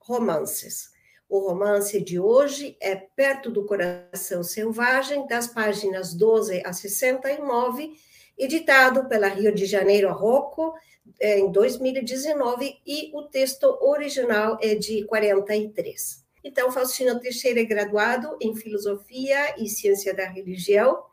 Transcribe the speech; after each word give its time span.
romances. 0.00 0.90
O 1.28 1.38
romance 1.38 2.00
de 2.00 2.18
hoje 2.18 2.76
é 2.80 2.96
Perto 2.96 3.50
do 3.50 3.64
Coração 3.64 4.42
Selvagem, 4.42 5.26
das 5.28 5.46
páginas 5.46 6.12
12 6.12 6.60
a 6.66 6.72
69, 6.72 7.92
editado 8.36 9.08
pela 9.08 9.28
Rio 9.28 9.54
de 9.54 9.64
Janeiro 9.64 10.12
Rocco 10.12 10.74
é, 11.18 11.38
em 11.38 11.50
2019, 11.50 12.78
e 12.86 13.10
o 13.14 13.22
texto 13.22 13.66
original 13.80 14.58
é 14.60 14.74
de 14.74 15.04
43. 15.04 16.24
Então, 16.42 16.70
Faustino 16.70 17.18
Teixeira 17.20 17.60
é 17.60 17.64
graduado 17.64 18.36
em 18.40 18.54
Filosofia 18.54 19.54
e 19.58 19.68
Ciência 19.68 20.14
da 20.14 20.26
Religião 20.26 21.04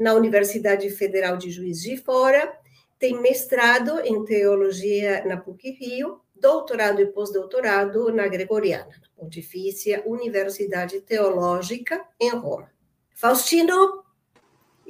na 0.00 0.14
Universidade 0.14 0.88
Federal 0.88 1.36
de 1.36 1.50
Juiz 1.50 1.82
de 1.82 1.98
Fora, 1.98 2.58
tem 2.98 3.20
mestrado 3.20 4.00
em 4.00 4.24
Teologia 4.24 5.22
na 5.26 5.36
PUC-Rio, 5.36 6.20
doutorado 6.34 7.02
e 7.02 7.06
pós-doutorado 7.06 8.10
na 8.10 8.26
Gregoriana, 8.26 8.86
na 8.86 9.08
Pontifícia 9.14 10.02
Universidade 10.06 11.02
Teológica, 11.02 12.02
em 12.18 12.30
Roma. 12.30 12.70
Faustino 13.14 14.02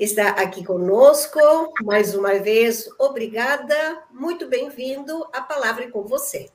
está 0.02 0.30
aqui 0.30 0.64
conosco, 0.64 1.38
mais 1.84 2.14
uma 2.14 2.38
vez, 2.38 2.88
obrigada, 2.98 4.02
muito 4.10 4.48
bem-vindo, 4.48 5.28
a 5.30 5.42
palavra 5.42 5.84
é 5.84 5.90
com 5.90 6.02
você. 6.04 6.50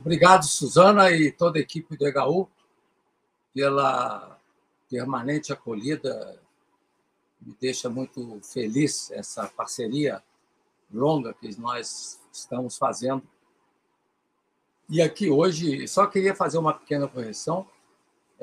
Obrigado, 0.00 0.46
Suzana 0.46 1.10
e 1.10 1.30
toda 1.30 1.58
a 1.58 1.60
equipe 1.60 1.94
do 1.94 2.08
EHU, 2.08 2.48
pela 3.54 4.38
permanente 4.88 5.52
acolhida, 5.52 6.40
me 7.38 7.54
deixa 7.60 7.90
muito 7.90 8.40
feliz 8.42 9.10
essa 9.10 9.46
parceria 9.48 10.22
longa 10.90 11.34
que 11.34 11.54
nós 11.60 12.18
estamos 12.32 12.78
fazendo 12.78 13.22
e 14.88 15.00
aqui 15.00 15.30
hoje, 15.30 15.88
só 15.88 16.06
queria 16.06 16.34
fazer 16.34 16.58
uma 16.58 16.74
pequena 16.74 17.08
correção. 17.08 17.66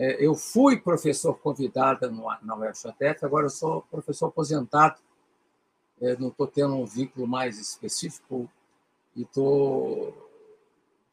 É, 0.02 0.26
eu 0.26 0.34
fui 0.34 0.78
professor 0.80 1.34
convidada 1.34 2.10
na 2.42 2.56
UFJF, 2.56 3.26
agora 3.26 3.48
eu 3.48 3.50
sou 3.50 3.82
professor 3.92 4.28
aposentado. 4.28 4.98
É, 6.00 6.16
não 6.16 6.30
estou 6.30 6.48
tendo 6.48 6.74
um 6.74 6.86
vínculo 6.86 7.28
mais 7.28 7.60
específico 7.60 8.50
e 9.14 9.24
estou 9.24 10.16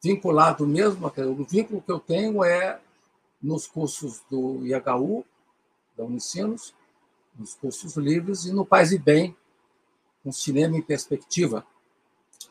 vinculado 0.01 0.65
mesmo. 0.65 1.05
O 1.05 1.43
vínculo 1.43 1.81
que 1.81 1.91
eu 1.91 1.99
tenho 1.99 2.41
é 2.45 2.79
nos 3.41 3.67
cursos 3.67 4.21
do 4.31 4.65
IHU, 4.65 5.25
da 5.97 6.05
Unicinos, 6.05 6.73
nos 7.37 7.55
cursos 7.55 7.97
livres 7.97 8.45
e 8.45 8.53
no 8.53 8.65
Paz 8.65 8.93
e 8.93 8.97
Bem, 8.97 9.35
com 10.23 10.31
cinema 10.31 10.77
em 10.77 10.81
perspectiva. 10.81 11.67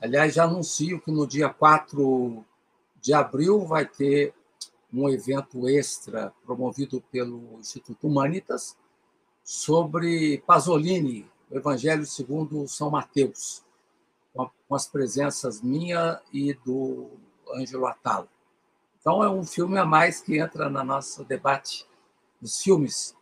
Aliás, 0.02 0.34
já 0.34 0.44
anuncio 0.44 1.00
que 1.00 1.10
no 1.10 1.26
dia 1.26 1.48
4 1.48 2.44
de 3.00 3.14
abril 3.14 3.64
vai 3.64 3.86
ter 3.86 4.34
um 4.92 5.08
evento 5.08 5.68
extra 5.68 6.32
promovido 6.44 7.00
pelo 7.10 7.58
Instituto 7.58 8.06
Humanitas 8.06 8.76
sobre 9.42 10.42
Pasolini, 10.46 11.28
o 11.50 11.56
Evangelho 11.56 12.04
segundo 12.04 12.66
São 12.66 12.90
Mateus, 12.90 13.64
com 14.34 14.74
as 14.74 14.88
presenças 14.88 15.60
minha 15.60 16.20
e 16.32 16.52
do 16.52 17.10
Ângelo 17.54 17.86
Atalo. 17.86 18.28
Então, 19.00 19.22
é 19.22 19.30
um 19.30 19.44
filme 19.44 19.78
a 19.78 19.84
mais 19.84 20.20
que 20.20 20.38
entra 20.38 20.68
no 20.68 20.82
nosso 20.82 21.24
debate 21.24 21.86
dos 22.40 22.60
filmes 22.60 23.16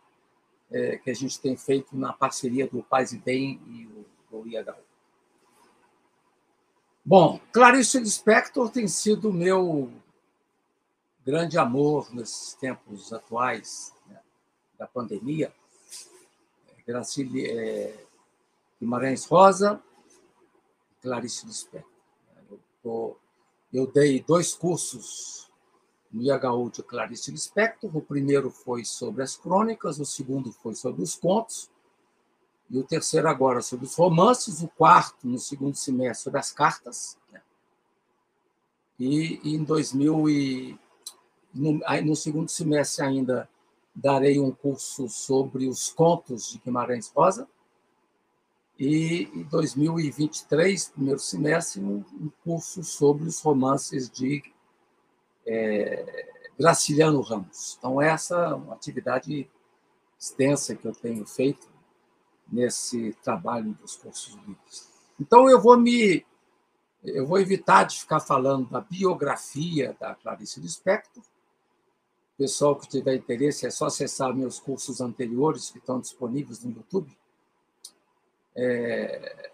é, 0.71 0.97
que 0.97 1.11
a 1.11 1.13
gente 1.13 1.39
tem 1.39 1.55
feito 1.55 1.95
na 1.95 2.11
parceria 2.11 2.67
do 2.67 2.81
Paz 2.81 3.13
e 3.13 3.19
Bem 3.19 3.61
e 3.67 3.85
o, 3.85 4.05
do 4.31 4.47
IHU. 4.47 4.73
Bom, 7.05 7.39
Clarice 7.53 7.99
Lispector 7.99 8.69
tem 8.71 8.87
sido 8.87 9.31
meu 9.31 9.91
grande 11.25 11.57
amor 11.57 12.13
nesses 12.13 12.53
tempos 12.53 13.11
atuais 13.11 13.91
né, 14.07 14.19
da 14.77 14.85
pandemia. 14.85 15.51
Gracile 16.85 17.47
é, 17.49 18.05
Guimarães 18.79 19.25
Rosa, 19.25 19.81
Clarice 21.01 21.47
Lispector. 21.47 21.89
Eu, 22.51 22.59
tô, 22.83 23.17
eu 23.73 23.87
dei 23.87 24.21
dois 24.21 24.53
cursos 24.53 25.49
no 26.11 26.21
IHU 26.21 26.69
de 26.69 26.83
Clarice 26.83 27.31
Lispector. 27.31 27.95
O 27.97 28.01
primeiro 28.01 28.51
foi 28.51 28.85
sobre 28.85 29.23
as 29.23 29.35
crônicas, 29.35 29.99
o 29.99 30.05
segundo 30.05 30.51
foi 30.51 30.75
sobre 30.75 31.01
os 31.01 31.15
contos 31.15 31.71
e 32.69 32.77
o 32.77 32.83
terceiro 32.83 33.27
agora 33.27 33.61
sobre 33.61 33.85
os 33.85 33.95
romances, 33.95 34.61
o 34.61 34.67
quarto 34.67 35.27
no 35.27 35.39
segundo 35.39 35.75
semestre 35.75 36.23
sobre 36.23 36.39
as 36.39 36.51
cartas, 36.51 37.17
né? 37.31 37.41
e, 38.99 39.39
e, 39.43 39.55
em 39.55 39.63
2000 39.63 40.29
e 40.29 40.79
no, 41.55 41.79
no, 42.03 42.15
segundo 42.15 42.49
semestre 42.49 43.05
ainda 43.05 43.49
darei 43.95 44.39
um 44.39 44.51
curso 44.51 45.07
sobre 45.07 45.67
os 45.67 45.89
contos 45.89 46.51
de 46.51 46.59
Guimarães 46.59 47.07
Rosa 47.07 47.47
e 48.77 49.29
em 49.33 49.43
2023, 49.43 50.89
primeiro 50.89 51.19
semestre, 51.19 51.81
um, 51.81 52.03
um 52.19 52.29
curso 52.43 52.83
sobre 52.83 53.25
os 53.25 53.39
romances 53.41 54.09
de 54.09 54.43
é, 55.47 56.27
Graciliano 56.59 57.21
Ramos. 57.21 57.77
Então 57.77 58.01
essa 58.01 58.35
é 58.35 58.53
uma 58.53 58.73
atividade 58.73 59.49
extensa 60.19 60.75
que 60.75 60.85
eu 60.85 60.93
tenho 60.93 61.25
feito 61.25 61.67
nesse 62.51 63.13
trabalho 63.23 63.73
dos 63.81 63.95
cursos 63.95 64.35
livres. 64.45 64.89
Então 65.19 65.49
eu 65.49 65.61
vou 65.61 65.77
me 65.79 66.25
eu 67.03 67.27
vou 67.27 67.39
evitar 67.39 67.83
de 67.83 67.99
ficar 67.99 68.19
falando 68.19 68.67
da 68.69 68.81
biografia 68.81 69.95
da 69.99 70.15
Clarice 70.15 70.59
Lispector. 70.59 71.23
Pessoal 72.37 72.75
que 72.75 72.89
tiver 72.89 73.15
interesse 73.15 73.65
é 73.65 73.69
só 73.69 73.85
acessar 73.85 74.35
meus 74.35 74.59
cursos 74.59 74.99
anteriores 74.99 75.69
que 75.69 75.77
estão 75.77 75.99
disponíveis 76.01 76.63
no 76.63 76.71
YouTube. 76.71 77.17
É... 78.53 79.51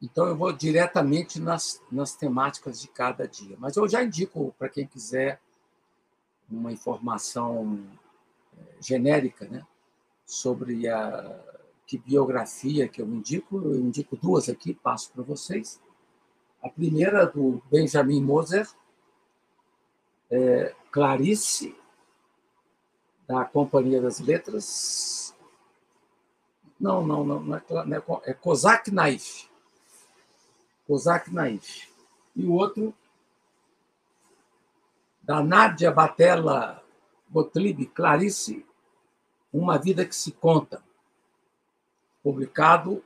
Então 0.00 0.26
eu 0.28 0.36
vou 0.36 0.52
diretamente 0.52 1.40
nas, 1.40 1.82
nas 1.90 2.14
temáticas 2.14 2.80
de 2.80 2.86
cada 2.86 3.26
dia. 3.26 3.56
Mas 3.58 3.76
eu 3.76 3.88
já 3.88 4.04
indico 4.04 4.54
para 4.56 4.68
quem 4.68 4.86
quiser 4.86 5.40
uma 6.48 6.72
informação 6.72 7.84
é, 8.56 8.80
genérica, 8.80 9.46
né, 9.46 9.66
sobre 10.24 10.88
a 10.88 11.44
que 11.86 11.98
biografia 11.98 12.86
que 12.86 13.02
eu 13.02 13.06
indico. 13.08 13.56
Eu 13.56 13.80
indico 13.80 14.16
duas 14.16 14.48
aqui, 14.48 14.74
passo 14.74 15.10
para 15.12 15.24
vocês. 15.24 15.80
A 16.62 16.68
primeira 16.68 17.26
do 17.26 17.60
Benjamin 17.70 18.22
Moser, 18.22 18.68
é 20.30 20.74
Clarice, 20.90 21.76
da 23.26 23.44
Companhia 23.44 24.00
das 24.00 24.20
Letras. 24.20 25.34
Não, 26.80 27.06
não, 27.06 27.24
não, 27.24 27.40
não 27.40 27.56
é, 27.56 27.62
é, 27.66 28.30
é 28.30 28.34
Kozak 28.34 28.90
Naif. 28.90 29.48
Kozak 30.86 31.30
Naif. 31.32 31.88
E 32.34 32.46
o 32.46 32.52
outro, 32.52 32.94
da 35.22 35.42
Nádia 35.42 35.90
Batella 35.90 36.82
Gottlieb 37.30 37.86
Clarice, 37.86 38.64
Uma 39.52 39.76
Vida 39.76 40.06
que 40.06 40.16
se 40.16 40.32
Conta, 40.32 40.82
publicado 42.22 43.04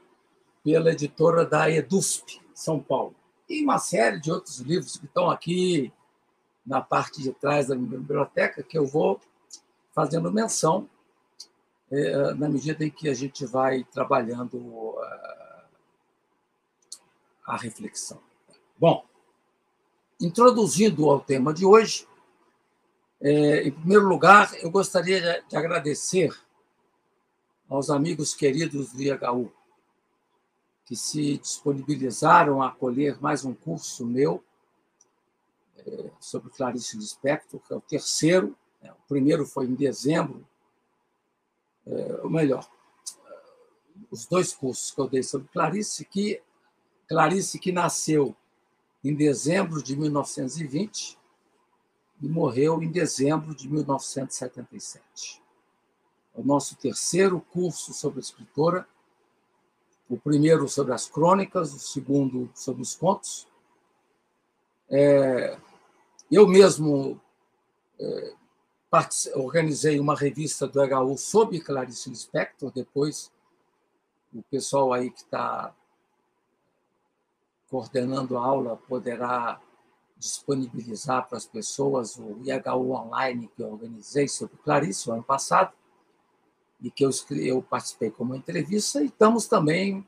pela 0.62 0.93
editora 0.93 1.44
da 1.44 1.69
EDUSP, 1.69 2.40
São 2.55 2.79
Paulo. 2.79 3.14
E 3.49 3.64
uma 3.64 3.79
série 3.79 4.20
de 4.20 4.31
outros 4.31 4.58
livros 4.61 4.96
que 4.96 5.06
estão 5.06 5.29
aqui 5.29 5.93
na 6.64 6.81
parte 6.81 7.23
de 7.23 7.32
trás 7.32 7.69
da 7.69 7.75
minha 7.75 7.99
biblioteca, 7.99 8.62
que 8.62 8.79
eu 8.79 8.87
vou 8.87 9.20
fazendo 9.93 10.32
menção 10.32 10.88
é, 11.91 12.35
na 12.35 12.49
medida 12.49 12.85
em 12.85 12.91
que 12.91 13.09
a 13.09 13.14
gente 13.14 13.44
vai 13.44 13.85
trabalhando 13.85 14.97
a, 14.99 15.64
a 17.49 17.56
reflexão. 17.56 18.20
Bom, 18.79 19.05
introduzindo 20.20 21.11
ao 21.11 21.20
tema 21.20 21.53
de 21.53 21.67
hoje, 21.67 22.06
é, 23.20 23.65
em 23.65 23.70
primeiro 23.70 24.08
lugar, 24.08 24.53
eu 24.62 24.70
gostaria 24.70 25.44
de 25.49 25.56
agradecer 25.56 26.35
aos 27.69 27.91
amigos 27.91 28.35
queridos 28.35 28.93
do 28.93 29.03
IHU, 29.03 29.53
que 30.85 30.97
se 30.97 31.38
disponibilizaram 31.38 32.62
a 32.62 32.69
acolher 32.69 33.20
mais 33.20 33.44
um 33.44 33.55
curso 33.55 34.05
meu 34.05 34.43
sobre 36.20 36.50
Clarice 36.50 36.96
Lispector, 36.96 37.61
que 37.61 37.73
é 37.73 37.76
o 37.76 37.81
terceiro. 37.81 38.56
Né? 38.81 38.90
O 38.93 39.08
primeiro 39.08 39.46
foi 39.46 39.67
em 39.67 39.75
dezembro, 39.75 40.46
é, 41.87 42.20
ou 42.23 42.31
melhor, 42.31 42.69
os 44.11 44.26
dois 44.26 44.52
cursos 44.52 44.90
que 44.90 45.00
eu 45.00 45.08
dei 45.08 45.23
sobre 45.23 45.49
Clarice, 45.49 46.05
que 46.05 46.40
Clarice 47.08 47.58
que 47.58 47.73
nasceu 47.73 48.34
em 49.05 49.14
dezembro 49.14 49.82
de 49.82 49.96
1920 49.96 51.19
e 52.20 52.29
morreu 52.29 52.82
em 52.82 52.90
dezembro 52.90 53.55
de 53.55 53.69
1977. 53.69 55.43
É 56.34 56.40
o 56.40 56.44
nosso 56.44 56.76
terceiro 56.76 57.40
curso 57.40 57.93
sobre 57.93 58.20
a 58.20 58.23
escritora, 58.23 58.87
o 60.08 60.17
primeiro 60.17 60.69
sobre 60.69 60.93
as 60.93 61.08
crônicas, 61.08 61.75
o 61.75 61.79
segundo 61.79 62.50
sobre 62.55 62.82
os 62.82 62.94
contos. 62.94 63.46
É, 64.88 65.58
eu 66.34 66.49
mesmo 66.49 67.20
é, 68.00 68.34
organizei 69.34 70.00
uma 70.00 70.17
revista 70.17 70.67
do 70.67 70.81
HU 70.81 71.19
sobre 71.19 71.61
Clarice 71.61 72.08
Lispector, 72.08 72.73
depois 72.73 73.31
o 74.32 74.43
pessoal 74.43 74.94
aí 74.94 75.11
que 75.11 75.20
está 75.20 75.75
coordenando 77.69 78.38
a 78.38 78.44
aula 78.44 78.76
poderá 78.76 79.61
disponibilizar 80.17 81.29
para 81.29 81.37
as 81.37 81.46
pessoas 81.46 82.17
o 82.17 82.40
IHU 82.44 82.93
Online 82.93 83.50
que 83.55 83.62
eu 83.62 83.73
organizei 83.73 84.26
sobre 84.26 84.56
Clarice 84.58 85.11
o 85.11 85.12
ano 85.12 85.23
passado 85.23 85.73
e 86.81 86.90
que 86.90 87.05
eu, 87.05 87.11
eu 87.31 87.62
participei 87.62 88.11
como 88.11 88.34
entrevista, 88.34 89.02
e 89.02 89.06
estamos 89.06 89.46
também 89.46 90.06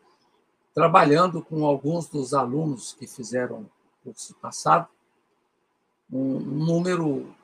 trabalhando 0.74 1.42
com 1.42 1.64
alguns 1.64 2.08
dos 2.08 2.34
alunos 2.34 2.94
que 2.94 3.06
fizeram 3.06 3.60
o 3.60 3.70
curso 4.02 4.34
passado, 4.36 4.88
um, 6.14 6.38
número 6.38 7.34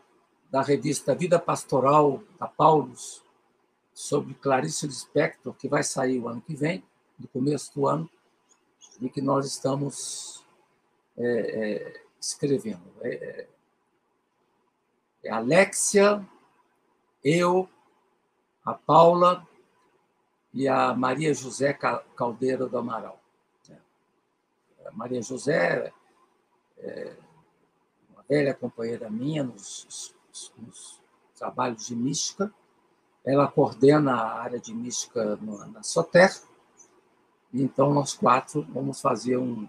da 0.48 0.62
revista 0.62 1.14
Vida 1.14 1.40
Pastoral 1.40 2.22
da 2.38 2.46
Paulus 2.46 3.22
sobre 3.92 4.32
Clarice 4.34 4.86
Lispector, 4.86 5.52
que 5.54 5.68
vai 5.68 5.82
sair 5.82 6.20
o 6.20 6.28
ano 6.28 6.40
que 6.40 6.54
vem, 6.54 6.82
no 7.18 7.26
começo 7.28 7.74
do 7.74 7.86
ano, 7.86 8.08
e 9.00 9.10
que 9.10 9.20
nós 9.20 9.44
estamos 9.46 10.44
é, 11.18 11.24
é, 11.24 12.02
escrevendo. 12.20 12.82
É, 13.00 13.08
é, 13.08 13.48
é 15.24 15.30
Alexia, 15.30 16.24
eu, 17.24 17.68
a 18.64 18.72
Paula 18.72 19.46
e 20.54 20.68
a 20.68 20.94
Maria 20.94 21.34
José 21.34 21.72
Caldeira 21.72 22.66
do 22.66 22.78
Amaral. 22.78 23.18
A 24.86 24.92
Maria 24.92 25.22
José 25.22 25.92
é 26.78 27.16
velha 28.30 28.54
companheira 28.54 29.10
minha 29.10 29.42
nos, 29.42 30.14
nos 30.56 31.02
trabalhos 31.34 31.86
de 31.86 31.96
mística. 31.96 32.54
Ela 33.24 33.46
coordena 33.48 34.14
a 34.14 34.40
área 34.40 34.60
de 34.60 34.72
mística 34.72 35.36
na 35.36 35.82
Soter. 35.82 36.30
Então, 37.52 37.92
nós 37.92 38.14
quatro 38.14 38.64
vamos 38.72 39.00
fazer 39.00 39.36
um, 39.36 39.68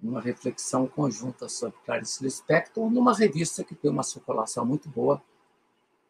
uma 0.00 0.20
reflexão 0.20 0.86
conjunta 0.86 1.48
sobre 1.48 1.76
Clarice 1.84 2.22
Lispector 2.22 2.88
numa 2.88 3.12
revista 3.12 3.64
que 3.64 3.74
tem 3.74 3.90
uma 3.90 4.04
circulação 4.04 4.64
muito 4.64 4.88
boa, 4.88 5.20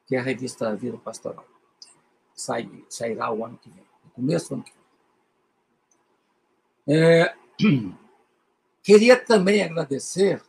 que 0.06 0.14
é 0.14 0.18
a 0.18 0.22
revista 0.22 0.76
Vida 0.76 0.98
Pastoral 0.98 1.46
sai, 2.36 2.68
sairá 2.88 3.32
o 3.32 3.44
ano 3.44 3.58
que 3.58 3.70
vem, 3.70 3.84
no 4.04 4.10
começo 4.10 4.50
do 4.50 4.54
ano 4.56 4.64
que 4.64 4.72
vem. 6.86 6.96
É, 6.96 7.34
queria 8.84 9.18
também 9.18 9.62
agradecer 9.62 10.42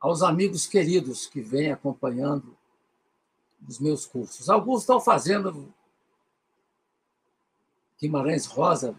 aos 0.00 0.22
amigos 0.22 0.66
queridos 0.66 1.26
que 1.26 1.40
vêm 1.40 1.72
acompanhando 1.72 2.56
os 3.66 3.78
meus 3.78 4.06
cursos. 4.06 4.48
Alguns 4.48 4.82
estão 4.82 5.00
fazendo 5.00 5.72
Guimarães 8.00 8.46
Rosa, 8.46 8.94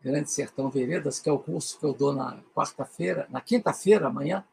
Grande 0.00 0.30
Sertão 0.30 0.70
Veredas, 0.70 1.18
que 1.18 1.28
é 1.28 1.32
o 1.32 1.38
curso 1.38 1.78
que 1.78 1.84
eu 1.84 1.92
dou 1.92 2.12
na 2.12 2.40
quarta-feira, 2.54 3.26
na 3.30 3.40
quinta-feira, 3.40 4.06
amanhã, 4.06 4.44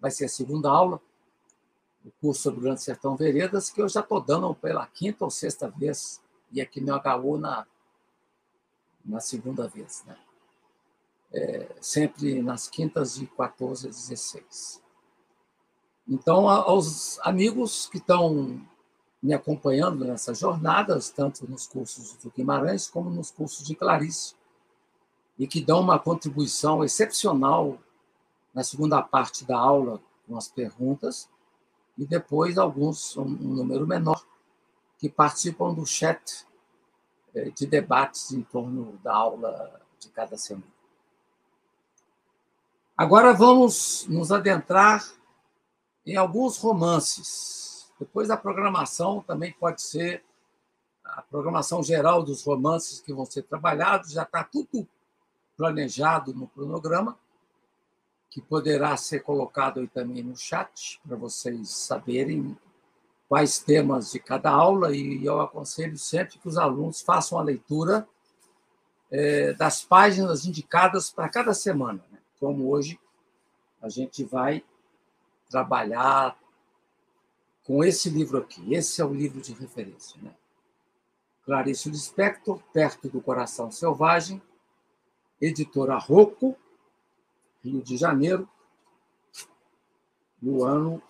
vai 0.00 0.10
ser 0.10 0.26
a 0.26 0.28
segunda 0.28 0.70
aula 0.70 1.00
o 2.04 2.10
curso 2.20 2.42
sobre 2.42 2.60
o 2.60 2.62
Grande 2.62 2.82
Sertão 2.82 3.16
Veredas, 3.16 3.70
que 3.70 3.80
eu 3.80 3.88
já 3.88 4.00
estou 4.00 4.20
dando 4.20 4.54
pela 4.54 4.86
quinta 4.86 5.24
ou 5.24 5.30
sexta 5.30 5.70
vez, 5.70 6.20
e 6.52 6.60
aqui 6.60 6.80
no 6.80 6.94
HU 6.94 7.38
na, 7.38 7.66
na 9.04 9.20
segunda 9.20 9.66
vez. 9.66 10.04
Né? 10.06 10.16
É, 11.32 11.68
sempre 11.80 12.42
nas 12.42 12.68
quintas 12.68 13.14
de 13.14 13.26
14 13.26 13.86
a 13.86 13.90
16. 13.90 14.83
Então, 16.06 16.48
aos 16.48 17.18
amigos 17.20 17.86
que 17.86 17.96
estão 17.96 18.60
me 19.22 19.32
acompanhando 19.32 20.04
nessas 20.04 20.38
jornadas, 20.38 21.08
tanto 21.08 21.50
nos 21.50 21.66
cursos 21.66 22.14
do 22.16 22.30
Guimarães 22.30 22.86
como 22.86 23.08
nos 23.08 23.30
cursos 23.30 23.66
de 23.66 23.74
Clarice, 23.74 24.34
e 25.38 25.46
que 25.46 25.64
dão 25.64 25.80
uma 25.80 25.98
contribuição 25.98 26.84
excepcional 26.84 27.78
na 28.52 28.62
segunda 28.62 29.00
parte 29.02 29.46
da 29.46 29.58
aula 29.58 29.98
com 30.26 30.36
as 30.36 30.46
perguntas, 30.46 31.28
e 31.96 32.04
depois 32.04 32.58
alguns, 32.58 33.16
um 33.16 33.24
número 33.24 33.86
menor, 33.86 34.22
que 34.98 35.08
participam 35.08 35.72
do 35.72 35.86
chat 35.86 36.46
eh, 37.34 37.50
de 37.50 37.66
debates 37.66 38.30
em 38.32 38.42
torno 38.42 38.98
da 39.02 39.14
aula 39.14 39.80
de 39.98 40.08
cada 40.10 40.36
semana. 40.36 40.72
Agora 42.96 43.32
vamos 43.32 44.06
nos 44.08 44.30
adentrar 44.30 45.04
em 46.06 46.16
alguns 46.16 46.58
romances. 46.58 47.92
Depois 47.98 48.30
a 48.30 48.36
programação 48.36 49.22
também 49.22 49.52
pode 49.52 49.82
ser 49.82 50.24
a 51.04 51.22
programação 51.22 51.82
geral 51.82 52.22
dos 52.22 52.42
romances 52.44 53.00
que 53.00 53.12
vão 53.12 53.24
ser 53.24 53.42
trabalhados, 53.42 54.12
já 54.12 54.22
está 54.22 54.42
tudo 54.42 54.86
planejado 55.56 56.34
no 56.34 56.48
cronograma 56.48 57.16
que 58.34 58.40
poderá 58.40 58.96
ser 58.96 59.20
colocado 59.20 59.78
aí 59.78 59.86
também 59.86 60.20
no 60.20 60.36
chat, 60.36 61.00
para 61.06 61.16
vocês 61.16 61.70
saberem 61.70 62.58
quais 63.28 63.60
temas 63.60 64.10
de 64.10 64.18
cada 64.18 64.50
aula, 64.50 64.90
e 64.92 65.24
eu 65.24 65.40
aconselho 65.40 65.96
sempre 65.96 66.36
que 66.40 66.48
os 66.48 66.58
alunos 66.58 67.00
façam 67.00 67.38
a 67.38 67.42
leitura 67.42 68.08
é, 69.08 69.52
das 69.52 69.84
páginas 69.84 70.44
indicadas 70.46 71.10
para 71.10 71.28
cada 71.28 71.54
semana. 71.54 72.04
Né? 72.10 72.18
Como 72.40 72.68
hoje 72.68 72.98
a 73.80 73.88
gente 73.88 74.24
vai 74.24 74.64
trabalhar 75.54 76.36
com 77.62 77.84
esse 77.84 78.10
livro 78.10 78.38
aqui. 78.38 78.74
Esse 78.74 79.00
é 79.00 79.04
o 79.04 79.14
livro 79.14 79.40
de 79.40 79.52
referência. 79.52 80.20
Né? 80.20 80.34
Clarice 81.44 81.88
Lispector, 81.88 82.60
Perto 82.72 83.08
do 83.08 83.20
Coração 83.20 83.70
Selvagem, 83.70 84.42
editora 85.40 85.96
Rocco, 85.96 86.56
Rio 87.62 87.80
de 87.80 87.96
Janeiro, 87.96 88.48
no 90.42 90.64
ano 90.64 91.00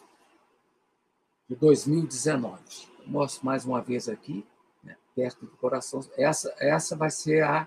de 1.48 1.56
2019. 1.56 2.62
Eu 3.00 3.08
mostro 3.08 3.46
mais 3.46 3.64
uma 3.64 3.80
vez 3.80 4.10
aqui, 4.10 4.46
né, 4.82 4.94
perto 5.14 5.46
do 5.46 5.56
coração. 5.56 6.06
Essa, 6.18 6.54
essa 6.58 6.94
vai 6.94 7.10
ser 7.10 7.42
a, 7.44 7.66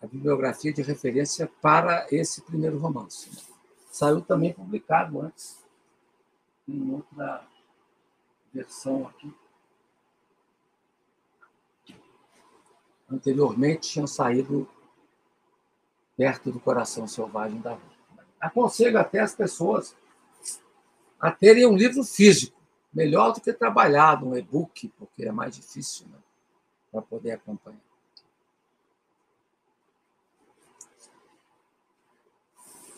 a 0.00 0.06
bibliografia 0.06 0.72
de 0.72 0.80
referência 0.80 1.46
para 1.60 2.06
esse 2.10 2.40
primeiro 2.40 2.78
romance. 2.78 3.52
Saiu 3.94 4.20
também 4.20 4.52
publicado 4.52 5.20
antes, 5.20 5.64
em 6.66 6.92
outra 6.92 7.46
versão 8.52 9.06
aqui. 9.06 9.32
Anteriormente 13.08 13.88
tinham 13.88 14.08
saído 14.08 14.68
perto 16.16 16.50
do 16.50 16.58
coração 16.58 17.06
selvagem 17.06 17.60
da 17.60 17.74
rua. 17.74 18.26
Aconselho 18.40 18.98
até 18.98 19.20
as 19.20 19.32
pessoas 19.32 19.96
a 21.20 21.30
terem 21.30 21.64
um 21.64 21.76
livro 21.76 22.02
físico, 22.02 22.60
melhor 22.92 23.32
do 23.32 23.40
que 23.40 23.52
trabalhar 23.52 24.20
no 24.20 24.36
e-book, 24.36 24.88
porque 24.98 25.24
é 25.24 25.30
mais 25.30 25.54
difícil 25.54 26.08
né, 26.08 26.18
para 26.90 27.00
poder 27.00 27.30
acompanhar. 27.30 27.93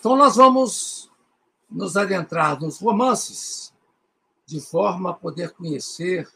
Então, 0.07 0.15
nós 0.15 0.37
vamos 0.37 1.11
nos 1.69 1.97
adentrar 1.97 2.61
nos 2.61 2.79
romances, 2.79 3.75
de 4.47 4.61
forma 4.61 5.11
a 5.11 5.13
poder 5.13 5.51
conhecer 5.51 6.31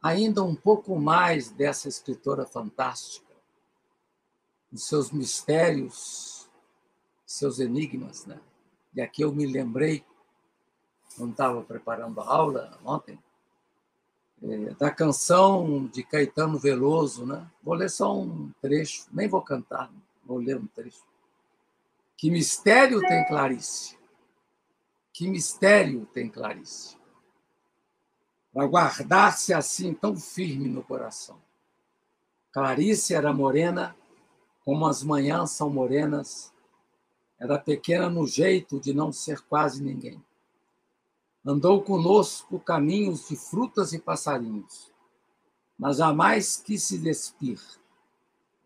ainda 0.00 0.40
um 0.44 0.54
pouco 0.54 0.96
mais 0.96 1.50
dessa 1.50 1.88
escritora 1.88 2.46
fantástica, 2.46 3.34
os 4.72 4.86
seus 4.86 5.10
mistérios, 5.10 6.48
seus 7.26 7.58
enigmas. 7.58 8.24
Né? 8.26 8.38
E 8.94 9.00
aqui 9.00 9.22
eu 9.22 9.34
me 9.34 9.44
lembrei, 9.44 10.04
quando 11.16 11.32
estava 11.32 11.60
preparando 11.62 12.20
a 12.20 12.28
aula 12.32 12.78
ontem, 12.84 13.18
é, 14.40 14.72
da 14.74 14.92
canção 14.92 15.88
de 15.88 16.04
Caetano 16.04 16.60
Veloso. 16.60 17.26
Né? 17.26 17.44
Vou 17.60 17.74
ler 17.74 17.90
só 17.90 18.16
um 18.16 18.52
trecho, 18.62 19.08
nem 19.10 19.26
vou 19.26 19.42
cantar, 19.42 19.90
vou 20.24 20.38
ler 20.38 20.56
um 20.56 20.66
trecho. 20.68 21.09
Que 22.20 22.30
mistério 22.30 23.00
tem 23.00 23.26
Clarice? 23.26 23.98
Que 25.10 25.26
mistério 25.26 26.04
tem 26.12 26.28
Clarice? 26.28 26.98
Para 28.52 28.66
guardar-se 28.66 29.54
assim 29.54 29.94
tão 29.94 30.14
firme 30.14 30.68
no 30.68 30.82
coração. 30.82 31.40
Clarice 32.52 33.14
era 33.14 33.32
morena, 33.32 33.96
como 34.66 34.86
as 34.86 35.02
manhãs 35.02 35.52
são 35.52 35.70
morenas, 35.70 36.52
era 37.38 37.58
pequena 37.58 38.10
no 38.10 38.26
jeito 38.26 38.78
de 38.78 38.92
não 38.92 39.10
ser 39.10 39.40
quase 39.40 39.82
ninguém. 39.82 40.22
Andou 41.42 41.82
conosco 41.82 42.60
caminhos 42.60 43.30
de 43.30 43.36
frutas 43.36 43.94
e 43.94 43.98
passarinhos, 43.98 44.92
mas 45.78 45.96
jamais 45.96 46.58
quis 46.58 46.82
se 46.82 46.98
despir 46.98 47.58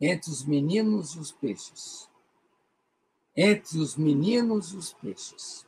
entre 0.01 0.29
os 0.29 0.45
meninos 0.45 1.13
e 1.15 1.21
os 1.21 1.31
peixes 1.31 2.13
entre 3.37 3.79
os 3.79 3.97
meninos 3.97 4.73
e 4.73 4.76
os 4.76 4.93
peixes. 4.93 5.67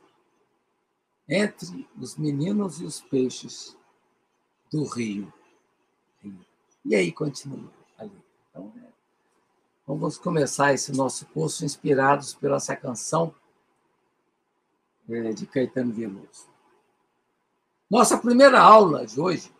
Entre 1.27 1.87
os 1.99 2.15
meninos 2.15 2.79
e 2.79 2.85
os 2.85 3.01
peixes 3.01 3.75
do 4.71 4.85
rio. 4.85 5.31
E 6.85 6.95
aí 6.95 7.11
continua 7.11 7.69
ali. 7.97 8.23
Então, 8.49 8.71
é, 8.77 8.87
vamos 9.85 10.17
começar 10.17 10.73
esse 10.73 10.91
nosso 10.93 11.25
curso 11.27 11.65
inspirados 11.65 12.33
pela 12.33 12.55
essa 12.55 12.75
canção 12.75 13.35
é, 15.09 15.31
de 15.31 15.45
Caetano 15.45 15.93
Veloso. 15.93 16.47
Nossa 17.89 18.17
primeira 18.17 18.59
aula 18.59 19.05
de 19.05 19.19
hoje 19.19 19.51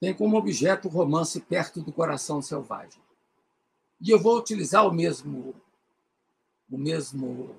tem 0.00 0.14
como 0.14 0.36
objeto 0.36 0.88
o 0.88 0.90
romance 0.90 1.40
Perto 1.40 1.82
do 1.82 1.92
Coração 1.92 2.40
Selvagem. 2.40 3.02
E 4.00 4.10
eu 4.10 4.20
vou 4.20 4.38
utilizar 4.38 4.86
o 4.86 4.92
mesmo 4.92 5.54
o 6.70 6.78
mesmo 6.78 7.54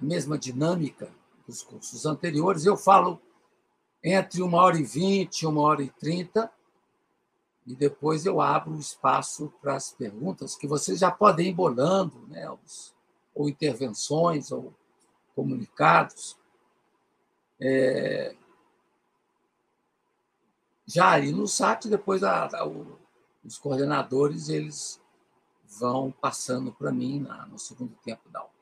a 0.00 0.04
mesma 0.04 0.36
dinâmica 0.36 1.08
dos 1.46 1.62
cursos 1.62 2.04
anteriores. 2.06 2.66
Eu 2.66 2.76
falo 2.76 3.20
entre 4.02 4.42
uma 4.42 4.58
hora 4.58 4.78
e 4.78 4.82
vinte, 4.82 5.46
uma 5.46 5.62
hora 5.62 5.82
e 5.82 5.88
trinta, 5.88 6.50
e 7.66 7.76
depois 7.76 8.26
eu 8.26 8.40
abro 8.40 8.74
o 8.74 8.80
espaço 8.80 9.52
para 9.60 9.76
as 9.76 9.92
perguntas 9.92 10.56
que 10.56 10.66
vocês 10.66 10.98
já 10.98 11.10
podem 11.10 11.48
ir 11.48 11.54
bolando, 11.54 12.26
né? 12.26 12.48
ou 13.34 13.48
intervenções, 13.48 14.50
ou 14.50 14.74
comunicados. 15.34 16.36
É... 17.60 18.34
Já 20.84 21.12
aí 21.12 21.30
no 21.30 21.46
site, 21.46 21.88
depois 21.88 22.24
a, 22.24 22.46
a, 22.46 22.66
os 23.44 23.56
coordenadores 23.56 24.48
eles 24.48 25.00
vão 25.78 26.10
passando 26.10 26.72
para 26.72 26.90
mim 26.92 27.20
na, 27.20 27.46
no 27.46 27.58
segundo 27.58 27.94
tempo 28.04 28.28
da 28.28 28.40
aula. 28.40 28.52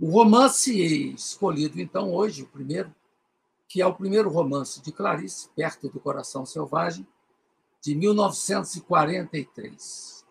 O 0.00 0.08
romance 0.10 1.12
escolhido, 1.14 1.78
então, 1.80 2.12
hoje, 2.12 2.42
o 2.42 2.48
primeiro, 2.48 2.92
que 3.68 3.80
é 3.80 3.86
o 3.86 3.94
primeiro 3.94 4.28
romance 4.28 4.82
de 4.82 4.90
Clarice, 4.92 5.48
Perto 5.50 5.88
do 5.88 6.00
Coração 6.00 6.44
Selvagem, 6.44 7.06
de 7.80 7.94
1943. 7.94 10.26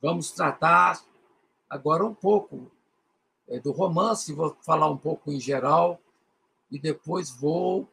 Vamos 0.00 0.30
tratar 0.30 1.04
agora 1.68 2.02
um 2.04 2.14
pouco 2.14 2.70
é, 3.46 3.60
do 3.60 3.72
romance, 3.72 4.32
vou 4.32 4.56
falar 4.62 4.88
um 4.88 4.96
pouco 4.96 5.30
em 5.30 5.38
geral, 5.40 6.00
e 6.70 6.78
depois 6.78 7.28
vou 7.30 7.86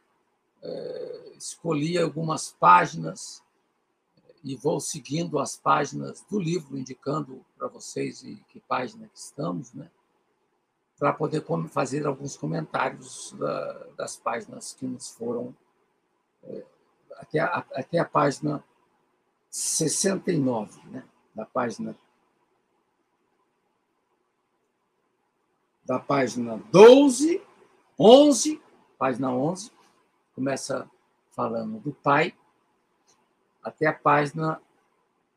é, 0.62 1.32
escolher 1.36 2.00
algumas 2.02 2.50
páginas 2.50 3.42
e 4.46 4.54
vou 4.54 4.78
seguindo 4.78 5.40
as 5.40 5.56
páginas 5.56 6.24
do 6.30 6.38
livro, 6.38 6.78
indicando 6.78 7.44
para 7.58 7.66
vocês 7.66 8.22
em 8.22 8.36
que 8.48 8.60
página 8.60 9.08
que 9.08 9.18
estamos, 9.18 9.74
né? 9.74 9.90
para 10.96 11.12
poder 11.12 11.44
fazer 11.68 12.06
alguns 12.06 12.36
comentários 12.36 13.32
da, 13.32 13.72
das 13.96 14.16
páginas 14.16 14.72
que 14.72 14.86
nos 14.86 15.10
foram 15.10 15.52
é, 16.44 16.64
até, 17.16 17.40
a, 17.40 17.66
até 17.74 17.98
a 17.98 18.04
página 18.04 18.62
69, 19.50 20.80
né? 20.90 21.04
da 21.34 21.44
página 21.44 21.96
da 25.84 25.98
página 25.98 26.56
12, 26.70 27.42
11, 27.98 28.62
página 28.96 29.32
11, 29.32 29.72
começa 30.36 30.88
falando 31.32 31.80
do 31.80 31.92
pai, 31.92 32.32
até 33.66 33.86
a 33.86 33.92
página 33.92 34.62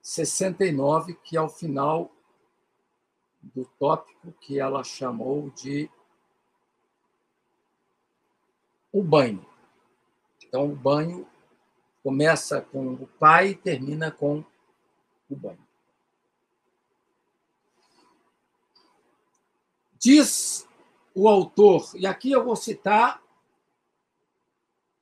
69, 0.03 1.15
que 1.15 1.35
é 1.35 1.41
o 1.41 1.49
final 1.49 2.11
do 3.41 3.65
tópico 3.79 4.31
que 4.33 4.59
ela 4.59 4.83
chamou 4.83 5.49
de 5.49 5.89
o 8.91 9.01
banho. 9.01 9.43
Então, 10.43 10.71
o 10.71 10.75
banho 10.75 11.27
começa 12.03 12.61
com 12.61 12.93
o 12.93 13.07
pai 13.07 13.49
e 13.49 13.55
termina 13.55 14.11
com 14.11 14.45
o 15.27 15.35
banho. 15.35 15.67
Diz 19.97 20.67
o 21.15 21.27
autor, 21.27 21.91
e 21.95 22.05
aqui 22.05 22.31
eu 22.31 22.43
vou 22.43 22.55
citar 22.55 23.21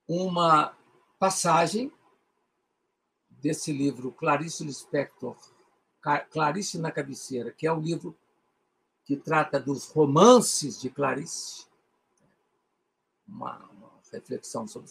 uma 0.08 0.74
passagem 1.20 1.92
desse 3.48 3.72
livro 3.72 4.12
Clarice 4.12 4.66
Lispector, 4.66 5.38
Clarice 6.30 6.78
na 6.78 6.92
Cabeceira, 6.92 7.50
que 7.50 7.66
é 7.66 7.72
o 7.72 7.80
livro 7.80 8.14
que 9.06 9.16
trata 9.16 9.58
dos 9.58 9.88
romances 9.88 10.82
de 10.82 10.90
Clarice, 10.90 11.66
uma, 13.26 13.58
uma 13.70 13.90
reflexão 14.12 14.68
sobre 14.68 14.90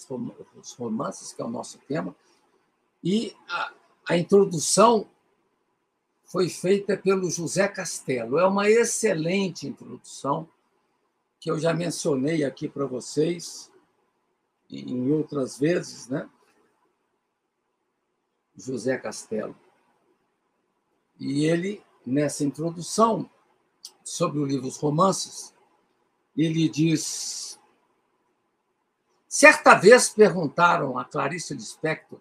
os 0.55 0.73
romances, 0.73 1.35
que 1.35 1.43
é 1.43 1.45
o 1.45 1.51
nosso 1.51 1.79
tema, 1.81 2.17
e 3.05 3.37
a, 3.47 3.75
a 4.09 4.17
introdução 4.17 5.07
foi 6.25 6.49
feita 6.49 6.97
pelo 6.97 7.31
José 7.31 7.69
Castelo. 7.69 8.39
É 8.39 8.47
uma 8.47 8.71
excelente 8.71 9.67
introdução 9.67 10.49
que 11.39 11.51
eu 11.51 11.59
já 11.59 11.75
mencionei 11.75 12.43
aqui 12.43 12.71
para 12.71 12.87
vocês 12.87 13.71
em 14.71 15.13
outras 15.13 15.59
vezes, 15.59 16.09
né? 16.09 16.27
José 18.57 18.97
Castelo. 18.99 19.57
E 21.19 21.45
ele, 21.45 21.83
nessa 22.05 22.45
introdução 22.45 23.29
sobre 24.05 24.39
o 24.39 24.45
livro 24.45 24.69
Os 24.69 24.77
Romances, 24.77 25.55
ele 26.37 26.69
diz: 26.69 27.59
Certa 29.29 29.75
vez 29.75 30.09
perguntaram 30.09 30.99
a 30.99 31.05
Clarice 31.05 31.55
Lispector 31.55 32.21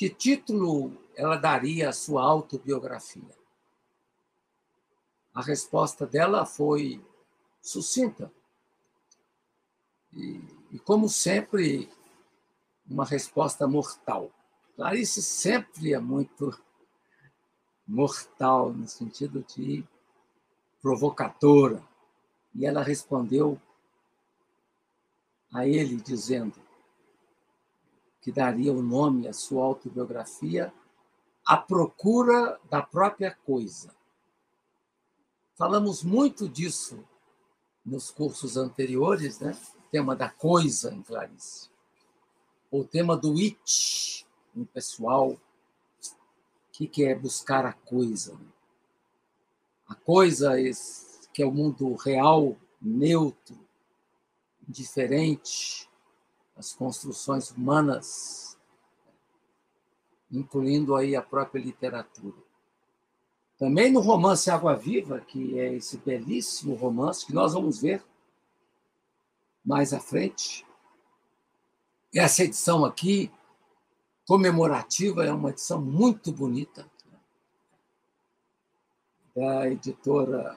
que 0.00 0.08
título 0.08 0.96
ela 1.14 1.36
daria 1.36 1.90
à 1.90 1.92
sua 1.92 2.22
autobiografia. 2.22 3.36
A 5.34 5.42
resposta 5.42 6.06
dela 6.06 6.46
foi 6.46 7.04
sucinta. 7.60 8.32
E, 10.14 10.42
e 10.72 10.78
como 10.78 11.06
sempre, 11.06 11.90
uma 12.88 13.04
resposta 13.04 13.68
mortal. 13.68 14.32
Clarice 14.80 15.20
sempre 15.22 15.92
é 15.92 15.98
muito 15.98 16.58
mortal, 17.86 18.72
no 18.72 18.88
sentido 18.88 19.44
de 19.44 19.86
provocadora. 20.80 21.86
E 22.54 22.64
ela 22.64 22.82
respondeu 22.82 23.60
a 25.52 25.66
ele, 25.66 25.96
dizendo 25.96 26.58
que 28.22 28.32
daria 28.32 28.72
o 28.72 28.80
nome 28.80 29.28
à 29.28 29.34
sua 29.34 29.62
autobiografia 29.66 30.72
A 31.44 31.58
Procura 31.58 32.58
da 32.70 32.80
Própria 32.80 33.36
Coisa. 33.44 33.94
Falamos 35.56 36.02
muito 36.02 36.48
disso 36.48 37.06
nos 37.84 38.10
cursos 38.10 38.56
anteriores, 38.56 39.40
né? 39.40 39.54
o 39.76 39.90
tema 39.90 40.16
da 40.16 40.30
coisa 40.30 40.90
em 40.94 41.02
Clarice, 41.02 41.68
o 42.70 42.82
tema 42.82 43.14
do 43.14 43.36
it, 43.36 44.26
em 44.60 44.64
pessoal, 44.64 45.30
o 45.32 45.38
que 46.72 47.04
é 47.04 47.14
buscar 47.14 47.64
a 47.66 47.72
coisa. 47.72 48.34
Né? 48.34 48.46
A 49.88 49.94
coisa 49.94 50.52
que 51.32 51.42
é 51.42 51.46
o 51.46 51.52
mundo 51.52 51.94
real, 51.94 52.56
neutro, 52.80 53.58
indiferente, 54.68 55.88
as 56.56 56.72
construções 56.72 57.50
humanas, 57.50 58.58
incluindo 60.30 60.94
aí 60.94 61.16
a 61.16 61.22
própria 61.22 61.60
literatura. 61.60 62.36
Também 63.58 63.92
no 63.92 64.00
romance 64.00 64.50
Água 64.50 64.74
Viva, 64.74 65.20
que 65.20 65.58
é 65.58 65.74
esse 65.74 65.98
belíssimo 65.98 66.74
romance 66.74 67.26
que 67.26 67.34
nós 67.34 67.52
vamos 67.52 67.80
ver 67.80 68.02
mais 69.64 69.92
à 69.92 70.00
frente. 70.00 70.66
Essa 72.14 72.44
edição 72.44 72.84
aqui, 72.84 73.30
comemorativa, 74.30 75.24
é 75.24 75.32
uma 75.32 75.50
edição 75.50 75.80
muito 75.80 76.30
bonita, 76.30 76.88
da 79.34 79.68
editora 79.68 80.56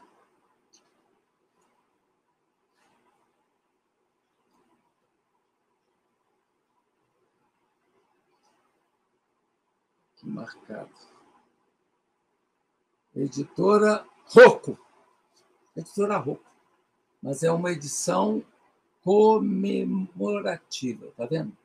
marcado. 10.21 10.91
Editora 13.15 14.05
Rocco. 14.27 14.77
Editora 15.75 16.17
Rocco. 16.17 16.45
Mas 17.23 17.41
é 17.41 17.51
uma 17.51 17.71
edição 17.71 18.45
comemorativa, 19.03 21.07
tá 21.17 21.25
vendo? 21.25 21.62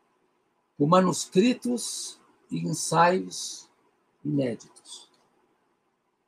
Com 0.79 0.87
manuscritos 0.87 2.19
e 2.51 2.61
ensaios 2.61 3.69
inéditos. 4.25 5.11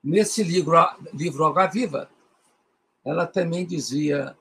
Nesse 0.02 0.42
livro, 0.42 0.76
livro 1.14 1.46
Água 1.46 1.66
Viva, 1.66 2.10
ela 3.04 3.26
também 3.26 3.64
dizia: 3.64 4.36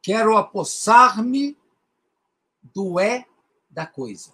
Quero 0.00 0.36
apossar-me 0.36 1.58
do 2.62 3.00
é 3.00 3.26
da 3.68 3.86
coisa. 3.86 4.32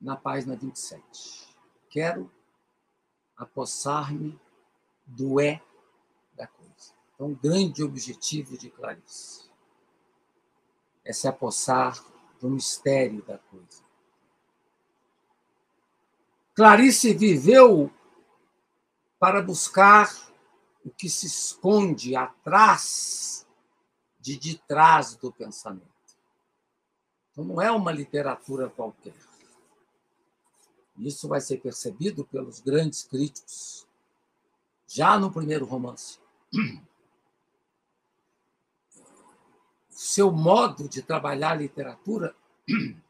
Na 0.00 0.16
página 0.16 0.54
27. 0.54 1.56
Quero 1.88 2.30
apossar-me 3.36 4.38
do 5.06 5.40
é 5.40 5.62
da 6.34 6.46
coisa. 6.46 6.92
Então, 7.14 7.30
o 7.30 7.36
grande 7.36 7.82
objetivo 7.82 8.58
de 8.58 8.70
Clarice 8.70 9.48
é 11.04 11.12
se 11.12 11.28
apossar 11.28 12.04
do 12.44 12.50
mistério 12.50 13.22
da 13.22 13.38
coisa. 13.38 13.82
Clarice 16.54 17.14
viveu 17.14 17.90
para 19.18 19.40
buscar 19.40 20.14
o 20.84 20.90
que 20.90 21.08
se 21.08 21.24
esconde 21.24 22.14
atrás 22.14 23.46
de 24.20 24.38
detrás 24.38 25.16
do 25.16 25.32
pensamento. 25.32 25.88
Então, 27.32 27.46
não 27.46 27.62
é 27.62 27.70
uma 27.70 27.90
literatura 27.90 28.68
qualquer. 28.68 29.16
Isso 30.98 31.26
vai 31.26 31.40
ser 31.40 31.62
percebido 31.62 32.26
pelos 32.26 32.60
grandes 32.60 33.04
críticos 33.04 33.86
já 34.86 35.18
no 35.18 35.32
primeiro 35.32 35.64
romance. 35.64 36.18
O 39.83 39.83
seu 39.94 40.30
modo 40.32 40.88
de 40.88 41.00
trabalhar 41.02 41.52
a 41.52 41.56
literatura 41.56 42.34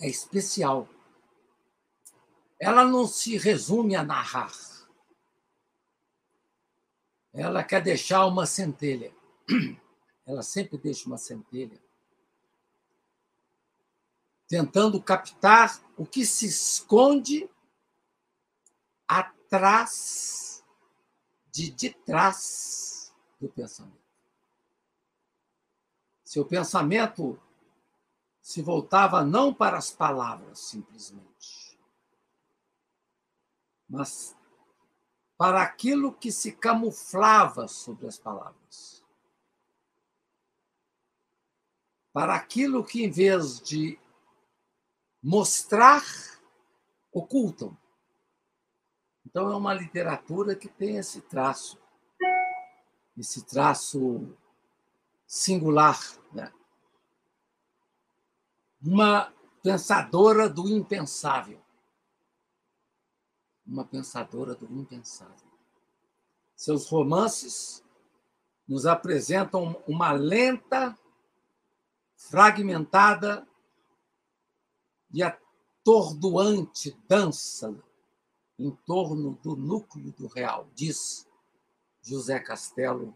é 0.00 0.08
especial. 0.08 0.88
Ela 2.58 2.84
não 2.84 3.06
se 3.06 3.36
resume 3.38 3.94
a 3.94 4.02
narrar. 4.02 4.52
Ela 7.32 7.62
quer 7.62 7.82
deixar 7.82 8.26
uma 8.26 8.46
centelha. 8.46 9.14
Ela 10.26 10.42
sempre 10.42 10.76
deixa 10.76 11.06
uma 11.06 11.18
centelha 11.18 11.80
tentando 14.48 15.02
captar 15.02 15.80
o 15.96 16.06
que 16.06 16.24
se 16.24 16.46
esconde 16.46 17.48
atrás 19.08 20.45
de 21.56 21.70
de 21.70 21.90
trás 21.90 23.14
do 23.40 23.48
pensamento. 23.48 23.96
Seu 26.22 26.44
pensamento 26.44 27.40
se 28.42 28.60
voltava 28.60 29.24
não 29.24 29.54
para 29.54 29.78
as 29.78 29.90
palavras 29.90 30.58
simplesmente, 30.58 31.78
mas 33.88 34.36
para 35.38 35.62
aquilo 35.62 36.12
que 36.12 36.30
se 36.30 36.52
camuflava 36.52 37.68
sobre 37.68 38.06
as 38.06 38.18
palavras. 38.18 39.02
Para 42.12 42.34
aquilo 42.34 42.84
que, 42.84 43.02
em 43.02 43.10
vez 43.10 43.60
de 43.60 43.98
mostrar, 45.22 46.02
ocultam. 47.12 47.76
Então, 49.36 49.52
é 49.52 49.54
uma 49.54 49.74
literatura 49.74 50.56
que 50.56 50.66
tem 50.66 50.96
esse 50.96 51.20
traço, 51.20 51.78
esse 53.18 53.44
traço 53.44 54.34
singular. 55.26 56.00
Né? 56.32 56.50
Uma 58.80 59.30
pensadora 59.62 60.48
do 60.48 60.66
impensável. 60.66 61.60
Uma 63.66 63.84
pensadora 63.84 64.54
do 64.54 64.64
impensável. 64.72 65.50
Seus 66.54 66.88
romances 66.88 67.84
nos 68.66 68.86
apresentam 68.86 69.84
uma 69.86 70.12
lenta, 70.12 70.98
fragmentada 72.16 73.46
e 75.12 75.22
atordoante 75.22 76.98
dança 77.06 77.84
em 78.58 78.70
torno 78.70 79.38
do 79.42 79.54
núcleo 79.54 80.12
do 80.12 80.26
real, 80.26 80.68
diz 80.74 81.28
José 82.02 82.38
Castelo 82.38 83.14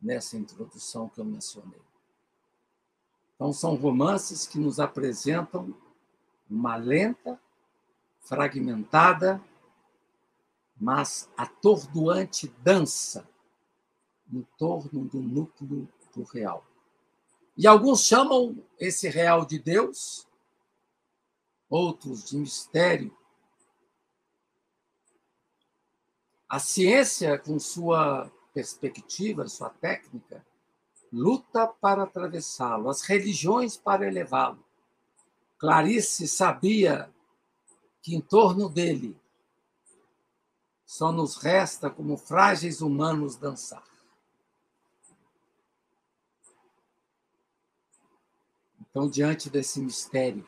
nessa 0.00 0.36
introdução 0.36 1.08
que 1.08 1.20
eu 1.20 1.24
mencionei. 1.24 1.80
Então, 3.34 3.52
são 3.52 3.74
romances 3.74 4.46
que 4.46 4.58
nos 4.58 4.80
apresentam 4.80 5.74
uma 6.48 6.76
lenta, 6.76 7.40
fragmentada, 8.20 9.42
mas 10.76 11.28
atordoante 11.36 12.48
dança 12.62 13.28
em 14.32 14.42
torno 14.58 15.04
do 15.04 15.20
núcleo 15.20 15.88
do 16.14 16.22
real. 16.24 16.64
E 17.56 17.66
alguns 17.66 18.02
chamam 18.02 18.56
esse 18.78 19.08
real 19.08 19.44
de 19.44 19.58
Deus, 19.58 20.26
outros 21.68 22.24
de 22.24 22.36
mistério. 22.36 23.16
A 26.52 26.58
ciência, 26.58 27.38
com 27.38 27.58
sua 27.58 28.30
perspectiva, 28.52 29.48
sua 29.48 29.70
técnica, 29.70 30.44
luta 31.10 31.66
para 31.66 32.02
atravessá-lo, 32.02 32.90
as 32.90 33.00
religiões 33.00 33.78
para 33.78 34.06
elevá-lo. 34.06 34.62
Clarice 35.56 36.28
sabia 36.28 37.10
que 38.02 38.14
em 38.14 38.20
torno 38.20 38.68
dele 38.68 39.18
só 40.84 41.10
nos 41.10 41.36
resta, 41.36 41.88
como 41.88 42.18
frágeis 42.18 42.82
humanos, 42.82 43.34
dançar. 43.36 43.88
Então, 48.78 49.08
diante 49.08 49.48
desse 49.48 49.80
mistério, 49.80 50.46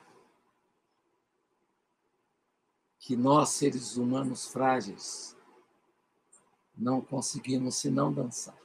que 2.98 3.16
nós, 3.16 3.48
seres 3.48 3.96
humanos 3.96 4.46
frágeis, 4.46 5.34
não 6.76 7.00
conseguimos 7.00 7.76
senão 7.76 8.12
dançar. 8.12 8.56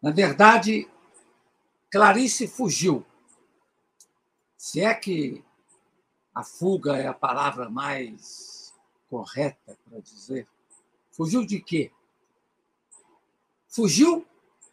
Na 0.00 0.10
verdade, 0.10 0.88
Clarice 1.90 2.48
fugiu. 2.48 3.04
Se 4.56 4.80
é 4.80 4.94
que 4.94 5.44
a 6.34 6.42
fuga 6.42 6.96
é 6.96 7.06
a 7.06 7.14
palavra 7.14 7.68
mais 7.68 8.74
correta 9.08 9.78
para 9.84 10.00
dizer. 10.00 10.48
Fugiu 11.10 11.44
de 11.44 11.60
quê? 11.60 11.92
Fugiu 13.68 14.26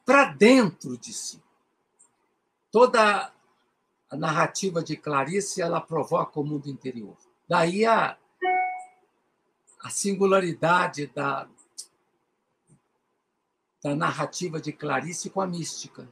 para 0.05 0.31
dentro 0.31 0.97
de 0.97 1.11
si. 1.11 1.43
Toda 2.71 3.33
a 4.09 4.15
narrativa 4.15 4.81
de 4.81 4.95
Clarice 4.95 5.61
ela 5.61 5.81
provoca 5.81 6.39
o 6.39 6.43
mundo 6.43 6.69
interior. 6.69 7.17
Daí 7.47 7.85
a, 7.85 8.17
a 9.79 9.89
singularidade 9.89 11.07
da, 11.07 11.47
da 13.81 13.95
narrativa 13.95 14.59
de 14.59 14.73
Clarice 14.73 15.29
com 15.29 15.41
a 15.41 15.47
mística, 15.47 16.07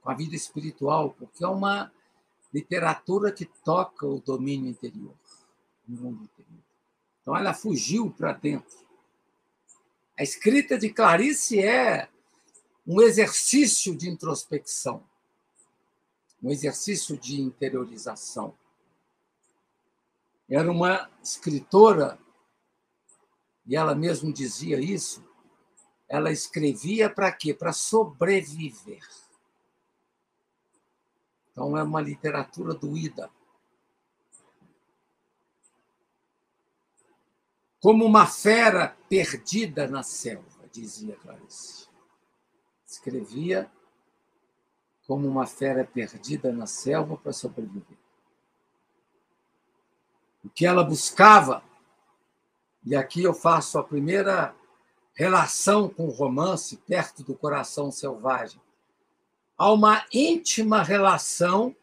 com 0.00 0.10
a 0.10 0.14
vida 0.14 0.36
espiritual, 0.36 1.10
porque 1.18 1.44
é 1.44 1.48
uma 1.48 1.90
literatura 2.52 3.32
que 3.32 3.46
toca 3.46 4.06
o 4.06 4.20
domínio 4.20 4.68
interior, 4.68 5.14
o 5.88 5.92
mundo 5.92 6.24
interior. 6.24 6.62
Então 7.22 7.36
ela 7.36 7.54
fugiu 7.54 8.10
para 8.10 8.32
dentro. 8.32 8.76
A 10.18 10.22
escrita 10.22 10.76
de 10.76 10.90
Clarice 10.90 11.62
é 11.62 12.08
um 12.86 13.00
exercício 13.00 13.96
de 13.96 14.10
introspecção, 14.10 15.02
um 16.42 16.50
exercício 16.50 17.16
de 17.16 17.40
interiorização. 17.40 18.54
Era 20.48 20.70
uma 20.70 21.08
escritora, 21.22 22.18
e 23.66 23.76
ela 23.76 23.94
mesma 23.94 24.32
dizia 24.32 24.78
isso, 24.80 25.24
ela 26.08 26.30
escrevia 26.30 27.08
para 27.08 27.32
quê? 27.32 27.54
Para 27.54 27.72
sobreviver. 27.72 29.02
Então, 31.50 31.76
é 31.76 31.82
uma 31.82 32.00
literatura 32.00 32.74
doída. 32.74 33.30
Como 37.80 38.04
uma 38.04 38.26
fera 38.26 38.96
perdida 39.08 39.86
na 39.86 40.02
selva, 40.02 40.68
dizia 40.70 41.16
Clarice. 41.16 41.88
Escrevia 42.86 43.70
como 45.06 45.26
uma 45.26 45.46
fera 45.46 45.84
perdida 45.84 46.52
na 46.52 46.66
selva 46.66 47.16
para 47.16 47.32
sobreviver. 47.32 47.98
O 50.44 50.48
que 50.48 50.64
ela 50.64 50.84
buscava, 50.84 51.62
e 52.84 52.96
aqui 52.96 53.22
eu 53.22 53.32
faço 53.32 53.78
a 53.78 53.84
primeira 53.84 54.54
relação 55.14 55.88
com 55.88 56.06
o 56.06 56.10
romance 56.10 56.76
perto 56.76 57.22
do 57.22 57.34
coração 57.34 57.90
selvagem. 57.90 58.60
Há 59.56 59.70
uma 59.70 60.04
íntima 60.12 60.82
relação 60.82 61.76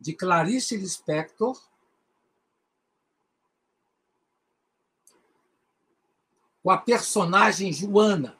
de 0.00 0.14
Clarice 0.14 0.76
Lispector 0.76 1.60
com 6.62 6.70
a 6.70 6.78
personagem 6.78 7.72
Joana, 7.72 8.38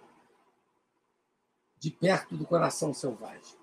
de 1.78 1.90
perto 1.90 2.36
do 2.36 2.46
coração 2.46 2.94
selvagem. 2.94 3.58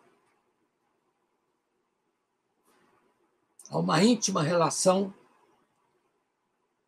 Há 3.69 3.77
uma 3.77 4.03
íntima 4.03 4.43
relação 4.43 5.13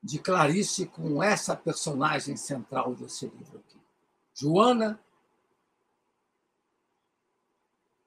de 0.01 0.19
Clarice 0.19 0.87
com 0.87 1.21
essa 1.21 1.55
personagem 1.55 2.35
central 2.35 2.95
desse 2.95 3.27
livro 3.27 3.59
aqui. 3.59 3.79
Joana 4.33 4.99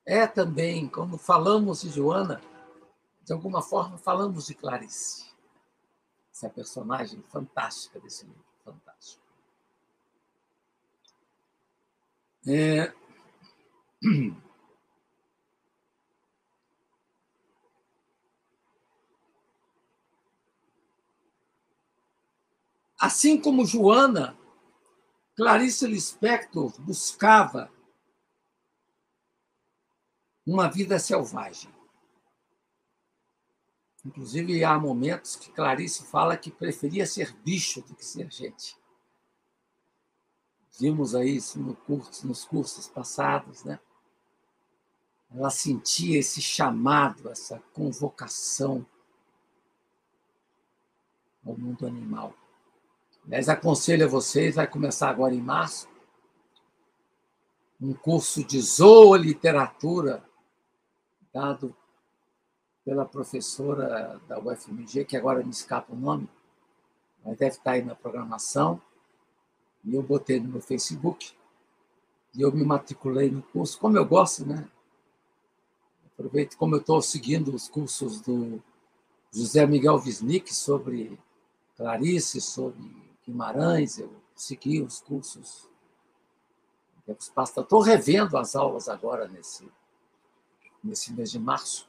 é 0.04 0.26
também, 0.26 0.88
quando 0.88 1.16
falamos 1.16 1.82
de 1.82 1.90
Joana, 1.90 2.40
de 3.22 3.32
alguma 3.32 3.62
forma 3.62 3.96
falamos 3.96 4.46
de 4.46 4.54
Clarice. 4.54 5.24
Essa 6.32 6.50
personagem 6.50 7.22
fantástica 7.28 8.00
desse 8.00 8.26
livro, 8.26 8.44
fantástico. 8.64 9.22
É... 12.46 12.92
Assim 23.04 23.38
como 23.38 23.66
Joana, 23.66 24.34
Clarice 25.36 25.86
Lispector 25.86 26.72
buscava 26.80 27.70
uma 30.46 30.70
vida 30.70 30.98
selvagem. 30.98 31.70
Inclusive, 34.06 34.64
há 34.64 34.78
momentos 34.78 35.36
que 35.36 35.52
Clarice 35.52 36.02
fala 36.04 36.34
que 36.34 36.50
preferia 36.50 37.04
ser 37.04 37.34
bicho 37.44 37.82
do 37.82 37.94
que 37.94 38.02
ser 38.02 38.32
gente. 38.32 38.74
Vimos 40.80 41.14
aí 41.14 41.36
isso 41.36 41.58
no 41.58 41.76
curso, 41.76 42.26
nos 42.26 42.46
cursos 42.46 42.88
passados, 42.88 43.64
né? 43.64 43.78
Ela 45.30 45.50
sentia 45.50 46.18
esse 46.18 46.40
chamado, 46.40 47.28
essa 47.28 47.62
convocação 47.74 48.86
ao 51.44 51.54
mundo 51.54 51.86
animal. 51.86 52.34
Aliás, 53.26 53.48
aconselho 53.48 54.04
a 54.04 54.08
vocês, 54.08 54.56
vai 54.56 54.66
começar 54.66 55.08
agora 55.08 55.34
em 55.34 55.40
março, 55.40 55.88
um 57.80 57.94
curso 57.94 58.44
de 58.44 58.60
zooliteratura 58.60 60.22
dado 61.32 61.74
pela 62.84 63.06
professora 63.06 64.20
da 64.28 64.38
UFMG, 64.38 65.06
que 65.06 65.16
agora 65.16 65.42
me 65.42 65.50
escapa 65.50 65.92
o 65.92 65.96
nome, 65.96 66.28
mas 67.24 67.38
deve 67.38 67.56
estar 67.56 67.72
aí 67.72 67.82
na 67.82 67.94
programação. 67.94 68.80
E 69.82 69.94
eu 69.94 70.02
botei 70.02 70.38
no 70.38 70.48
meu 70.48 70.60
Facebook. 70.60 71.32
E 72.36 72.42
eu 72.42 72.52
me 72.52 72.64
matriculei 72.64 73.30
no 73.30 73.42
curso, 73.42 73.78
como 73.78 73.96
eu 73.96 74.04
gosto, 74.04 74.44
né? 74.44 74.68
Aproveito, 76.12 76.56
como 76.56 76.74
eu 76.74 76.80
estou 76.80 77.00
seguindo 77.00 77.54
os 77.54 77.68
cursos 77.68 78.20
do 78.20 78.62
José 79.32 79.66
Miguel 79.66 79.96
Wisnik 79.96 80.54
sobre 80.54 81.18
Clarice, 81.76 82.40
sobre 82.40 83.13
Guimarães, 83.26 83.98
eu 83.98 84.14
segui 84.34 84.82
os 84.82 85.00
cursos. 85.00 85.68
Estou 87.06 87.80
revendo 87.80 88.36
as 88.36 88.54
aulas 88.54 88.88
agora 88.88 89.28
nesse, 89.28 89.70
nesse 90.82 91.12
mês 91.12 91.30
de 91.30 91.38
março. 91.38 91.88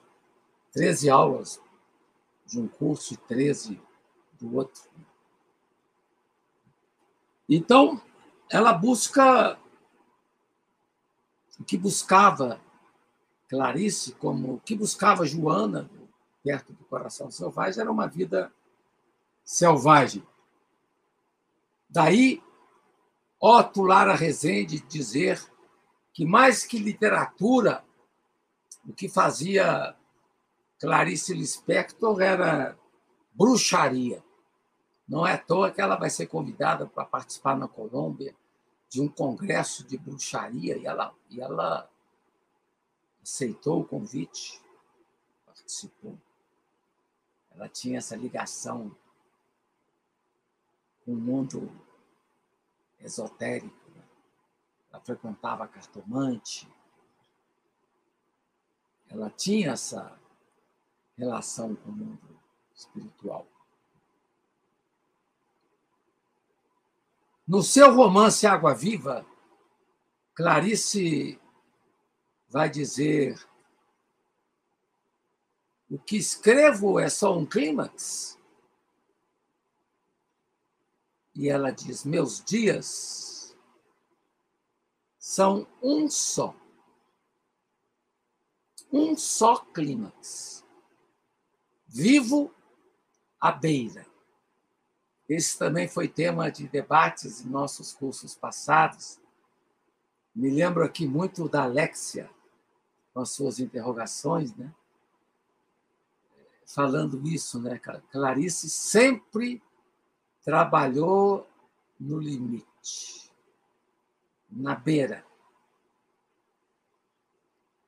13 0.71 1.09
aulas 1.09 1.61
de 2.45 2.59
um 2.59 2.67
curso 2.67 3.13
e 3.13 3.17
13 3.17 3.81
do 4.39 4.55
outro. 4.55 4.83
Então, 7.47 8.01
ela 8.49 8.73
busca 8.73 9.57
o 11.59 11.63
que 11.63 11.77
buscava 11.77 12.59
Clarice, 13.47 14.13
como 14.13 14.55
o 14.55 14.59
que 14.59 14.75
buscava 14.75 15.25
Joana, 15.25 15.89
perto 16.43 16.73
do 16.73 16.83
coração 16.85 17.31
selvagem, 17.31 17.81
era 17.81 17.91
uma 17.91 18.07
vida 18.07 18.51
selvagem. 19.43 20.25
Daí, 21.89 22.41
Otto 23.39 23.83
Lara 23.83 24.15
Rezende 24.15 24.79
dizer 24.79 25.41
que, 26.13 26.25
mais 26.25 26.65
que 26.65 26.79
literatura, 26.79 27.83
o 28.87 28.93
que 28.93 29.09
fazia 29.09 29.95
Clarice 30.79 31.33
Lispector 31.33 32.21
era 32.21 32.77
bruxaria. 33.33 34.23
Não 35.07 35.25
é 35.25 35.33
à 35.33 35.37
toa 35.37 35.71
que 35.71 35.81
ela 35.81 35.95
vai 35.95 36.09
ser 36.09 36.27
convidada 36.27 36.87
para 36.87 37.05
participar 37.05 37.57
na 37.57 37.67
Colômbia 37.67 38.35
de 38.89 39.01
um 39.01 39.07
congresso 39.07 39.83
de 39.83 39.97
bruxaria 39.97 40.77
e 40.77 40.85
ela, 40.85 41.13
e 41.29 41.41
ela 41.41 41.89
aceitou 43.21 43.81
o 43.81 43.85
convite, 43.85 44.61
participou. 45.45 46.17
Ela 47.53 47.69
tinha 47.69 47.97
essa 47.97 48.15
ligação 48.15 48.95
o 51.05 51.15
mundo 51.15 51.71
esotérico. 52.99 53.91
Né? 53.91 54.03
Ela 54.91 55.01
frequentava 55.01 55.67
cartomante. 55.67 56.67
Ela 59.07 59.29
tinha 59.29 59.71
essa 59.71 60.19
relação 61.17 61.75
com 61.75 61.89
o 61.89 61.93
mundo 61.93 62.39
espiritual. 62.73 63.47
No 67.47 67.61
seu 67.61 67.93
romance 67.93 68.47
Água 68.47 68.73
Viva, 68.73 69.25
Clarice 70.33 71.39
vai 72.49 72.69
dizer: 72.69 73.39
O 75.87 75.99
que 75.99 76.17
escrevo 76.17 76.99
é 76.99 77.07
só 77.07 77.37
um 77.37 77.45
clímax 77.45 78.39
e 81.35 81.49
ela 81.49 81.71
diz: 81.71 82.05
Meus 82.05 82.43
dias 82.43 83.55
são 85.17 85.67
um 85.81 86.09
só. 86.09 86.55
Um 88.91 89.17
só 89.17 89.57
clímax. 89.57 90.63
Vivo 91.87 92.53
à 93.39 93.51
beira. 93.51 94.05
Esse 95.27 95.57
também 95.57 95.87
foi 95.87 96.07
tema 96.07 96.51
de 96.51 96.67
debates 96.67 97.41
em 97.41 97.49
nossos 97.49 97.93
cursos 97.93 98.35
passados. 98.35 99.19
Me 100.33 100.49
lembro 100.49 100.83
aqui 100.83 101.07
muito 101.07 101.49
da 101.49 101.63
Alexia, 101.63 102.29
com 103.13 103.21
as 103.21 103.31
suas 103.31 103.59
interrogações, 103.59 104.55
né? 104.55 104.73
falando 106.65 107.25
isso, 107.27 107.59
né? 107.61 107.79
Clarice 108.11 108.69
sempre 108.69 109.61
trabalhou 110.45 111.47
no 111.99 112.19
limite, 112.19 113.31
na 114.47 114.75
beira, 114.75 115.25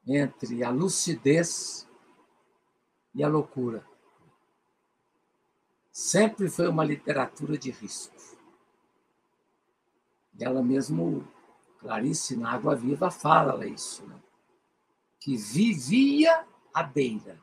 entre 0.07 0.63
a 0.63 0.71
lucidez 0.71 1.87
e 3.13 3.23
a 3.23 3.27
loucura. 3.27 3.85
Sempre 5.91 6.49
foi 6.49 6.67
uma 6.67 6.83
literatura 6.83 7.57
de 7.57 7.69
risco. 7.69 8.15
E 10.39 10.43
ela 10.43 10.63
mesmo, 10.63 11.27
Clarice, 11.79 12.35
na 12.35 12.51
Água 12.51 12.75
Viva, 12.75 13.11
fala 13.11 13.67
isso, 13.67 14.05
né? 14.07 14.19
que 15.19 15.35
vivia 15.35 16.47
à 16.73 16.81
beira. 16.81 17.39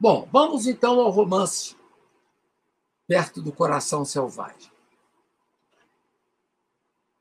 Bom, 0.00 0.28
vamos 0.30 0.66
então 0.66 1.00
ao 1.00 1.10
romance 1.10 1.76
Perto 3.06 3.42
do 3.42 3.52
Coração 3.52 4.04
Selvagem. 4.04 4.72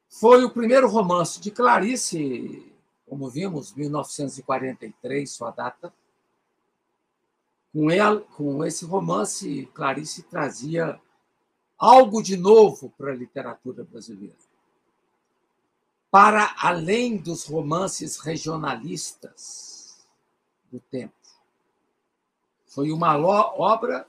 Foi 0.08 0.46
o 0.46 0.50
primeiro 0.50 0.88
romance 0.88 1.42
de 1.42 1.52
Clarice, 1.52 2.72
como 3.06 3.30
vimos, 3.30 3.74
1943, 3.74 5.30
sua 5.30 5.52
data. 5.52 5.94
Com, 7.74 7.90
ela, 7.90 8.22
com 8.22 8.64
esse 8.64 8.86
romance, 8.86 9.66
Clarice 9.74 10.24
trazia 10.24 11.02
algo 11.78 12.22
de 12.22 12.38
novo 12.38 12.94
para 12.98 13.12
a 13.12 13.16
literatura 13.16 13.84
brasileira. 13.84 14.38
Para 16.10 16.56
além 16.60 17.18
dos 17.18 17.46
romances 17.46 18.18
regionalistas 18.20 20.06
do 20.72 20.80
tempo. 20.80 21.14
Foi 22.68 22.92
uma 22.92 23.18
obra 23.18 24.08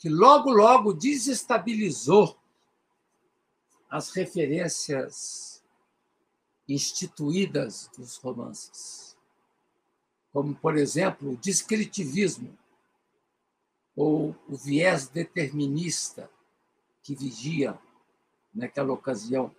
que 0.00 0.08
logo, 0.08 0.50
logo 0.50 0.94
desestabilizou 0.94 2.34
as 3.88 4.08
referências 4.10 5.62
instituídas 6.66 7.90
dos 7.98 8.16
romances, 8.16 9.14
como, 10.32 10.54
por 10.54 10.78
exemplo, 10.78 11.32
o 11.32 11.36
descritivismo 11.36 12.56
ou 13.94 14.34
o 14.48 14.56
viés 14.56 15.06
determinista 15.06 16.30
que 17.02 17.14
vigia 17.14 17.78
naquela 18.54 18.94
ocasião. 18.94 19.54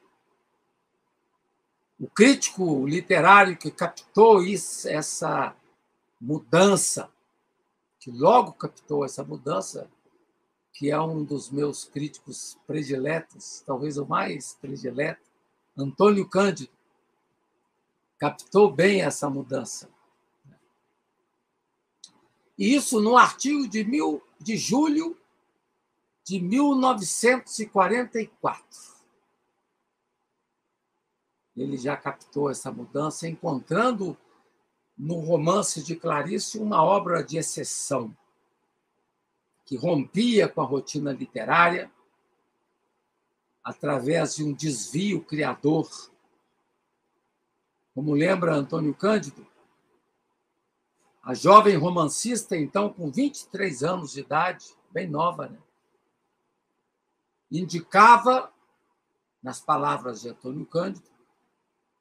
O 2.00 2.10
crítico 2.10 2.88
literário 2.88 3.56
que 3.56 3.70
captou 3.70 4.42
isso, 4.42 4.90
essa 4.90 5.56
mudança, 6.20 7.12
que 8.00 8.10
logo 8.10 8.54
captou 8.54 9.06
essa 9.06 9.24
mudança, 9.24 9.88
que 10.74 10.90
é 10.90 11.00
um 11.00 11.24
dos 11.24 11.50
meus 11.50 11.84
críticos 11.84 12.58
prediletos, 12.66 13.62
talvez 13.66 13.98
o 13.98 14.06
mais 14.06 14.58
predileto, 14.62 15.30
Antônio 15.78 16.26
Cândido, 16.28 16.72
captou 18.18 18.72
bem 18.72 19.02
essa 19.02 19.30
mudança. 19.30 19.90
E 22.58 22.74
isso 22.76 23.02
no 23.02 23.18
artigo 23.18 23.68
de, 23.68 23.84
mil, 23.84 24.24
de 24.40 24.56
julho 24.58 25.18
de 26.24 26.40
1944. 26.40 28.92
Ele 31.56 31.78
já 31.78 31.96
captou 31.98 32.50
essa 32.50 32.72
mudança, 32.72 33.28
encontrando 33.28 34.18
no 34.98 35.20
romance 35.20 35.84
de 35.84 35.96
Clarice 35.96 36.58
uma 36.60 36.84
obra 36.84 37.24
de 37.24 37.38
exceção 37.38 38.16
que 39.72 39.78
rompia 39.78 40.50
com 40.50 40.60
a 40.60 40.66
rotina 40.66 41.14
literária 41.14 41.90
através 43.64 44.36
de 44.36 44.44
um 44.44 44.52
desvio 44.52 45.24
criador. 45.24 45.90
Como 47.96 48.14
lembra 48.14 48.54
Antônio 48.54 48.94
Cândido, 48.94 49.48
a 51.24 51.34
jovem 51.34 51.78
romancista, 51.78 52.58
então, 52.58 52.92
com 52.92 53.10
23 53.10 53.82
anos 53.82 54.12
de 54.12 54.20
idade, 54.20 54.76
bem 54.92 55.08
nova, 55.08 55.48
né? 55.48 55.60
indicava, 57.50 58.52
nas 59.42 59.62
palavras 59.62 60.20
de 60.20 60.28
Antônio 60.28 60.66
Cândido, 60.66 61.08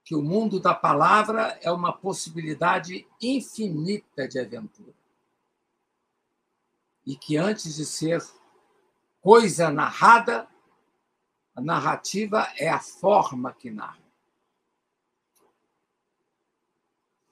que 0.03 0.17
o 0.17 0.23
mundo 0.23 0.59
da 0.59 0.75
palavra 0.75 1.57
é 1.63 1.71
uma 1.71 1.93
possibilidade 1.93 3.07
infinita 3.23 4.27
de 4.27 4.41
aventura 4.41 5.00
e 7.07 7.17
que 7.17 7.37
antes 7.37 7.77
de 7.77 7.85
ser 7.85 8.23
coisa 9.21 9.71
narrada, 9.71 10.49
a 11.55 11.61
narrativa 11.61 12.49
é 12.57 12.69
a 12.69 12.81
forma 12.81 13.53
que 13.53 13.71
narra. 13.71 14.01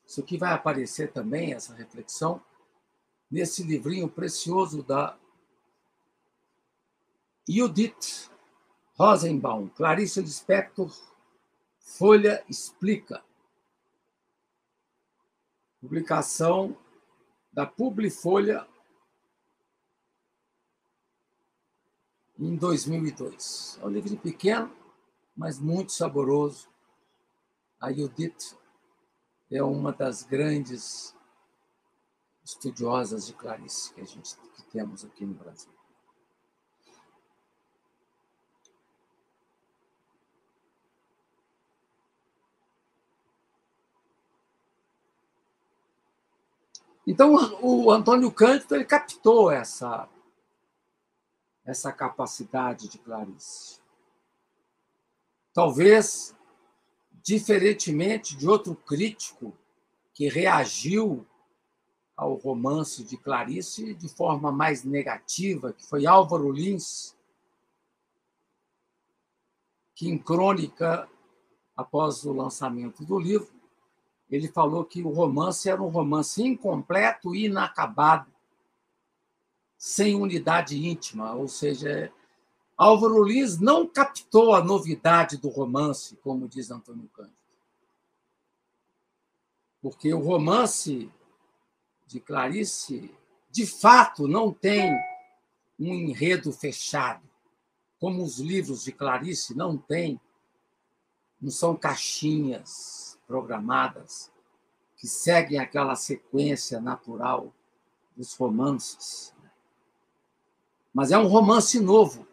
Isso 0.07 0.21
aqui 0.21 0.39
vai 0.39 0.53
aparecer 0.53 1.13
também, 1.13 1.53
essa 1.53 1.75
reflexão, 1.75 2.43
nesse 3.31 3.63
livrinho 3.63 4.09
precioso 4.09 4.83
da 4.83 5.19
Judith 7.47 8.31
Rosenbaum, 8.99 9.69
Clarice 9.69 10.21
Lispector, 10.21 10.91
Folha 11.79 12.45
Explica. 12.49 13.23
Publicação 15.81 16.77
da 17.53 17.65
Publifolha 17.65 18.67
em 22.39 22.55
2002. 22.57 23.79
É 23.83 23.87
um 23.87 23.91
livro 23.91 24.17
pequeno, 24.17 24.71
mas 25.37 25.59
muito 25.59 25.93
saboroso. 25.93 26.69
A 27.81 27.93
Judith 27.93 28.57
é 29.51 29.63
uma 29.63 29.93
das 29.93 30.23
grandes 30.23 31.15
estudiosas 32.45 33.27
de 33.27 33.35
Clarice 33.35 33.93
que 33.93 34.01
a 34.01 34.05
gente 34.05 34.37
que 34.37 34.63
temos 34.71 35.05
aqui 35.05 35.25
no 35.25 35.35
Brasil. 35.35 35.73
Então, 47.07 47.35
o 47.63 47.91
Antônio 47.91 48.31
Cândido 48.31 48.75
ele 48.75 48.85
captou 48.85 49.51
essa 49.51 50.07
essa 51.69 51.93
capacidade 51.93 52.89
de 52.89 52.97
Clarice. 52.99 53.79
Talvez, 55.53 56.35
diferentemente 57.23 58.35
de 58.35 58.49
outro 58.49 58.75
crítico 58.75 59.53
que 60.15 60.31
reagiu 60.31 61.27
ao 62.17 62.37
romance 62.37 63.05
de 63.05 63.19
Clarice 63.19 63.93
de 63.95 64.09
forma 64.09 64.51
mais 64.51 64.83
negativa, 64.83 65.75
que 65.75 65.85
foi 65.85 66.07
Álvaro 66.07 66.51
Lins, 66.51 67.15
que 69.95 70.09
em 70.09 70.17
crônica, 70.17 71.07
após 71.77 72.25
o 72.25 72.33
lançamento 72.33 73.05
do 73.05 73.19
livro, 73.19 73.53
ele 74.31 74.49
falou 74.49 74.87
que 74.87 75.03
o 75.03 75.11
romance 75.11 75.69
era 75.69 75.83
um 75.83 75.89
romance 75.89 76.43
incompleto 76.43 77.35
e 77.35 77.45
inacabado, 77.45 78.33
sem 79.79 80.17
unidade 80.17 80.77
íntima, 80.77 81.33
ou 81.35 81.47
seja, 81.47 82.13
Álvaro 82.77 83.23
Lins 83.23 83.61
não 83.61 83.87
captou 83.87 84.53
a 84.53 84.63
novidade 84.63 85.37
do 85.37 85.49
romance, 85.49 86.17
como 86.17 86.49
diz 86.49 86.69
Antônio 86.71 87.09
Cândido. 87.15 87.39
Porque 89.81 90.13
o 90.13 90.19
romance 90.19 91.09
de 92.09 92.19
Clarice, 92.19 93.15
de 93.53 93.65
fato, 93.65 94.27
não 94.27 94.53
tem 94.53 94.93
um 95.79 95.95
enredo 95.95 96.53
fechado, 96.53 97.23
como 98.01 98.25
os 98.25 98.41
livros 98.41 98.83
de 98.83 98.91
Clarice 98.91 99.57
não 99.57 99.79
têm, 99.79 100.21
não 101.41 101.53
são 101.53 101.77
caixinhas 101.77 103.17
programadas 103.29 104.33
que 104.97 105.07
seguem 105.07 105.61
aquela 105.61 105.95
sequência 105.95 106.81
natural 106.81 107.55
dos 108.17 108.35
romances 108.35 109.33
mas 110.99 111.13
é 111.13 111.17
um 111.17 111.29
romance 111.29 111.79
novo, 111.79 112.27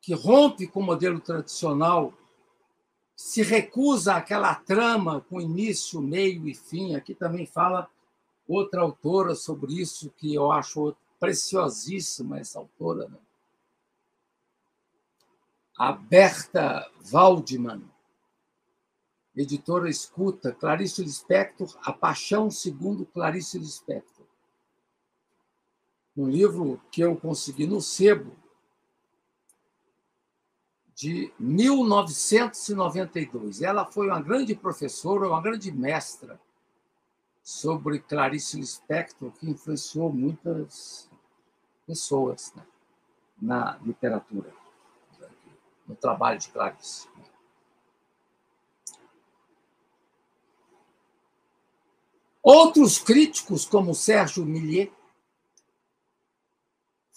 que 0.00 0.14
rompe 0.14 0.66
com 0.66 0.80
o 0.80 0.82
modelo 0.82 1.20
tradicional, 1.20 2.14
se 3.14 3.42
recusa 3.42 4.14
àquela 4.14 4.54
trama 4.54 5.20
com 5.20 5.42
início, 5.42 6.00
meio 6.00 6.48
e 6.48 6.54
fim. 6.54 6.94
Aqui 6.94 7.14
também 7.14 7.44
fala 7.44 7.90
outra 8.48 8.80
autora 8.80 9.34
sobre 9.34 9.74
isso, 9.74 10.08
que 10.16 10.34
eu 10.34 10.50
acho 10.50 10.96
preciosíssima, 11.20 12.38
essa 12.38 12.60
autora, 12.60 13.08
né? 13.08 13.18
a 15.76 15.92
Berta 15.92 16.90
Waldman, 17.12 17.84
editora 19.36 19.90
escuta, 19.90 20.50
Clarice 20.50 21.02
Lispector, 21.02 21.76
A 21.82 21.92
Paixão 21.92 22.50
segundo 22.50 23.04
Clarice 23.04 23.58
Lispector. 23.58 24.15
Um 26.16 26.28
livro 26.28 26.80
que 26.90 27.02
eu 27.02 27.14
consegui 27.16 27.66
no 27.66 27.80
sebo 27.80 28.36
de 30.94 31.32
1992. 31.38 33.60
Ela 33.60 33.84
foi 33.84 34.06
uma 34.08 34.22
grande 34.22 34.54
professora, 34.54 35.28
uma 35.28 35.42
grande 35.42 35.70
mestra 35.70 36.40
sobre 37.42 37.98
Clarice 37.98 38.58
Lispector, 38.58 39.30
que 39.32 39.50
influenciou 39.50 40.10
muitas 40.10 41.10
pessoas 41.86 42.54
né, 42.54 42.66
na 43.40 43.78
literatura, 43.82 44.50
no 45.86 45.94
trabalho 45.94 46.38
de 46.38 46.48
Clarice. 46.48 47.06
Outros 52.42 52.98
críticos, 52.98 53.66
como 53.66 53.94
Sérgio 53.94 54.46
Millet, 54.46 54.95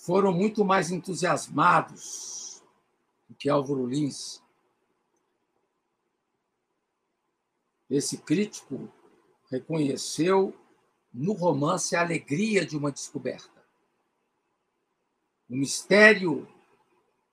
foram 0.05 0.31
muito 0.31 0.63
mais 0.63 0.91
entusiasmados 0.91 2.63
do 3.27 3.35
que 3.35 3.49
Álvaro 3.49 3.85
Lins. 3.85 4.41
Esse 7.89 8.17
crítico 8.17 8.91
reconheceu 9.49 10.55
no 11.13 11.33
romance 11.33 11.95
a 11.95 12.01
alegria 12.01 12.65
de 12.65 12.77
uma 12.77 12.91
descoberta. 12.91 13.59
O 15.49 15.55
mistério 15.55 16.47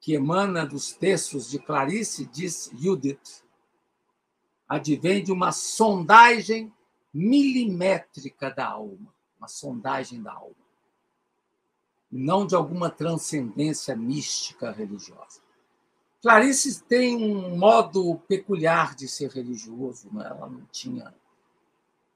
que 0.01 0.15
emana 0.15 0.65
dos 0.65 0.93
textos 0.93 1.51
de 1.51 1.59
Clarice, 1.59 2.27
diz 2.27 2.71
Judith, 2.75 3.45
advém 4.69 5.23
de 5.23 5.31
uma 5.31 5.53
sondagem 5.53 6.73
milimétrica 7.13 8.51
da 8.51 8.67
alma, 8.67 9.15
uma 9.39 9.49
sondagem 9.49 10.23
da 10.23 10.33
alma, 10.33 10.66
não 12.17 12.47
de 12.47 12.55
alguma 12.55 12.91
transcendência 12.91 13.95
mística 13.95 14.71
religiosa. 14.71 15.41
Clarice 16.23 16.83
tem 16.85 17.17
um 17.17 17.57
modo 17.57 18.17
peculiar 18.27 18.95
de 18.95 19.07
ser 19.07 19.31
religioso, 19.31 20.09
né? 20.13 20.27
ela 20.27 20.49
não 20.49 20.63
tinha 20.73 21.15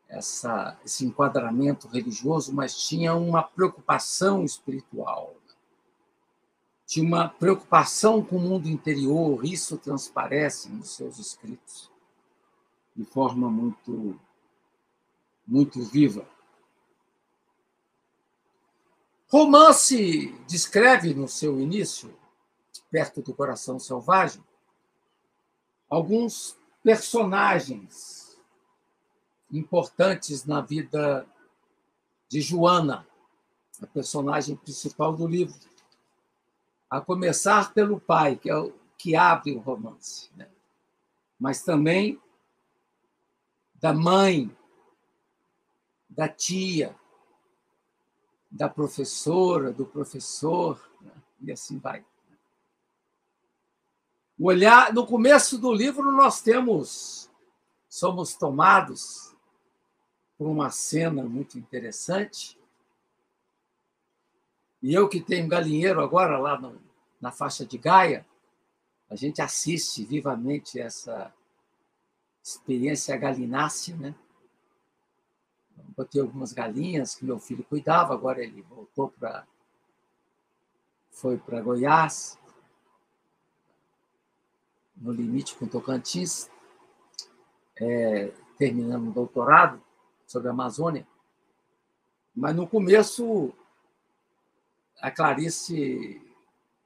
essa, 0.09 0.77
esse 0.85 1.05
enquadramento 1.05 1.87
religioso, 1.87 2.53
mas 2.53 2.77
tinha 2.77 3.15
uma 3.15 3.43
preocupação 3.43 4.45
espiritual. 4.45 5.37
Né? 5.47 5.55
Tinha 6.87 7.07
uma 7.07 7.29
preocupação 7.29 8.25
com 8.25 8.37
o 8.37 8.41
mundo 8.41 8.69
interior, 8.69 9.45
isso 9.45 9.79
transparece 9.79 10.69
nos 10.71 10.97
seus 10.97 11.19
escritos 11.19 11.91
de 12.97 13.05
forma 13.05 13.49
muito 13.49 14.19
muito 15.47 15.83
viva. 15.83 16.25
Romance 19.31 20.33
descreve 20.49 21.15
no 21.15 21.29
seu 21.29 21.61
início, 21.61 22.13
perto 22.91 23.23
do 23.23 23.33
coração 23.33 23.79
selvagem, 23.79 24.43
alguns 25.89 26.57
personagens 26.83 28.37
importantes 29.53 30.45
na 30.45 30.61
vida 30.61 31.25
de 32.29 32.41
Joana, 32.41 33.07
a 33.81 33.87
personagem 33.87 34.57
principal 34.57 35.15
do 35.15 35.29
livro. 35.29 35.59
A 36.91 37.01
começar 37.01 37.73
pelo 37.73 38.01
pai, 38.01 38.35
que 38.35 38.51
é 38.51 38.57
o 38.57 38.73
que 38.99 39.15
abre 39.15 39.53
o 39.53 39.61
romance, 39.61 40.29
né? 40.37 40.51
mas 41.39 41.63
também 41.63 42.21
da 43.77 43.95
mãe, 43.95 44.55
da 46.09 46.29
tia, 46.29 46.99
da 48.51 48.69
professora, 48.69 49.73
do 49.73 49.87
professor, 49.87 50.81
né? 51.01 51.13
e 51.41 51.53
assim 51.53 51.79
vai. 51.79 52.05
O 54.39 54.47
olhar, 54.47 54.93
no 54.93 55.07
começo 55.07 55.59
do 55.59 55.73
livro, 55.73 56.11
nós 56.11 56.41
temos, 56.41 57.31
somos 57.89 58.35
tomados 58.35 59.37
por 60.37 60.49
uma 60.49 60.71
cena 60.71 61.23
muito 61.23 61.59
interessante. 61.59 62.59
E 64.83 64.95
eu 64.95 65.09
que 65.09 65.21
tenho 65.21 65.47
galinheiro 65.47 66.01
agora 66.01 66.39
lá 66.39 66.59
no, 66.59 66.81
na 67.21 67.31
faixa 67.31 67.67
de 67.67 67.77
Gaia, 67.77 68.27
a 69.11 69.15
gente 69.15 69.43
assiste 69.43 70.05
vivamente 70.05 70.81
essa 70.81 71.33
experiência 72.43 73.17
galinácea, 73.17 73.95
né? 73.97 74.15
Botei 75.97 76.21
algumas 76.21 76.53
galinhas 76.53 77.15
que 77.15 77.25
meu 77.25 77.39
filho 77.39 77.65
cuidava, 77.65 78.15
agora 78.15 78.43
ele 78.43 78.63
voltou 78.63 79.09
para. 79.09 79.47
foi 81.11 81.37
para 81.39 81.61
Goiás, 81.61 82.39
no 84.97 85.13
limite 85.13 85.55
com 85.57 85.67
Tocantins, 85.67 86.51
é, 87.77 88.33
terminando 88.59 89.09
um 89.09 89.13
doutorado 89.13 89.83
sobre 90.27 90.49
a 90.49 90.53
Amazônia. 90.53 91.07
Mas 92.35 92.55
no 92.55 92.67
começo, 92.67 93.53
a 95.01 95.11
Clarice 95.11 96.21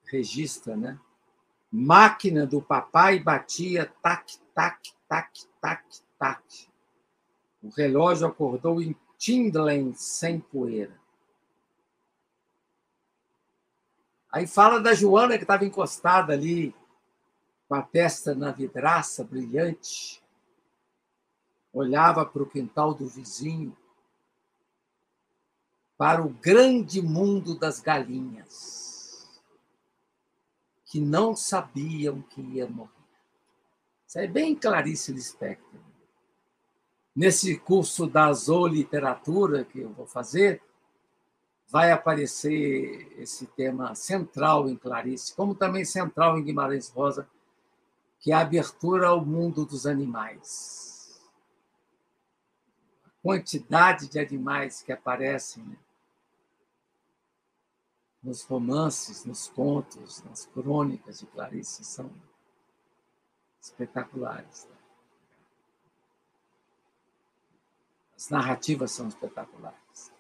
registra, 0.07 0.77
né? 0.77 0.99
Máquina 1.71 2.47
do 2.47 2.63
papai 2.63 3.19
batia 3.19 3.93
tac, 4.01 4.39
tac, 4.55 4.81
tac, 5.09 5.31
tac, 5.61 5.85
tac. 6.19 6.74
O 7.65 7.71
relógio 7.71 8.27
acordou 8.27 8.83
em 8.83 8.95
Tindlen 9.17 9.95
sem 9.95 10.39
poeira. 10.39 11.01
Aí 14.31 14.47
fala 14.47 14.81
da 14.81 14.93
Joana 14.93 15.39
que 15.39 15.45
estava 15.45 15.65
encostada 15.65 16.35
ali, 16.35 16.75
com 17.67 17.75
a 17.75 17.81
testa 17.81 18.35
na 18.35 18.53
vidraça 18.53 19.25
brilhante, 19.25 20.23
olhava 21.73 22.27
para 22.27 22.43
o 22.43 22.51
quintal 22.51 22.93
do 22.93 23.09
vizinho, 23.09 23.75
para 25.97 26.23
o 26.23 26.29
grande 26.29 27.01
mundo 27.01 27.59
das 27.59 27.81
galinhas, 27.81 29.41
que 30.85 31.01
não 31.01 31.35
sabiam 31.35 32.21
que 32.21 32.43
ia 32.43 32.69
morrer. 32.69 32.91
Isso 34.07 34.19
é 34.19 34.27
bem 34.27 34.55
Clarice 34.55 35.13
Lispector. 35.13 35.94
Nesse 37.15 37.57
curso 37.59 38.09
da 38.09 38.33
zooliteratura 38.33 39.65
que 39.65 39.81
eu 39.81 39.91
vou 39.91 40.07
fazer, 40.07 40.61
vai 41.69 41.93
aparecer 41.93 43.13
esse 43.19 43.47
tema 43.47 43.95
central 43.95 44.69
em 44.69 44.77
Clarice, 44.77 45.35
como 45.35 45.55
também 45.55 45.85
central 45.85 46.39
em 46.39 46.45
Guimarães 46.45 46.89
Rosa, 46.89 47.29
que 48.19 48.33
é 48.33 48.35
a 48.35 48.41
abertura 48.41 49.09
ao 49.09 49.25
mundo 49.25 49.65
dos 49.65 49.87
animais. 49.87 51.21
A 53.05 53.11
quantidade 53.23 54.09
de 54.09 54.19
animais 54.19 54.83
que 54.83 54.93
aparecem 54.93 55.63
né? 55.63 55.77
nos 58.23 58.43
romances, 58.45 59.25
nos 59.25 59.49
contos, 59.49 60.23
nas 60.23 60.47
crônicas 60.47 61.21
de 61.21 61.27
Clarice 61.27 61.85
são 61.85 62.11
espetaculares. 63.61 64.74
As 68.25 68.31
narrativas 68.31 68.91
são 68.91 69.07
espetaculares. 69.07 70.11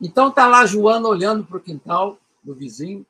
Então 0.00 0.28
está 0.28 0.46
lá 0.46 0.64
Joana 0.64 1.08
olhando 1.08 1.44
para 1.44 1.56
o 1.56 1.60
quintal 1.60 2.20
do 2.40 2.54
vizinho, 2.54 3.04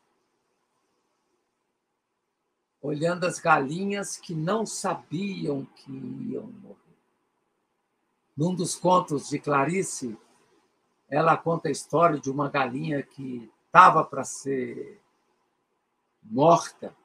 olhando 2.80 3.24
as 3.26 3.38
galinhas 3.38 4.16
que 4.16 4.34
não 4.34 4.64
sabiam 4.64 5.66
que 5.66 5.92
iam 5.92 6.46
morrer. 6.46 6.78
Num 8.34 8.54
dos 8.54 8.74
contos 8.74 9.28
de 9.28 9.38
Clarice, 9.38 10.18
ela 11.06 11.36
conta 11.36 11.68
a 11.68 11.72
história 11.72 12.18
de 12.18 12.30
uma 12.30 12.48
galinha 12.48 13.02
que 13.02 13.52
estava 13.66 14.02
para 14.02 14.24
ser 14.24 14.98
morta, 16.22 16.96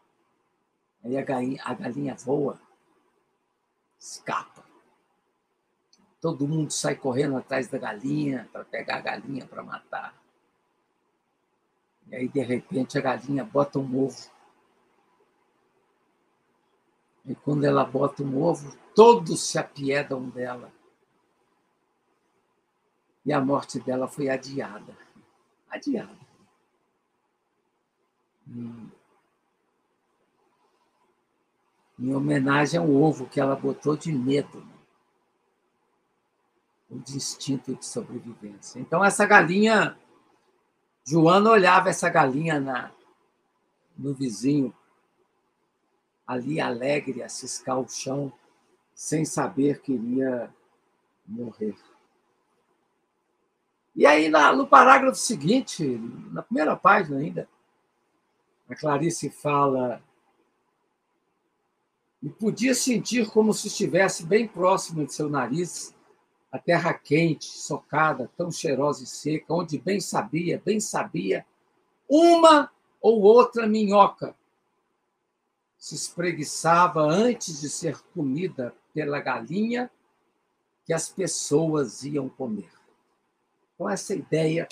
aí 1.03 1.17
a 1.17 1.23
galinha, 1.23 1.61
a 1.65 1.73
galinha 1.73 2.15
voa, 2.15 2.57
escapa. 3.99 4.58
Todo 6.21 6.47
mundo 6.47 6.71
sai 6.71 6.95
correndo 6.95 7.37
atrás 7.37 7.67
da 7.67 7.77
galinha 7.77 8.49
para 8.51 8.65
pegar 8.65 8.97
a 8.97 9.01
galinha 9.01 9.45
para 9.45 9.63
matar. 9.63 10.13
E 12.07 12.15
aí, 12.15 12.27
de 12.27 12.41
repente, 12.41 12.97
a 12.97 13.01
galinha 13.01 13.43
bota 13.43 13.79
um 13.79 14.03
ovo. 14.03 14.29
E 17.25 17.35
quando 17.35 17.63
ela 17.63 17.85
bota 17.85 18.23
um 18.23 18.41
ovo, 18.41 18.75
todos 18.95 19.41
se 19.41 19.57
apiedam 19.57 20.27
dela. 20.29 20.71
E 23.25 23.31
a 23.31 23.39
morte 23.39 23.79
dela 23.79 24.07
foi 24.07 24.29
adiada. 24.29 24.97
Adiada. 25.69 26.17
Hum. 28.47 28.89
Em 31.99 32.15
homenagem 32.15 32.79
ao 32.79 32.89
ovo 32.89 33.27
que 33.27 33.39
ela 33.39 33.55
botou 33.55 33.95
de 33.95 34.11
medo. 34.11 34.65
O 36.89 36.97
instinto 37.15 37.75
de 37.75 37.85
sobrevivência. 37.85 38.79
Então, 38.79 39.05
essa 39.05 39.25
galinha 39.25 39.95
Joana 41.09 41.49
olhava 41.49 41.89
essa 41.89 42.07
galinha 42.07 42.59
na, 42.59 42.91
no 43.97 44.13
vizinho, 44.13 44.71
ali 46.25 46.61
alegre, 46.61 47.23
a 47.23 47.29
ciscar 47.29 47.79
o 47.79 47.89
chão, 47.89 48.31
sem 48.93 49.25
saber 49.25 49.81
que 49.81 49.93
iria 49.93 50.53
morrer. 51.25 51.75
E 53.95 54.05
aí, 54.05 54.29
no 54.29 54.67
parágrafo 54.67 55.17
seguinte, 55.17 55.83
na 56.31 56.43
primeira 56.43 56.75
página 56.75 57.17
ainda, 57.17 57.49
a 58.69 58.75
Clarice 58.75 59.31
fala 59.31 60.03
e 62.21 62.29
podia 62.29 62.75
sentir 62.75 63.31
como 63.31 63.51
se 63.51 63.67
estivesse 63.67 64.25
bem 64.25 64.47
próximo 64.47 65.05
de 65.07 65.13
seu 65.13 65.27
nariz 65.27 65.95
a 66.51 66.57
terra 66.57 66.93
quente, 66.93 67.45
socada, 67.45 68.29
tão 68.35 68.51
cheirosa 68.51 69.03
e 69.03 69.07
seca, 69.07 69.53
onde 69.53 69.77
bem 69.77 69.99
sabia, 69.99 70.61
bem 70.63 70.79
sabia, 70.79 71.45
uma 72.07 72.71
ou 73.01 73.21
outra 73.21 73.67
minhoca 73.67 74.35
se 75.77 75.95
espreguiçava 75.95 77.01
antes 77.01 77.61
de 77.61 77.69
ser 77.69 78.01
comida 78.13 78.75
pela 78.93 79.19
galinha 79.19 79.89
que 80.85 80.93
as 80.93 81.07
pessoas 81.07 82.03
iam 82.03 82.27
comer. 82.27 82.69
Então, 83.73 83.89
essa 83.89 84.13
ideia 84.13 84.67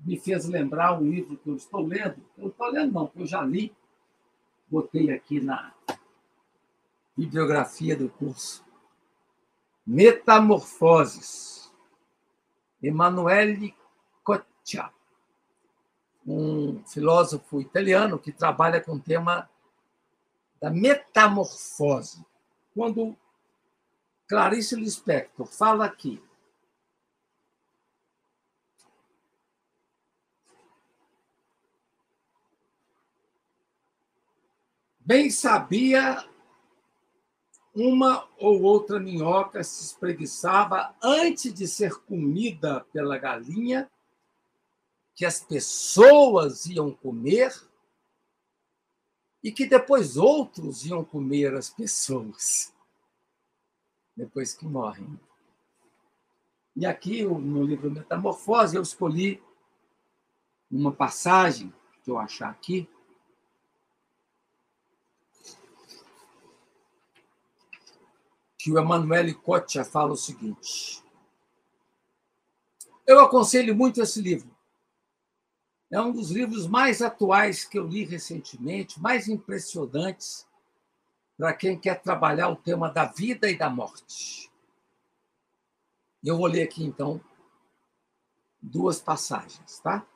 me 0.00 0.18
fez 0.18 0.46
lembrar 0.46 1.00
um 1.00 1.08
livro 1.08 1.38
que 1.38 1.48
eu 1.48 1.56
estou 1.56 1.80
lendo. 1.80 2.22
Eu 2.36 2.48
estou 2.48 2.66
lendo, 2.68 2.92
não, 2.92 3.06
que 3.06 3.20
eu 3.20 3.26
já 3.26 3.42
li, 3.42 3.74
botei 4.68 5.10
aqui 5.10 5.40
na 5.40 5.72
bibliografia 7.16 7.96
do 7.96 8.08
curso. 8.08 8.64
Metamorfoses. 9.86 11.72
Emanuele 12.82 13.74
Coccia, 14.24 14.90
um 16.26 16.82
filósofo 16.86 17.60
italiano 17.60 18.18
que 18.18 18.32
trabalha 18.32 18.80
com 18.80 18.92
o 18.92 19.00
tema 19.00 19.50
da 20.60 20.70
metamorfose. 20.70 22.24
Quando 22.74 23.14
Clarice 24.26 24.76
Lispector 24.76 25.46
fala 25.46 25.84
aqui 25.84 26.22
Bem 35.10 35.28
sabia 35.28 36.24
uma 37.80 38.28
ou 38.36 38.60
outra 38.62 39.00
minhoca 39.00 39.64
se 39.64 39.84
espreguiçava 39.84 40.94
antes 41.02 41.54
de 41.54 41.66
ser 41.66 41.94
comida 42.00 42.84
pela 42.92 43.16
galinha, 43.16 43.90
que 45.14 45.24
as 45.24 45.40
pessoas 45.40 46.66
iam 46.66 46.92
comer 46.92 47.54
e 49.42 49.50
que 49.50 49.66
depois 49.66 50.18
outros 50.18 50.84
iam 50.84 51.02
comer 51.02 51.54
as 51.54 51.70
pessoas, 51.70 52.74
depois 54.14 54.52
que 54.52 54.66
morrem. 54.66 55.18
E 56.76 56.84
aqui, 56.84 57.24
no 57.24 57.62
livro 57.62 57.90
Metamorfose, 57.90 58.76
eu 58.76 58.82
escolhi 58.82 59.42
uma 60.70 60.92
passagem 60.92 61.72
que 62.04 62.10
eu 62.10 62.18
achar 62.18 62.50
aqui, 62.50 62.86
que 68.62 68.70
o 68.70 68.78
Emanuele 68.78 69.32
Coccia 69.32 69.86
fala 69.86 70.12
o 70.12 70.16
seguinte. 70.16 71.02
Eu 73.06 73.20
aconselho 73.20 73.74
muito 73.74 74.02
esse 74.02 74.20
livro. 74.20 74.54
É 75.90 75.98
um 75.98 76.12
dos 76.12 76.30
livros 76.30 76.66
mais 76.66 77.00
atuais 77.00 77.64
que 77.64 77.78
eu 77.78 77.86
li 77.86 78.04
recentemente, 78.04 79.00
mais 79.00 79.28
impressionantes 79.28 80.46
para 81.38 81.54
quem 81.54 81.78
quer 81.78 82.02
trabalhar 82.02 82.50
o 82.50 82.56
tema 82.56 82.90
da 82.90 83.06
vida 83.06 83.48
e 83.48 83.56
da 83.56 83.70
morte. 83.70 84.52
Eu 86.22 86.36
vou 86.36 86.46
ler 86.46 86.64
aqui, 86.64 86.84
então, 86.84 87.18
duas 88.60 89.00
passagens, 89.00 89.80
tá? 89.80 90.06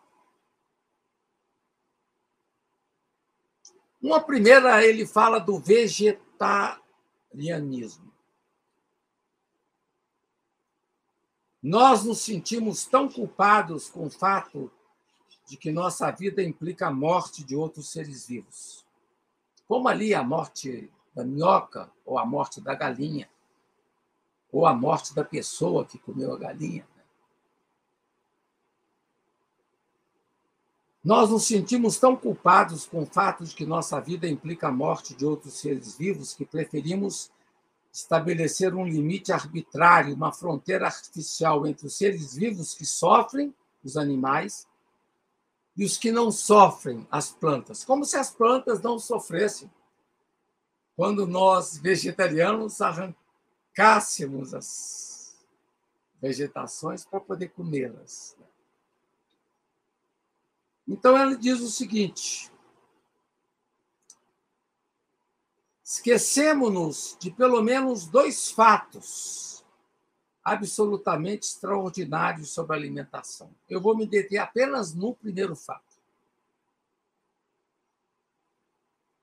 Uma 4.03 4.23
primeira, 4.23 4.85
ele 4.85 5.07
fala 5.07 5.39
do 5.39 5.59
vegetarianismo. 5.59 8.13
Nós 11.65 12.05
nos 12.05 12.21
sentimos 12.21 12.85
tão 12.85 13.09
culpados 13.09 13.89
com 13.89 14.05
o 14.05 14.11
fato 14.11 14.71
de 15.47 15.57
que 15.57 15.73
nossa 15.73 16.11
vida 16.11 16.43
implica 16.43 16.89
a 16.89 16.93
morte 16.93 17.43
de 17.43 17.57
outros 17.57 17.89
seres 17.89 18.27
vivos. 18.27 18.85
Como 19.67 19.89
ali 19.89 20.13
a 20.13 20.23
morte 20.23 20.93
da 21.15 21.25
minhoca, 21.25 21.91
ou 22.05 22.19
a 22.19 22.27
morte 22.27 22.61
da 22.61 22.75
galinha, 22.75 23.31
ou 24.53 24.67
a 24.67 24.75
morte 24.75 25.15
da 25.15 25.25
pessoa 25.25 25.87
que 25.87 25.99
comeu 25.99 26.35
a 26.35 26.39
galinha. 26.39 26.87
Nós 31.03 31.31
nos 31.31 31.47
sentimos 31.47 31.99
tão 31.99 32.15
culpados 32.15 32.85
com 32.85 33.05
o 33.05 33.07
fato 33.07 33.43
de 33.43 33.55
que 33.55 33.65
nossa 33.65 33.99
vida 34.03 34.29
implica 34.29 34.69
a 34.69 34.73
morte 34.73 35.15
de 35.15 35.25
outros 35.25 35.55
seres 35.55 35.97
vivos 35.97 36.35
que 36.35 36.45
preferimos 36.45 37.33
estabelecer 37.95 38.75
um 38.75 38.85
limite 38.85 39.33
arbitrário, 39.33 40.17
uma 40.17 40.33
fronteira 40.33 40.87
artificial 40.87 41.65
entre 41.65 41.87
os 41.87 41.97
seres 41.97 42.35
vivos 42.35 42.75
que 42.75 42.85
sofrem, 42.85 43.55
os 43.85 43.97
animais, 43.97 44.67
e 45.77 45.85
os 45.85 45.97
que 45.97 46.11
não 46.11 46.33
sofrem, 46.33 47.07
as 47.09 47.31
plantas, 47.31 47.85
como 47.85 48.05
se 48.05 48.17
as 48.17 48.33
plantas 48.33 48.83
não 48.83 48.99
sofressem. 48.99 49.71
Quando 50.97 51.25
nós, 51.25 51.79
vegetarianos, 51.79 52.81
arrancássemos 52.81 54.55
as 54.55 55.37
vegetações 56.21 57.05
para 57.05 57.21
poder 57.21 57.49
comê-las. 57.51 58.37
Então, 60.87 61.17
ela 61.17 61.37
diz 61.37 61.61
o 61.61 61.71
seguinte: 61.71 62.51
Esquecemos-nos 65.95 67.17
de 67.21 67.31
pelo 67.31 67.63
menos 67.63 68.05
dois 68.09 68.51
fatos 68.51 69.65
absolutamente 70.43 71.47
extraordinários 71.47 72.51
sobre 72.51 72.75
a 72.75 72.79
alimentação. 72.81 73.55
Eu 73.71 73.81
vou 73.81 73.97
me 73.97 74.05
deter 74.05 74.39
apenas 74.39 74.93
no 74.93 75.15
primeiro 75.15 75.55
fato. 75.55 75.95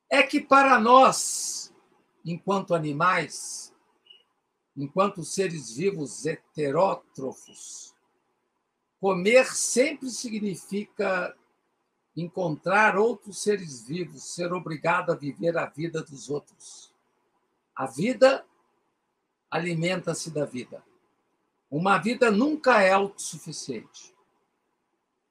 É 0.10 0.24
que 0.24 0.40
para 0.40 0.80
nós, 0.80 1.74
enquanto 2.24 2.74
animais, 2.74 3.74
enquanto 4.76 5.26
seres 5.26 5.76
vivos 5.76 6.26
heterótrofos, 6.26 7.94
comer 8.98 9.46
sempre 9.54 10.10
significa 10.10 11.36
encontrar 12.16 12.98
outros 12.98 13.42
seres 13.42 13.84
vivos, 13.88 14.34
ser 14.34 14.52
obrigado 14.54 15.12
a 15.12 15.16
viver 15.16 15.58
a 15.58 15.66
vida 15.66 16.04
dos 16.04 16.30
outros. 16.30 16.94
A 17.76 17.86
vida 17.86 18.46
alimenta-se 19.50 20.30
da 20.30 20.46
vida. 20.46 20.84
Uma 21.70 21.98
vida 21.98 22.30
nunca 22.30 22.82
é 22.82 22.92
autossuficiente. 22.92 24.14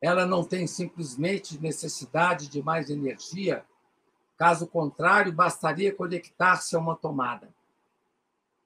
Ela 0.00 0.24
não 0.24 0.42
tem 0.42 0.66
simplesmente 0.66 1.60
necessidade 1.60 2.48
de 2.48 2.62
mais 2.62 2.88
energia, 2.88 3.64
caso 4.38 4.66
contrário, 4.66 5.32
bastaria 5.32 5.94
conectar-se 5.94 6.74
a 6.74 6.78
uma 6.78 6.96
tomada. 6.96 7.52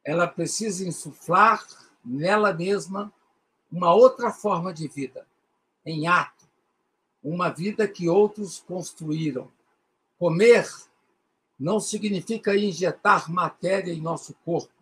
Ela 0.05 0.29
precisa 0.29 0.87
insuflar 0.87 1.67
nela 2.05 2.53
mesma 2.53 3.13
uma 3.73 3.93
outra 3.93 4.31
forma 4.31 4.73
de 4.73 4.87
vida, 4.87 5.27
em 5.85 6.07
ato 6.07 6.34
uma 7.25 7.49
vida 7.49 7.89
que 7.89 8.07
outros 8.07 8.61
construíram. 8.61 9.51
Comer 10.19 10.69
não 11.59 11.81
significa 11.81 12.55
injetar 12.55 13.33
matéria 13.33 13.93
em 13.93 14.01
nosso 14.01 14.35
corpo, 14.45 14.73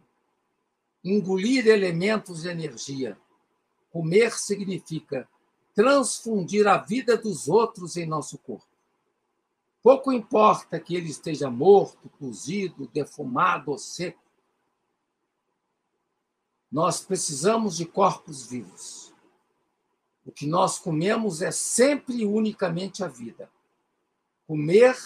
engolir 1.05 1.69
elementos 1.69 2.43
de 2.43 2.49
energia. 2.49 3.17
Comer 3.93 4.33
significa 4.33 5.29
transfundir 5.73 6.67
a 6.67 6.79
vida 6.79 7.17
dos 7.17 7.49
outros 7.49 7.97
em 7.97 8.07
nosso 8.07 8.37
corpo. 8.39 8.67
Pouco 9.83 10.13
importa 10.13 10.79
que 10.79 10.95
ele 10.95 11.11
esteja 11.11 11.51
morto, 11.51 12.09
cozido, 12.19 12.89
defumado 12.89 13.71
ou 13.71 13.79
seco. 13.79 14.21
Nós 16.71 17.01
precisamos 17.01 17.77
de 17.77 17.85
corpos 17.85 18.47
vivos. 18.47 19.12
O 20.25 20.31
que 20.31 20.47
nós 20.47 20.79
comemos 20.79 21.43
é 21.43 21.51
sempre 21.51 22.19
e 22.19 22.27
unicamente 22.27 23.03
a 23.03 23.09
vida. 23.09 23.51
Comer 24.47 24.97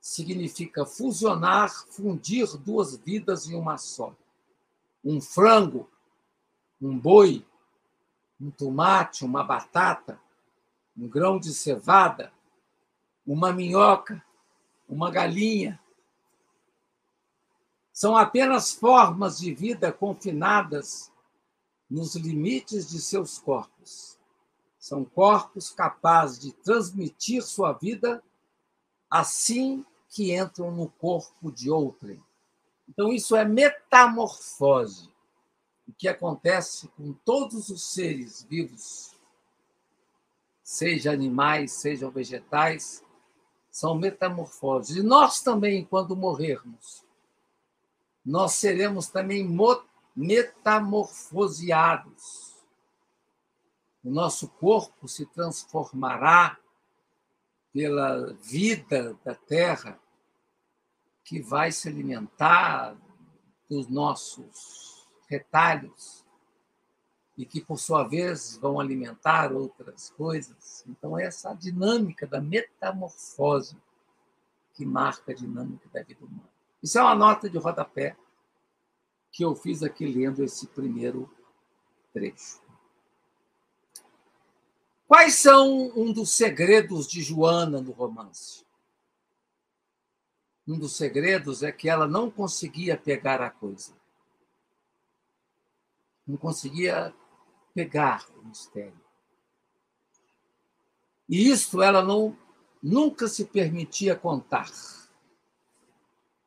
significa 0.00 0.84
fusionar, 0.84 1.86
fundir 1.88 2.46
duas 2.58 2.96
vidas 2.96 3.48
em 3.48 3.54
uma 3.54 3.78
só. 3.78 4.14
Um 5.02 5.20
frango, 5.20 5.88
um 6.80 6.98
boi, 6.98 7.44
um 8.38 8.50
tomate, 8.50 9.24
uma 9.24 9.42
batata, 9.42 10.20
um 10.96 11.08
grão 11.08 11.38
de 11.38 11.54
cevada, 11.54 12.32
uma 13.26 13.52
minhoca, 13.52 14.22
uma 14.86 15.10
galinha. 15.10 15.80
São 17.92 18.16
apenas 18.16 18.72
formas 18.72 19.38
de 19.38 19.54
vida 19.54 19.90
confinadas 19.90 21.10
nos 21.88 22.14
limites 22.14 22.90
de 22.90 23.00
seus 23.00 23.38
corpos. 23.38 24.13
São 24.84 25.02
corpos 25.02 25.70
capazes 25.70 26.38
de 26.38 26.52
transmitir 26.52 27.42
sua 27.42 27.72
vida 27.72 28.22
assim 29.08 29.82
que 30.10 30.36
entram 30.36 30.70
no 30.70 30.90
corpo 30.90 31.50
de 31.50 31.70
outrem. 31.70 32.22
Então, 32.86 33.10
isso 33.10 33.34
é 33.34 33.46
metamorfose. 33.46 35.08
O 35.88 35.92
que 35.94 36.06
acontece 36.06 36.88
com 36.88 37.14
todos 37.24 37.70
os 37.70 37.94
seres 37.94 38.42
vivos, 38.42 39.18
seja 40.62 41.12
animais, 41.12 41.72
sejam 41.72 42.10
vegetais, 42.10 43.02
são 43.70 43.94
metamorfoses. 43.94 44.96
E 44.96 45.02
nós 45.02 45.40
também, 45.40 45.86
quando 45.86 46.14
morrermos, 46.14 47.02
nós 48.22 48.52
seremos 48.52 49.08
também 49.08 49.48
metamorfoseados. 50.14 52.43
O 54.04 54.10
nosso 54.10 54.48
corpo 54.48 55.08
se 55.08 55.24
transformará 55.24 56.58
pela 57.72 58.34
vida 58.34 59.18
da 59.24 59.34
terra 59.34 59.98
que 61.24 61.40
vai 61.40 61.72
se 61.72 61.88
alimentar 61.88 62.96
dos 63.68 63.88
nossos 63.88 65.08
retalhos 65.26 66.24
e 67.36 67.44
que, 67.46 67.60
por 67.60 67.78
sua 67.78 68.04
vez, 68.04 68.56
vão 68.58 68.78
alimentar 68.78 69.52
outras 69.52 70.10
coisas. 70.10 70.84
Então, 70.86 71.18
essa 71.18 71.54
dinâmica 71.54 72.26
da 72.26 72.40
metamorfose 72.40 73.76
que 74.74 74.84
marca 74.84 75.32
a 75.32 75.34
dinâmica 75.34 75.88
da 75.92 76.02
vida 76.02 76.24
humana. 76.24 76.48
Isso 76.82 76.98
é 76.98 77.02
uma 77.02 77.14
nota 77.14 77.48
de 77.48 77.56
rodapé 77.56 78.16
que 79.32 79.44
eu 79.44 79.54
fiz 79.56 79.82
aqui 79.82 80.06
lendo 80.06 80.44
esse 80.44 80.66
primeiro 80.68 81.28
trecho. 82.12 82.63
Quais 85.06 85.34
são 85.34 85.92
um 85.96 86.12
dos 86.12 86.30
segredos 86.30 87.06
de 87.06 87.22
Joana 87.22 87.80
no 87.80 87.92
romance? 87.92 88.64
Um 90.66 90.78
dos 90.78 90.96
segredos 90.96 91.62
é 91.62 91.70
que 91.70 91.88
ela 91.88 92.08
não 92.08 92.30
conseguia 92.30 92.96
pegar 92.96 93.42
a 93.42 93.50
coisa. 93.50 93.92
Não 96.26 96.38
conseguia 96.38 97.14
pegar 97.74 98.26
o 98.38 98.46
mistério. 98.46 98.98
E 101.28 101.50
isso 101.50 101.82
ela 101.82 102.02
não 102.02 102.36
nunca 102.82 103.28
se 103.28 103.44
permitia 103.44 104.16
contar. 104.16 104.70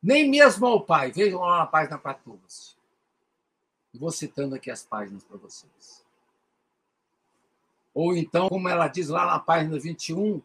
Nem 0.02 0.28
mesmo 0.28 0.66
ao 0.66 0.84
pai. 0.84 1.12
Vejam 1.12 1.40
lá 1.40 1.58
na 1.58 1.66
página 1.66 1.98
14. 1.98 2.76
Vou 3.94 4.10
citando 4.10 4.54
aqui 4.54 4.70
as 4.70 4.84
páginas 4.84 5.24
para 5.24 5.36
vocês. 5.36 6.07
Ou 8.00 8.16
então, 8.16 8.48
como 8.48 8.68
ela 8.68 8.86
diz 8.86 9.08
lá 9.08 9.26
na 9.26 9.40
página 9.40 9.76
21, 9.76 10.40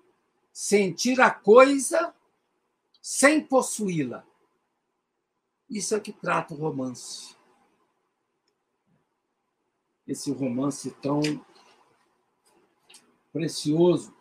sentir 0.52 1.22
a 1.22 1.30
coisa 1.30 2.12
sem 3.00 3.46
possuí-la. 3.46 4.26
Isso 5.70 5.94
é 5.94 6.00
que 6.00 6.12
trata 6.12 6.56
o 6.56 6.58
romance. 6.58 7.38
Esse 10.08 10.32
romance 10.32 10.90
tão 11.00 11.22
precioso 13.32 14.18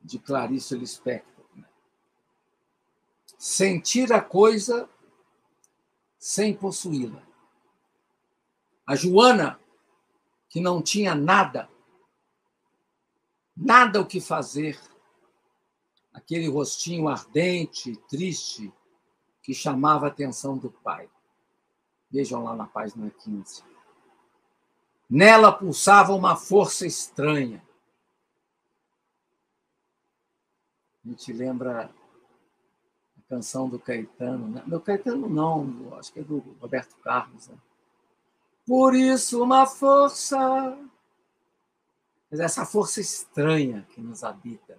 de 0.00 0.18
Clarice 0.18 0.74
Lispector. 0.74 1.44
Né? 1.54 1.68
Sentir 3.36 4.10
a 4.10 4.22
coisa 4.22 4.88
sem 6.18 6.56
possuí-la. 6.56 7.22
A 8.86 8.96
Joana 8.96 9.60
que 10.48 10.60
não 10.60 10.82
tinha 10.82 11.14
nada, 11.14 11.68
nada 13.56 14.00
o 14.00 14.06
que 14.06 14.20
fazer, 14.20 14.80
aquele 16.12 16.48
rostinho 16.48 17.08
ardente, 17.08 17.96
triste, 18.08 18.72
que 19.42 19.54
chamava 19.54 20.06
a 20.06 20.08
atenção 20.08 20.56
do 20.58 20.70
pai. 20.70 21.08
Vejam 22.10 22.42
lá 22.42 22.54
na 22.54 22.66
página 22.66 23.10
15. 23.10 23.62
Nela 25.08 25.52
pulsava 25.52 26.12
uma 26.12 26.36
força 26.36 26.86
estranha. 26.86 27.62
A 31.04 31.08
gente 31.08 31.32
lembra 31.32 31.90
a 33.16 33.28
canção 33.28 33.68
do 33.68 33.78
Caetano, 33.78 34.48
né? 34.48 34.62
Meu 34.66 34.80
Caetano 34.80 35.28
não, 35.28 35.96
acho 35.98 36.12
que 36.12 36.20
é 36.20 36.22
do 36.22 36.38
Roberto 36.60 36.96
Carlos, 36.96 37.48
né? 37.48 37.58
Por 38.68 38.94
isso, 38.94 39.42
uma 39.42 39.66
força. 39.66 40.38
Mas 42.30 42.38
essa 42.38 42.66
força 42.66 43.00
estranha 43.00 43.88
que 43.88 43.98
nos 43.98 44.22
habita. 44.22 44.78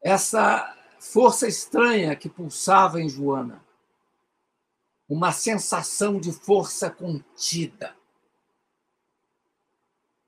Essa 0.00 0.74
força 0.98 1.46
estranha 1.46 2.16
que 2.16 2.30
pulsava 2.30 3.02
em 3.02 3.06
Joana. 3.06 3.62
Uma 5.06 5.30
sensação 5.30 6.18
de 6.18 6.32
força 6.32 6.88
contida. 6.88 7.94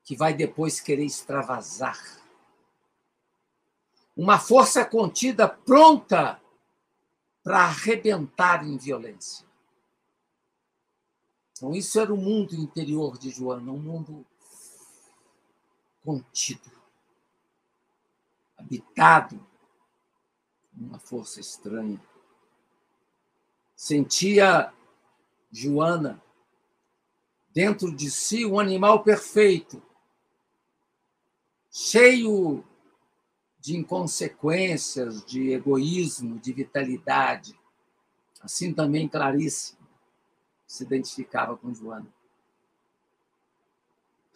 Que 0.04 0.14
vai 0.14 0.34
depois 0.34 0.78
querer 0.78 1.06
extravasar. 1.06 1.98
Uma 4.14 4.38
força 4.38 4.84
contida 4.84 5.48
pronta 5.48 6.38
para 7.42 7.60
arrebentar 7.60 8.62
em 8.62 8.76
violência. 8.76 9.47
Então, 11.58 11.74
isso 11.74 11.98
era 11.98 12.14
o 12.14 12.16
mundo 12.16 12.54
interior 12.54 13.18
de 13.18 13.30
Joana, 13.30 13.72
um 13.72 13.80
mundo 13.80 14.24
contido, 16.04 16.70
habitado 18.56 19.44
por 20.70 20.80
uma 20.80 21.00
força 21.00 21.40
estranha. 21.40 22.00
Sentia 23.74 24.72
Joana 25.50 26.22
dentro 27.52 27.92
de 27.92 28.08
si 28.08 28.46
um 28.46 28.60
animal 28.60 29.02
perfeito, 29.02 29.82
cheio 31.72 32.64
de 33.58 33.76
inconsequências, 33.76 35.24
de 35.24 35.50
egoísmo, 35.50 36.38
de 36.38 36.52
vitalidade. 36.52 37.58
Assim 38.40 38.72
também 38.72 39.08
Clarice 39.08 39.77
se 40.68 40.84
identificava 40.84 41.56
com 41.56 41.74
Joana. 41.74 42.06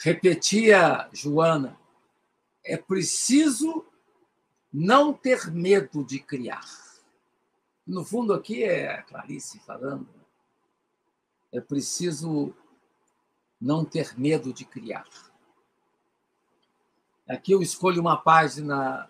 Repetia 0.00 1.08
Joana: 1.12 1.78
é 2.64 2.76
preciso 2.76 3.86
não 4.72 5.12
ter 5.12 5.52
medo 5.52 6.02
de 6.02 6.18
criar. 6.18 6.66
No 7.86 8.04
fundo, 8.04 8.32
aqui 8.32 8.64
é 8.64 8.94
a 8.94 9.02
Clarice 9.02 9.60
falando. 9.60 10.06
Né? 10.06 10.24
É 11.52 11.60
preciso 11.60 12.54
não 13.60 13.84
ter 13.84 14.18
medo 14.18 14.52
de 14.52 14.64
criar. 14.64 15.06
Aqui 17.28 17.52
eu 17.52 17.62
escolho 17.62 18.00
uma 18.00 18.16
página 18.16 19.08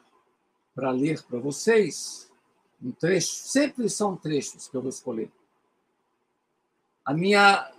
para 0.75 0.91
ler 0.91 1.23
para 1.23 1.39
vocês, 1.39 2.31
um 2.83 2.91
trecho, 2.91 3.33
sempre 3.33 3.89
são 3.89 4.17
trechos 4.17 4.69
que 4.69 4.77
eu 4.77 4.81
vou 4.81 4.91
escolher. 4.91 5.31
A 7.05 7.13
minha 7.13 7.71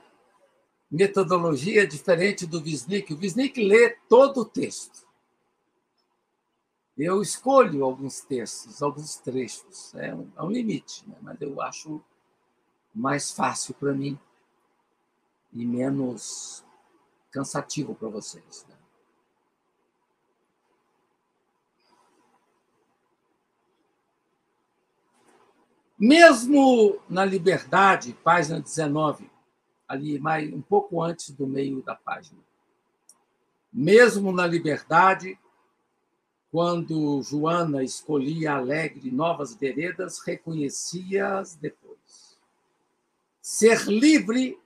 metodologia 0.91 1.83
é 1.83 1.85
diferente 1.85 2.45
do 2.45 2.59
Wisnik. 2.59 3.13
O 3.13 3.17
Wisnik 3.17 3.61
lê 3.63 3.91
todo 4.07 4.41
o 4.41 4.45
texto. 4.45 5.07
Eu 6.97 7.21
escolho 7.21 7.83
alguns 7.83 8.21
textos, 8.21 8.83
alguns 8.83 9.15
trechos. 9.17 9.95
É 9.95 10.13
um, 10.13 10.31
é 10.37 10.43
um 10.43 10.51
limite, 10.51 11.07
né? 11.07 11.15
mas 11.21 11.41
eu 11.41 11.59
acho 11.61 12.03
mais 12.93 13.31
fácil 13.31 13.73
para 13.73 13.93
mim 13.93 14.19
e 15.51 15.65
menos 15.65 16.63
cansativo 17.31 17.95
para 17.95 18.09
vocês. 18.09 18.65
Né? 18.69 18.72
Mesmo 26.05 26.99
na 27.07 27.23
liberdade, 27.23 28.13
página 28.25 28.59
19, 28.59 29.31
ali 29.87 30.19
mais 30.19 30.51
um 30.51 30.61
pouco 30.61 31.01
antes 31.01 31.29
do 31.29 31.47
meio 31.47 31.81
da 31.81 31.95
página. 31.95 32.41
Mesmo 33.71 34.33
na 34.33 34.45
liberdade, 34.45 35.39
quando 36.51 37.21
Joana 37.23 37.85
escolhia 37.85 38.55
alegre 38.55 39.09
novas 39.11 39.55
veredas, 39.55 40.19
reconhecia-as 40.19 41.55
depois. 41.55 42.37
Ser 43.41 43.85
livre 43.85 44.59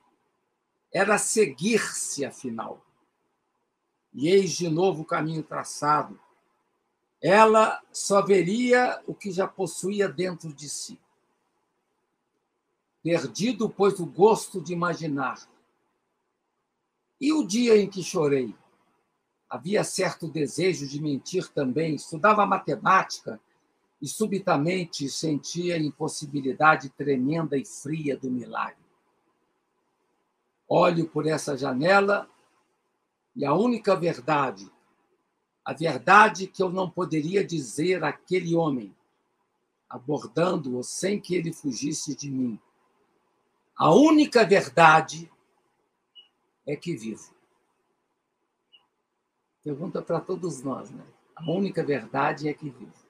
era 0.91 1.19
seguir-se, 1.19 2.25
afinal. 2.25 2.83
e 4.11 4.27
eis 4.27 4.53
de 4.53 4.69
novo 4.69 5.03
o 5.03 5.05
caminho 5.05 5.43
traçado. 5.43 6.19
Ela 7.21 7.79
só 7.91 8.23
veria 8.25 8.99
o 9.05 9.13
que 9.13 9.29
já 9.29 9.47
possuía 9.47 10.09
dentro 10.09 10.51
de 10.51 10.67
si. 10.67 10.99
Perdido, 13.07 13.69
pois, 13.69 14.01
o 14.01 14.05
gosto 14.05 14.59
de 14.59 14.73
imaginar. 14.73 15.39
E 17.21 17.31
o 17.31 17.47
dia 17.47 17.77
em 17.77 17.89
que 17.89 18.03
chorei? 18.03 18.53
Havia 19.49 19.81
certo 19.85 20.27
desejo 20.27 20.85
de 20.85 21.01
mentir 21.01 21.47
também. 21.53 21.95
Estudava 21.95 22.45
matemática 22.45 23.39
e 24.01 24.09
subitamente 24.09 25.07
sentia 25.07 25.75
a 25.75 25.79
impossibilidade 25.79 26.89
tremenda 26.89 27.57
e 27.57 27.63
fria 27.63 28.17
do 28.17 28.29
milagre. 28.29 28.83
Olho 30.67 31.07
por 31.07 31.25
essa 31.25 31.57
janela 31.57 32.29
e 33.33 33.45
a 33.45 33.53
única 33.53 33.95
verdade, 33.95 34.69
a 35.63 35.71
verdade 35.71 36.45
que 36.45 36.61
eu 36.61 36.69
não 36.69 36.89
poderia 36.89 37.41
dizer 37.41 38.03
àquele 38.03 38.53
homem, 38.53 38.93
abordando-o 39.89 40.83
sem 40.83 41.21
que 41.21 41.35
ele 41.35 41.53
fugisse 41.53 42.13
de 42.13 42.29
mim. 42.29 42.59
A 43.77 43.93
única 43.93 44.43
verdade 44.43 45.31
é 46.65 46.75
que 46.75 46.95
vivo. 46.95 47.31
Pergunta 49.63 50.01
para 50.01 50.19
todos 50.19 50.63
nós, 50.63 50.89
né? 50.89 51.05
A 51.35 51.51
única 51.51 51.83
verdade 51.83 52.49
é 52.49 52.53
que 52.53 52.69
vivo. 52.69 53.07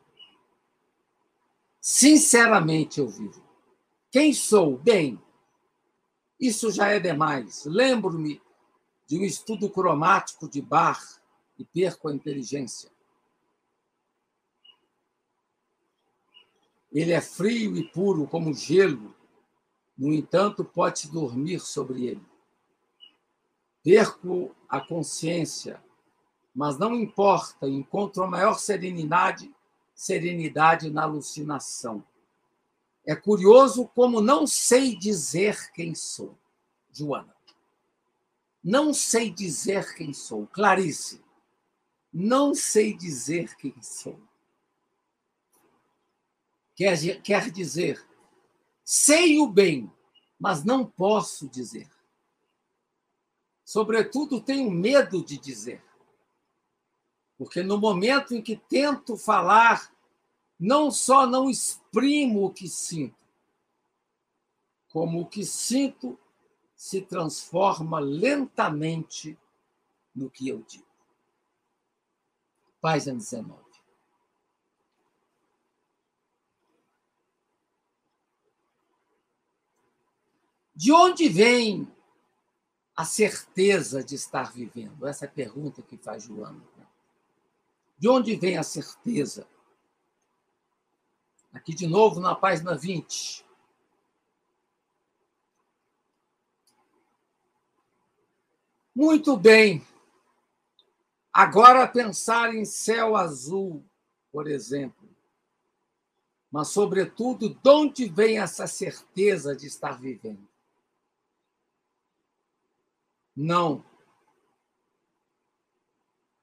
Sinceramente 1.79 2.99
eu 2.99 3.07
vivo. 3.07 3.41
Quem 4.11 4.33
sou? 4.33 4.77
Bem, 4.77 5.21
isso 6.37 6.69
já 6.71 6.89
é 6.89 6.99
demais. 6.99 7.63
Lembro-me 7.65 8.41
de 9.05 9.17
um 9.17 9.23
estudo 9.23 9.69
cromático 9.69 10.49
de 10.49 10.61
Bar 10.61 11.01
e 11.57 11.63
perco 11.63 12.09
a 12.09 12.13
inteligência. 12.13 12.91
Ele 16.91 17.11
é 17.11 17.21
frio 17.21 17.77
e 17.77 17.83
puro 17.87 18.27
como 18.27 18.53
gelo, 18.53 19.15
no 19.97 20.13
entanto, 20.13 20.63
pode-se 20.63 21.11
dormir 21.11 21.59
sobre 21.59 22.05
ele. 22.05 22.25
Perco 23.83 24.55
a 24.69 24.79
consciência, 24.79 25.81
mas 26.53 26.77
não 26.77 26.93
importa, 26.93 27.67
encontro 27.67 28.23
a 28.23 28.27
maior 28.27 28.59
serenidade 28.59 29.51
serenidade 29.97 30.91
na 30.91 31.03
alucinação. 31.03 32.05
É 33.03 33.15
curioso 33.15 33.87
como 33.87 34.21
não 34.21 34.45
sei 34.45 34.95
dizer 34.95 35.71
quem 35.71 35.95
sou. 35.95 36.37
Joana. 36.91 37.35
Não 38.63 38.93
sei 38.93 39.31
dizer 39.31 39.95
quem 39.95 40.13
sou. 40.13 40.45
Clarice. 40.47 41.23
Não 42.13 42.53
sei 42.53 42.95
dizer 42.95 43.55
quem 43.55 43.73
sou. 43.81 44.19
Quer, 46.75 47.21
quer 47.21 47.49
dizer, 47.49 48.06
sei 48.89 49.37
o 49.37 49.45
bem, 49.45 49.91
mas 50.39 50.63
não 50.63 50.85
posso 50.85 51.49
dizer. 51.49 51.91
Sobretudo, 53.65 54.39
tenho 54.39 54.71
medo 54.71 55.21
de 55.21 55.37
dizer. 55.37 55.83
Porque 57.37 57.61
no 57.61 57.77
momento 57.77 58.33
em 58.33 58.41
que 58.41 58.55
tento 58.55 59.17
falar, 59.17 59.93
não 60.57 60.89
só 60.89 61.27
não 61.27 61.49
exprimo 61.49 62.45
o 62.45 62.53
que 62.53 62.69
sinto, 62.69 63.27
como 64.87 65.19
o 65.19 65.27
que 65.27 65.43
sinto 65.43 66.17
se 66.73 67.01
transforma 67.01 67.99
lentamente 67.99 69.37
no 70.15 70.29
que 70.29 70.47
eu 70.47 70.63
digo. 70.65 70.87
Página 72.79 73.17
19. 73.17 73.66
De 80.77 80.91
onde 80.91 81.27
vem 81.27 81.91
a 82.95 83.03
certeza 83.03 84.03
de 84.03 84.13
estar 84.13 84.53
vivendo? 84.53 85.07
Essa 85.07 85.25
é 85.25 85.27
a 85.27 85.31
pergunta 85.31 85.81
que 85.81 85.97
faz 85.97 86.21
Joana. 86.21 86.61
De 87.97 88.07
onde 88.07 88.35
vem 88.35 88.59
a 88.59 88.63
certeza? 88.63 89.47
Aqui 91.51 91.73
de 91.73 91.87
novo 91.87 92.19
na 92.19 92.35
página 92.35 92.75
20. 92.75 93.43
Muito 98.93 99.35
bem. 99.35 99.83
Agora 101.33 101.87
pensar 101.87 102.53
em 102.53 102.65
céu 102.65 103.15
azul, 103.15 103.83
por 104.31 104.47
exemplo. 104.47 105.09
Mas, 106.51 106.67
sobretudo, 106.67 107.49
de 107.49 107.67
onde 107.67 108.07
vem 108.07 108.37
essa 108.37 108.67
certeza 108.67 109.55
de 109.55 109.65
estar 109.65 109.99
vivendo? 109.99 110.47
Não 113.37 113.85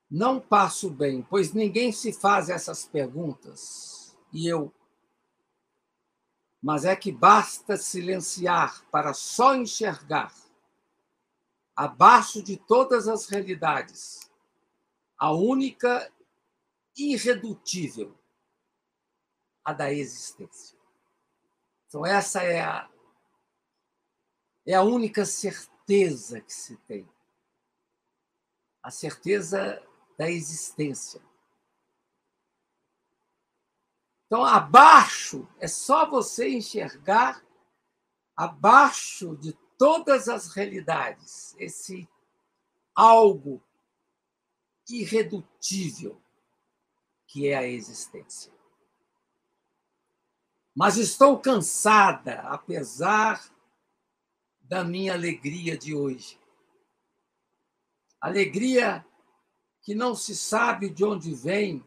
não 0.09 0.41
passo 0.41 0.89
bem, 0.89 1.23
pois 1.23 1.53
ninguém 1.53 1.91
se 1.91 2.13
faz 2.13 2.49
essas 2.49 2.85
perguntas, 2.85 4.17
e 4.33 4.47
eu. 4.47 4.73
Mas 6.63 6.85
é 6.85 6.95
que 6.95 7.11
basta 7.11 7.77
silenciar 7.77 8.89
para 8.93 9.13
só 9.13 9.57
enxergar, 9.57 10.33
abaixo 11.75 12.41
de 12.41 12.57
todas 12.57 13.09
as 13.09 13.27
realidades, 13.27 14.31
a 15.19 15.33
única 15.33 16.09
irredutível, 16.97 18.17
a 19.65 19.73
da 19.73 19.93
existência. 19.93 20.79
Então, 21.89 22.07
essa 22.07 22.41
é 22.41 22.61
a, 22.61 22.89
é 24.65 24.75
a 24.75 24.83
única 24.83 25.25
certeza 25.25 25.74
que 25.87 26.53
se 26.53 26.77
tem. 26.79 27.09
A 28.83 28.91
certeza 28.91 29.83
da 30.19 30.31
existência. 30.31 31.21
Então, 34.27 34.45
abaixo, 34.45 35.49
é 35.59 35.69
só 35.69 36.09
você 36.09 36.49
enxergar 36.49 37.45
abaixo 38.37 39.37
de 39.37 39.53
todas 39.79 40.29
as 40.29 40.49
realidades 40.55 41.55
esse 41.59 42.09
algo 42.95 43.63
irredutível 44.89 46.21
que 47.27 47.49
é 47.49 47.57
a 47.57 47.67
existência. 47.67 48.53
Mas 50.75 50.97
estou 50.97 51.39
cansada, 51.39 52.41
apesar 52.43 53.54
da 54.75 54.83
minha 54.83 55.13
alegria 55.13 55.79
de 55.79 55.95
hoje. 55.95 56.37
Alegria 58.21 59.07
que 59.81 59.95
não 59.95 60.17
se 60.17 60.35
sabe 60.35 60.91
de 60.91 61.05
onde 61.05 61.33
vem, 61.33 61.81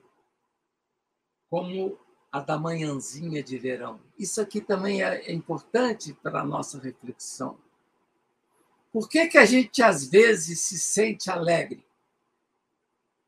como 1.49 1.99
a 2.31 2.39
da 2.39 2.57
manhãzinha 2.57 3.43
de 3.43 3.57
verão. 3.57 3.99
Isso 4.17 4.39
aqui 4.39 4.61
também 4.61 5.03
é 5.03 5.33
importante 5.33 6.13
para 6.13 6.39
a 6.39 6.45
nossa 6.45 6.79
reflexão. 6.79 7.59
Por 8.89 9.09
que, 9.09 9.27
que 9.27 9.38
a 9.38 9.43
gente, 9.43 9.83
às 9.83 10.07
vezes, 10.07 10.61
se 10.61 10.79
sente 10.79 11.29
alegre? 11.29 11.85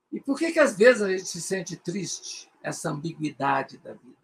E 0.10 0.22
por 0.22 0.40
que, 0.40 0.54
que, 0.54 0.60
às 0.60 0.78
vezes, 0.78 1.02
a 1.02 1.10
gente 1.10 1.26
se 1.26 1.42
sente 1.42 1.76
triste? 1.76 2.50
Essa 2.64 2.92
ambiguidade 2.92 3.78
da 3.80 3.92
vida. 3.92 4.16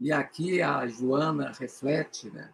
E 0.00 0.10
aqui 0.10 0.60
a 0.60 0.84
Joana 0.88 1.52
reflete, 1.52 2.28
né? 2.30 2.52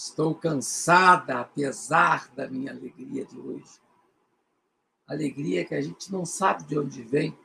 Estou 0.00 0.34
cansada, 0.34 1.40
apesar 1.40 2.28
da 2.34 2.48
minha 2.48 2.70
alegria 2.70 3.24
de 3.24 3.38
hoje 3.38 3.80
alegria 5.08 5.64
que 5.64 5.74
a 5.74 5.80
gente 5.80 6.12
não 6.12 6.26
sabe 6.26 6.64
de 6.64 6.78
onde 6.78 7.02
vem, 7.02 7.36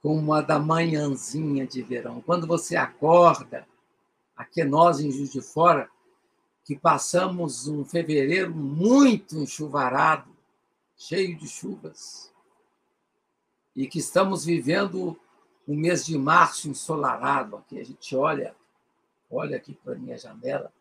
como 0.00 0.32
a 0.32 0.40
da 0.40 0.58
manhãzinha 0.58 1.66
de 1.66 1.82
verão. 1.82 2.22
Quando 2.22 2.46
você 2.46 2.76
acorda, 2.76 3.66
aqui 4.36 4.62
nós 4.62 5.00
em 5.00 5.10
Juiz 5.10 5.32
de 5.32 5.42
Fora, 5.42 5.90
que 6.64 6.78
passamos 6.78 7.66
um 7.66 7.84
fevereiro 7.84 8.54
muito 8.54 9.36
enchuvarado, 9.36 10.30
cheio 10.96 11.36
de 11.36 11.48
chuvas, 11.48 12.32
e 13.74 13.86
que 13.88 13.98
estamos 13.98 14.44
vivendo 14.44 15.18
o 15.66 15.74
mês 15.74 16.06
de 16.06 16.16
março 16.16 16.68
ensolarado. 16.68 17.56
Aqui 17.56 17.80
a 17.80 17.84
gente 17.84 18.14
olha, 18.14 18.54
olha 19.30 19.56
aqui 19.56 19.74
para 19.74 19.94
a 19.94 19.98
minha 19.98 20.18
janela, 20.18 20.72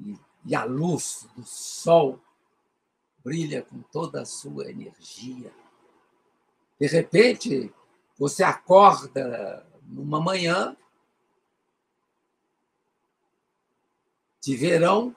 e, 0.00 0.18
e 0.46 0.54
a 0.54 0.64
luz 0.64 1.28
do 1.36 1.44
sol 1.44 2.20
brilha 3.24 3.62
com 3.62 3.80
toda 3.82 4.22
a 4.22 4.26
sua 4.26 4.70
energia. 4.70 5.52
De 6.78 6.86
repente, 6.86 7.72
você 8.18 8.42
acorda 8.42 9.66
numa 9.86 10.20
manhã 10.20 10.76
de 14.40 14.56
verão 14.56 15.16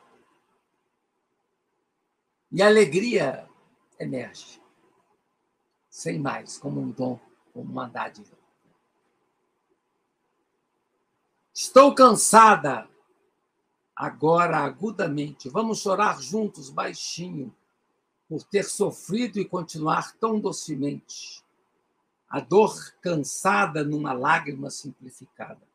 E 2.51 2.61
a 2.61 2.67
alegria 2.67 3.47
emerge, 3.99 4.61
sem 5.89 6.17
mais, 6.17 6.57
como 6.57 6.79
um 6.79 6.91
dom, 6.91 7.19
como 7.53 7.69
uma 7.69 7.87
dádiva. 7.87 8.36
Estou 11.59 11.95
cansada 11.95 12.87
agora 13.95 14.59
agudamente. 14.59 15.49
Vamos 15.49 15.79
chorar 15.79 16.21
juntos, 16.21 16.69
baixinho, 16.69 17.51
por 18.29 18.43
ter 18.43 18.63
sofrido 18.63 19.39
e 19.39 19.43
continuar 19.43 20.15
tão 20.17 20.39
docemente. 20.39 21.43
A 22.29 22.39
dor 22.39 22.93
cansada 23.01 23.83
numa 23.83 24.13
lágrima 24.13 24.69
simplificada. 24.69 25.67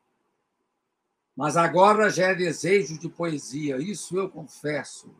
Mas 1.35 1.57
agora 1.57 2.09
já 2.09 2.27
é 2.27 2.35
desejo 2.35 2.97
de 2.97 3.09
poesia, 3.09 3.75
isso 3.77 4.17
eu 4.17 4.29
confesso. 4.29 5.13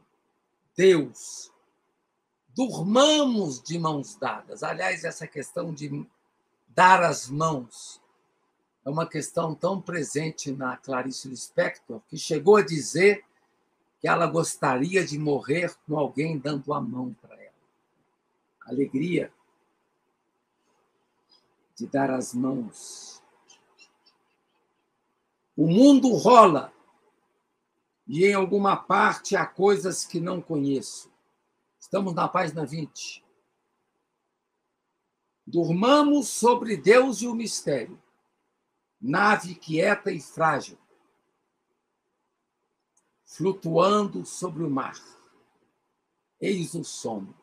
Deus, 0.77 1.51
durmamos 2.55 3.61
de 3.61 3.77
mãos 3.77 4.15
dadas. 4.15 4.63
Aliás, 4.63 5.03
essa 5.03 5.27
questão 5.27 5.73
de 5.73 6.07
dar 6.69 7.03
as 7.03 7.29
mãos 7.29 8.01
é 8.85 8.89
uma 8.89 9.07
questão 9.07 9.55
tão 9.55 9.81
presente 9.81 10.51
na 10.51 10.75
Clarice 10.77 11.27
Lispector 11.27 12.01
que 12.07 12.17
chegou 12.17 12.57
a 12.57 12.61
dizer 12.61 13.23
que 13.99 14.07
ela 14.07 14.27
gostaria 14.27 15.05
de 15.05 15.17
morrer 15.17 15.73
com 15.87 15.97
alguém 15.97 16.37
dando 16.37 16.73
a 16.73 16.81
mão 16.81 17.15
para 17.21 17.35
ela. 17.35 17.53
Alegria 18.65 19.31
de 21.75 21.87
dar 21.87 22.11
as 22.11 22.33
mãos. 22.33 23.21
O 25.55 25.67
mundo 25.67 26.13
rola 26.13 26.73
e 28.07 28.25
em 28.25 28.33
alguma 28.33 28.75
parte 28.75 29.35
há 29.35 29.45
coisas 29.45 30.05
que 30.05 30.19
não 30.19 30.41
conheço. 30.41 31.11
Estamos 31.79 32.13
na 32.13 32.27
página 32.27 32.65
20. 32.65 33.23
Durmamos 35.45 36.29
sobre 36.29 36.75
Deus 36.77 37.21
e 37.21 37.27
o 37.27 37.35
mistério, 37.35 38.01
nave 39.03 39.53
quieta 39.55 40.13
e 40.13 40.21
frágil, 40.21 40.77
flutuando 43.25 44.25
sobre 44.25 44.63
o 44.63 44.69
mar. 44.69 44.97
Eis 46.39 46.73
o 46.73 46.85
sono. 46.85 47.35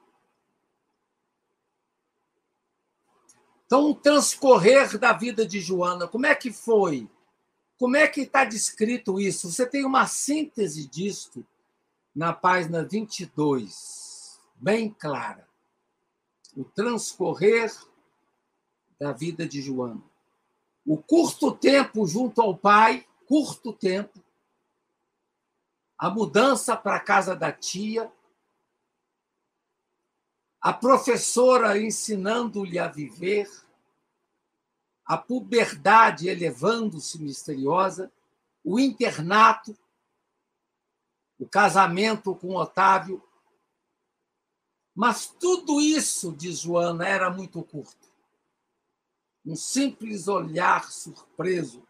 Então, 3.67 3.91
o 3.91 3.95
transcorrer 3.95 4.99
da 4.99 5.13
vida 5.13 5.47
de 5.47 5.61
Joana, 5.61 6.09
como 6.09 6.27
é 6.27 6.35
que 6.35 6.51
foi? 6.51 7.09
Como 7.79 7.95
é 7.95 8.09
que 8.09 8.23
está 8.23 8.45
descrito 8.45 9.21
isso? 9.21 9.51
Você 9.51 9.67
tem 9.67 9.85
uma 9.85 10.07
síntese 10.07 10.87
disto 10.87 11.47
na 12.15 12.33
página 12.33 12.83
22, 12.83 14.41
bem 14.57 14.91
clara. 14.91 15.47
O 16.57 16.65
transcorrer 16.65 17.73
da 18.99 19.13
vida 19.13 19.47
de 19.47 19.63
Joana. 19.63 20.10
O 20.91 20.99
curto 20.99 21.53
tempo 21.53 22.05
junto 22.05 22.43
ao 22.43 22.59
pai, 22.59 23.07
curto 23.25 23.73
tempo, 23.73 24.21
a 25.97 26.11
mudança 26.11 26.77
para 26.77 26.97
a 26.97 27.01
casa 27.01 27.37
da 27.37 27.53
tia, 27.53 28.11
a 30.61 30.73
professora 30.73 31.79
ensinando-lhe 31.79 32.77
a 32.77 32.89
viver, 32.89 33.49
a 35.05 35.17
puberdade 35.17 36.29
elevando-se 36.29 37.23
misteriosa, 37.23 38.13
o 38.65 38.81
internato, 38.81 39.79
o 41.39 41.47
casamento 41.47 42.35
com 42.35 42.57
Otávio. 42.57 43.23
Mas 44.93 45.29
tudo 45.29 45.81
isso, 45.81 46.33
diz 46.33 46.59
Joana, 46.59 47.07
era 47.07 47.31
muito 47.31 47.63
curto. 47.63 48.00
Um 49.45 49.57
simples 49.57 50.29
olhar 50.29 50.91
surpreso 50.91 51.87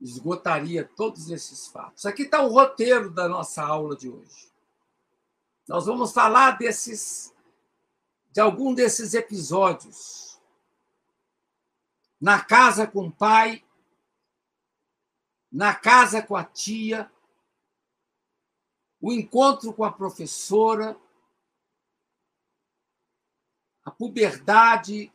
esgotaria 0.00 0.84
todos 0.84 1.30
esses 1.30 1.66
fatos. 1.66 2.06
Aqui 2.06 2.22
está 2.22 2.42
o 2.42 2.48
roteiro 2.48 3.10
da 3.10 3.28
nossa 3.28 3.62
aula 3.62 3.96
de 3.96 4.08
hoje. 4.08 4.52
Nós 5.66 5.86
vamos 5.86 6.12
falar 6.12 6.52
desses, 6.52 7.34
de 8.30 8.40
algum 8.40 8.72
desses 8.72 9.14
episódios. 9.14 10.40
Na 12.20 12.42
casa 12.42 12.86
com 12.86 13.08
o 13.08 13.12
pai, 13.12 13.64
na 15.50 15.74
casa 15.74 16.22
com 16.22 16.36
a 16.36 16.44
tia, 16.44 17.10
o 19.00 19.12
encontro 19.12 19.72
com 19.72 19.84
a 19.84 19.92
professora, 19.92 20.96
a 23.84 23.90
puberdade, 23.90 25.12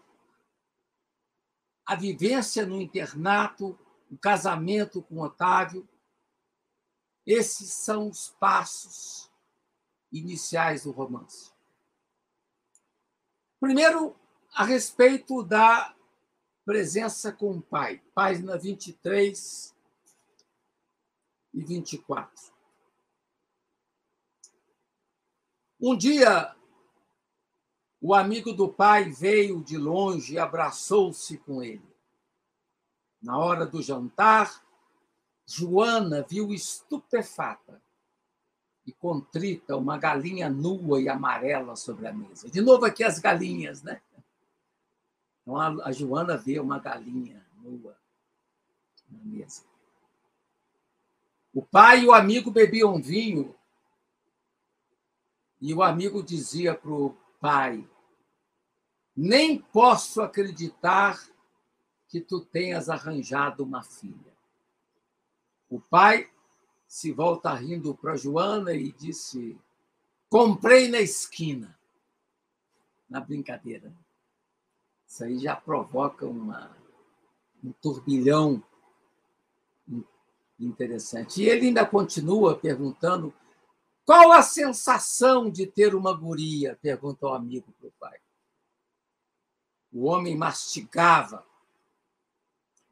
a 1.86 1.96
vivência 1.96 2.66
no 2.66 2.82
internato, 2.82 3.78
o 4.10 4.18
casamento 4.18 5.02
com 5.02 5.20
Otávio. 5.20 5.88
Esses 7.26 7.72
são 7.72 8.10
os 8.10 8.30
passos 8.40 9.30
iniciais 10.12 10.84
do 10.84 10.92
romance. 10.92 11.52
Primeiro, 13.60 14.16
a 14.54 14.64
respeito 14.64 15.42
da 15.44 15.96
presença 16.66 17.32
com 17.32 17.58
o 17.58 17.62
pai, 17.62 18.02
página 18.14 18.58
23 18.58 19.74
e 21.54 21.64
24. 21.64 22.54
Um 25.80 25.98
dia, 25.98 26.56
o 28.06 28.14
amigo 28.14 28.52
do 28.52 28.68
pai 28.68 29.10
veio 29.10 29.64
de 29.64 29.78
longe 29.78 30.34
e 30.34 30.38
abraçou-se 30.38 31.38
com 31.38 31.64
ele. 31.64 31.96
Na 33.22 33.38
hora 33.38 33.66
do 33.66 33.82
jantar, 33.82 34.62
Joana 35.46 36.22
viu 36.22 36.54
estupefata 36.54 37.82
e 38.86 38.92
contrita 38.92 39.78
uma 39.78 39.98
galinha 39.98 40.50
nua 40.50 41.00
e 41.00 41.08
amarela 41.08 41.78
sobre 41.78 42.06
a 42.06 42.12
mesa. 42.12 42.50
De 42.50 42.60
novo 42.60 42.84
aqui 42.84 43.06
as 43.06 43.20
galinhas, 43.20 43.82
né? 43.82 44.02
Então 45.42 45.58
a 45.58 45.90
Joana 45.94 46.36
vê 46.36 46.60
uma 46.60 46.80
galinha 46.80 47.42
nua 47.56 47.98
na 49.10 49.20
mesa. 49.24 49.64
O 51.54 51.62
pai 51.62 52.02
e 52.02 52.08
o 52.08 52.14
amigo 52.14 52.52
bebiam 52.52 53.02
vinho 53.02 53.56
e 55.62 55.74
o 55.74 55.82
amigo 55.82 56.22
dizia 56.22 56.76
para 56.76 56.92
o 56.92 57.16
pai: 57.40 57.88
Nem 59.16 59.60
posso 59.60 60.22
acreditar 60.22 61.24
que 62.08 62.20
tu 62.22 62.42
tenhas 62.42 62.90
arranjado 62.90 63.64
uma 63.64 63.84
filha. 63.84 64.34
O 65.70 65.80
pai 65.80 66.30
se 66.88 67.12
volta 67.12 67.54
rindo 67.54 67.96
para 67.96 68.16
Joana 68.16 68.74
e 68.74 68.92
disse: 68.92 69.58
Comprei 70.30 70.88
na 70.88 71.00
esquina. 71.00 71.78
Na 73.10 73.20
brincadeira. 73.20 73.94
Isso 75.08 75.24
aí 75.24 75.38
já 75.38 75.56
provoca 75.56 76.26
uma, 76.26 76.76
um 77.64 77.72
turbilhão 77.72 78.64
interessante. 80.60 81.42
E 81.42 81.50
ele 81.50 81.68
ainda 81.68 81.86
continua 81.86 82.56
perguntando: 82.56 83.34
qual 84.06 84.32
a 84.32 84.42
sensação 84.42 85.50
de 85.50 85.66
ter 85.68 85.96
uma 85.96 86.14
guria? 86.14 86.78
pergunta 86.82 87.26
o 87.28 87.34
amigo 87.34 87.72
para 87.80 87.88
o 87.88 87.94
pai. 88.00 88.20
O 89.94 90.06
homem 90.06 90.36
mastigava 90.36 91.46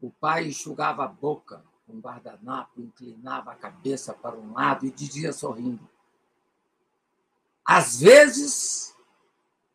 o 0.02 0.10
pai 0.10 0.48
enxugava 0.48 1.04
a 1.04 1.08
boca 1.08 1.64
com 1.86 1.94
um 1.94 2.00
guardanapo, 2.00 2.82
inclinava 2.82 3.52
a 3.52 3.56
cabeça 3.56 4.14
para 4.14 4.36
um 4.36 4.54
lado 4.54 4.86
e 4.86 4.92
dizia 4.92 5.32
sorrindo: 5.32 5.88
Às 7.64 8.02
vezes, 8.02 8.96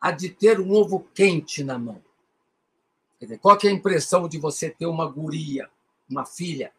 há 0.00 0.10
de 0.10 0.28
ter 0.28 0.58
um 0.58 0.72
ovo 0.72 1.06
quente 1.14 1.62
na 1.62 1.78
mão. 1.78 2.02
Dizer, 3.20 3.38
qual 3.38 3.56
é 3.62 3.68
a 3.68 3.72
impressão 3.72 4.28
de 4.28 4.36
você 4.36 4.68
ter 4.68 4.86
uma 4.86 5.06
guria, 5.06 5.70
uma 6.10 6.26
filha? 6.26 6.72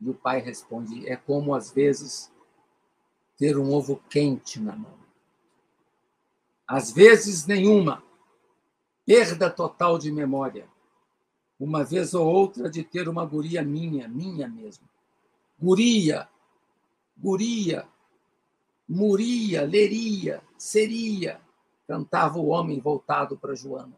E 0.00 0.10
o 0.10 0.14
pai 0.14 0.40
responde: 0.40 1.08
É 1.08 1.14
como, 1.14 1.54
às 1.54 1.70
vezes, 1.70 2.32
ter 3.38 3.56
um 3.56 3.72
ovo 3.72 4.02
quente 4.10 4.58
na 4.58 4.74
mão. 4.74 4.98
Às 6.66 6.90
vezes, 6.90 7.46
nenhuma. 7.46 8.02
Perda 9.06 9.48
total 9.48 9.98
de 9.98 10.10
memória 10.10 10.68
uma 11.58 11.82
vez 11.82 12.12
ou 12.12 12.26
outra 12.26 12.68
de 12.68 12.84
ter 12.84 13.08
uma 13.08 13.24
guria 13.24 13.62
minha, 13.62 14.06
minha 14.06 14.46
mesmo. 14.46 14.86
Guria, 15.58 16.28
guria, 17.16 17.88
muria, 18.86 19.62
leria, 19.62 20.42
seria, 20.58 21.40
cantava 21.88 22.38
o 22.38 22.48
homem 22.48 22.78
voltado 22.78 23.38
para 23.38 23.54
Joana. 23.54 23.96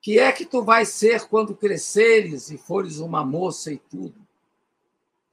Que 0.00 0.18
é 0.18 0.32
que 0.32 0.44
tu 0.44 0.64
vais 0.64 0.88
ser 0.88 1.28
quando 1.28 1.54
cresceres 1.54 2.50
e 2.50 2.58
fores 2.58 2.98
uma 2.98 3.24
moça 3.24 3.72
e 3.72 3.78
tudo? 3.78 4.20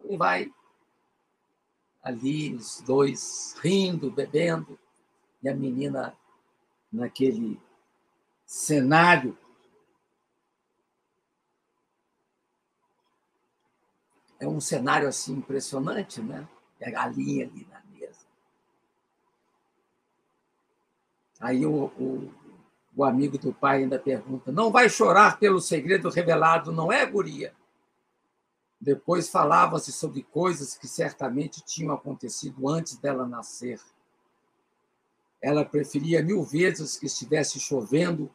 E 0.07 0.15
vai 0.15 0.53
ali, 2.03 2.53
os 2.53 2.82
dois 2.82 3.55
rindo, 3.59 4.11
bebendo, 4.11 4.78
e 5.41 5.49
a 5.49 5.55
menina 5.55 6.15
naquele 6.91 7.59
cenário 8.50 9.38
é 14.39 14.47
um 14.47 14.60
cenário 14.60 15.08
assim 15.08 15.34
impressionante, 15.34 16.20
né? 16.20 16.47
É 16.80 16.89
a 16.89 16.91
galinha 16.91 17.45
ali 17.45 17.68
na 17.70 17.80
mesa. 17.91 18.26
Aí 21.39 21.64
o, 21.64 21.91
o, 22.00 22.34
o, 22.95 23.04
amigo 23.04 23.38
do 23.38 23.54
pai 23.54 23.84
ainda 23.84 24.00
pergunta: 24.00 24.52
não 24.52 24.72
vai 24.72 24.89
chorar 24.89 25.38
pelo 25.38 25.62
segredo 25.62 26.10
revelado, 26.10 26.72
não 26.72 26.91
é, 26.91 27.06
guria? 27.06 27.54
Depois 28.82 29.30
falava-se 29.30 29.91
sobre 29.91 30.24
coisas 30.24 30.76
que 30.76 30.88
certamente 30.88 31.62
tinham 31.64 31.93
acontecido 31.93 32.68
antes 32.68 32.97
dela 32.97 33.28
nascer. 33.28 33.80
Ela 35.39 35.64
preferia 35.64 36.24
mil 36.24 36.43
vezes 36.43 36.97
que 36.97 37.06
estivesse 37.06 37.60
chovendo, 37.60 38.34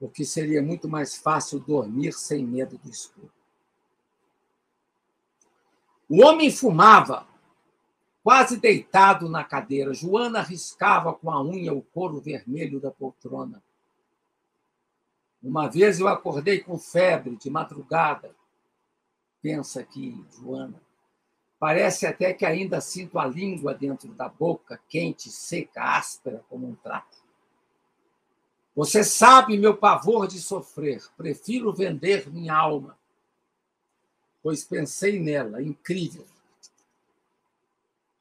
porque 0.00 0.24
seria 0.24 0.62
muito 0.62 0.88
mais 0.88 1.14
fácil 1.18 1.60
dormir 1.60 2.14
sem 2.14 2.42
medo 2.42 2.78
do 2.78 2.88
escuro. 2.88 3.30
O 6.08 6.24
homem 6.24 6.50
fumava, 6.50 7.28
quase 8.24 8.56
deitado 8.56 9.28
na 9.28 9.44
cadeira. 9.44 9.92
Joana 9.92 10.40
riscava 10.40 11.12
com 11.12 11.30
a 11.30 11.40
unha 11.42 11.74
o 11.74 11.82
couro 11.82 12.18
vermelho 12.18 12.80
da 12.80 12.90
poltrona. 12.90 13.62
Uma 15.42 15.68
vez 15.68 16.00
eu 16.00 16.08
acordei 16.08 16.60
com 16.60 16.78
febre 16.78 17.36
de 17.36 17.50
madrugada. 17.50 18.34
Pensa 19.42 19.80
aqui, 19.80 20.24
Joana. 20.32 20.80
Parece 21.58 22.06
até 22.06 22.32
que 22.32 22.46
ainda 22.46 22.80
sinto 22.80 23.18
a 23.18 23.26
língua 23.26 23.74
dentro 23.74 24.08
da 24.14 24.30
boca, 24.30 24.80
quente, 24.88 25.30
seca, 25.30 25.82
áspera 25.82 26.42
como 26.48 26.66
um 26.66 26.74
trapo. 26.74 27.19
Você 28.80 29.04
sabe 29.04 29.58
meu 29.58 29.76
pavor 29.76 30.26
de 30.26 30.40
sofrer. 30.40 31.02
Prefiro 31.16 31.72
vender 31.72 32.30
minha 32.30 32.54
alma 32.54 32.98
pois 34.42 34.64
pensei 34.64 35.20
nela, 35.20 35.62
incrível. 35.62 36.26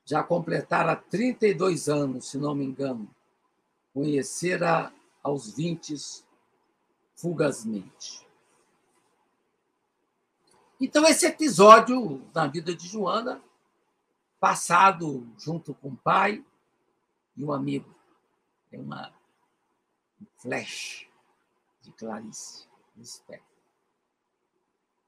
Já 0.06 0.24
completara 0.24 0.96
32 0.96 1.88
anos, 1.88 2.30
se 2.30 2.38
não 2.38 2.56
me 2.56 2.66
engano. 2.66 3.10
Conhecera 3.94 4.92
aos 5.22 5.52
20 5.52 6.24
fugazmente. 7.16 8.28
Então, 10.80 11.06
esse 11.06 11.26
episódio 11.26 12.26
na 12.34 12.48
vida 12.48 12.74
de 12.74 12.88
Joana, 12.88 13.42
passado 14.40 15.28
junto 15.38 15.74
com 15.76 15.90
o 15.90 15.98
pai 15.98 16.44
e 17.36 17.44
um 17.44 17.52
amigo, 17.52 17.94
é 18.72 18.80
uma 18.80 19.10
um 19.10 19.19
flash 20.42 21.08
de 21.82 21.92
Clarice 21.94 22.68
Lispector. 22.96 23.48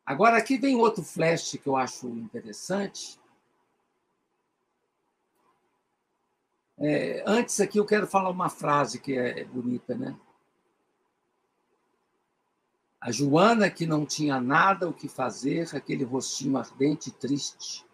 Agora, 0.05 0.37
aqui 0.37 0.57
vem 0.57 0.75
outro 0.75 1.03
flash 1.03 1.51
que 1.51 1.67
eu 1.67 1.75
acho 1.75 2.07
interessante. 2.09 3.19
É, 6.77 7.23
antes 7.27 7.59
aqui 7.59 7.77
eu 7.77 7.85
quero 7.85 8.07
falar 8.07 8.29
uma 8.29 8.49
frase 8.49 8.99
que 8.99 9.17
é 9.17 9.43
bonita, 9.45 9.95
né? 9.95 10.17
A 12.99 13.11
Joana, 13.11 13.69
que 13.69 13.85
não 13.85 14.05
tinha 14.05 14.39
nada 14.39 14.87
o 14.87 14.93
que 14.93 15.07
fazer, 15.07 15.75
aquele 15.75 16.03
rostinho 16.03 16.57
ardente 16.57 17.09
e 17.09 17.11
triste 17.11 17.85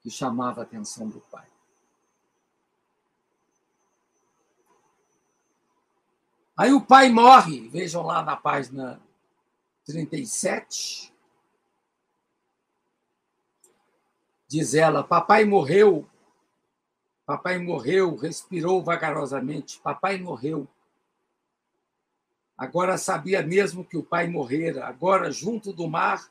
que 0.00 0.10
chamava 0.10 0.60
a 0.60 0.64
atenção 0.64 1.08
do 1.08 1.20
pai. 1.20 1.46
Aí 6.58 6.72
o 6.72 6.80
pai 6.80 7.08
morre, 7.08 7.68
vejam 7.68 8.02
lá 8.02 8.20
na 8.20 8.36
página 8.36 9.00
37. 9.86 11.14
Diz 14.48 14.74
ela: 14.74 15.04
Papai 15.04 15.44
morreu. 15.44 16.04
Papai 17.24 17.58
morreu, 17.58 18.16
respirou 18.16 18.82
vagarosamente. 18.82 19.78
Papai 19.78 20.18
morreu. 20.18 20.66
Agora 22.56 22.98
sabia 22.98 23.40
mesmo 23.40 23.84
que 23.84 23.96
o 23.96 24.02
pai 24.02 24.26
morrera. 24.26 24.88
Agora, 24.88 25.30
junto 25.30 25.72
do 25.72 25.86
mar, 25.86 26.28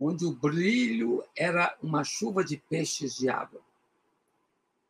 onde 0.00 0.24
o 0.24 0.32
brilho 0.32 1.22
era 1.36 1.76
uma 1.82 2.04
chuva 2.04 2.42
de 2.42 2.56
peixes 2.56 3.14
de 3.14 3.28
água. 3.28 3.60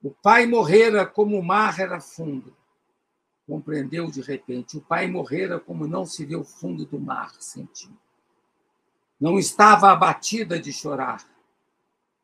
O 0.00 0.12
pai 0.12 0.46
morrera 0.46 1.04
como 1.04 1.36
o 1.36 1.44
mar 1.44 1.80
era 1.80 2.00
fundo. 2.00 2.56
Compreendeu 3.46 4.10
de 4.10 4.20
repente. 4.20 4.76
O 4.76 4.80
pai 4.80 5.06
morrera 5.06 5.60
como 5.60 5.86
não 5.86 6.04
se 6.04 6.24
vê 6.24 6.36
o 6.36 6.44
fundo 6.44 6.84
do 6.84 6.98
mar, 6.98 7.32
sentiu. 7.40 7.92
Não 9.20 9.38
estava 9.38 9.90
abatida 9.90 10.58
de 10.58 10.72
chorar 10.72 11.24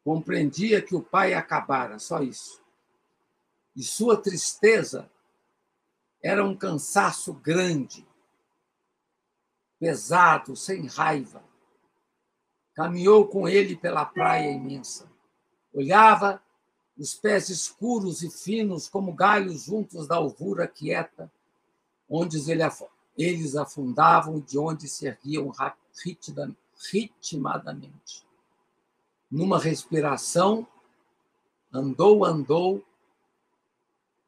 Compreendia 0.05 0.83
que 0.83 0.97
o 0.97 1.03
pai 1.03 1.33
acabara, 1.33 1.99
só 1.99 2.21
isso. 2.21 2.61
E 3.75 3.83
sua 3.83 4.21
tristeza 4.21 5.09
era 6.23 6.45
um 6.45 6.57
cansaço 6.57 7.33
grande, 7.33 8.07
pesado, 9.79 10.57
sem 10.57 10.87
raiva. 10.87 11.43
Caminhou 12.75 13.29
com 13.29 13.49
ele 13.49 13.77
pela 13.77 14.05
praia 14.05 14.51
imensa. 14.51 15.11
Olhava 15.73 16.43
os 16.97 17.15
pés 17.15 17.49
escuros 17.49 18.23
e 18.23 18.31
finos 18.31 18.89
como 18.89 19.13
galhos 19.13 19.65
juntos 19.65 20.07
da 20.07 20.17
alvura 20.17 20.69
quieta, 20.69 21.31
onde 22.09 22.39
eles 23.17 23.57
afundavam 23.57 24.39
e 24.39 24.43
de 24.43 24.59
onde 24.59 24.89
se 24.89 25.07
erguiam 25.07 25.51
ritmadamente 26.05 28.25
numa 29.33 29.59
respiração, 29.59 30.69
andou, 31.73 32.23
andou, 32.23 32.85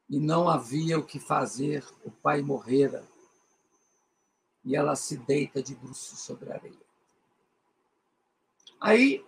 e 0.09 0.19
não 0.19 0.49
havia 0.49 0.99
o 0.99 1.05
que 1.05 1.21
fazer, 1.21 1.87
o 2.03 2.11
pai 2.11 2.41
morrera. 2.41 3.05
E 4.65 4.75
ela 4.75 4.97
se 4.97 5.19
deita 5.19 5.63
de 5.63 5.75
bruços 5.75 6.21
sobre 6.21 6.51
a 6.51 6.55
areia. 6.55 6.87
Aí, 8.81 9.23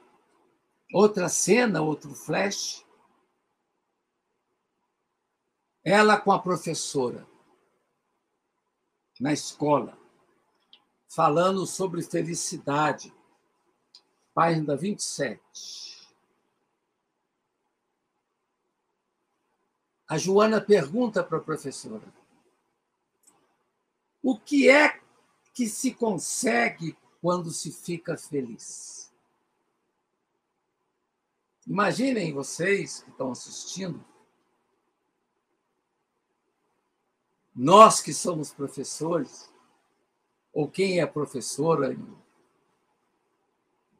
outra 0.94 1.28
cena, 1.28 1.82
outro 1.82 2.14
flash. 2.14 2.85
Ela 5.88 6.20
com 6.20 6.32
a 6.32 6.42
professora, 6.42 7.24
na 9.20 9.32
escola, 9.32 9.96
falando 11.06 11.64
sobre 11.64 12.02
felicidade 12.02 13.14
página 14.34 14.74
27. 14.74 16.10
A 20.08 20.18
Joana 20.18 20.60
pergunta 20.60 21.22
para 21.22 21.38
a 21.38 21.40
professora: 21.40 22.12
o 24.20 24.36
que 24.36 24.68
é 24.68 25.00
que 25.54 25.68
se 25.68 25.94
consegue 25.94 26.98
quando 27.22 27.52
se 27.52 27.70
fica 27.70 28.18
feliz? 28.18 29.14
Imaginem 31.64 32.32
vocês 32.32 33.04
que 33.04 33.10
estão 33.10 33.30
assistindo, 33.30 34.04
nós 37.56 38.02
que 38.02 38.12
somos 38.12 38.52
professores, 38.52 39.50
ou 40.52 40.70
quem 40.70 41.00
é 41.00 41.06
professora 41.06 41.96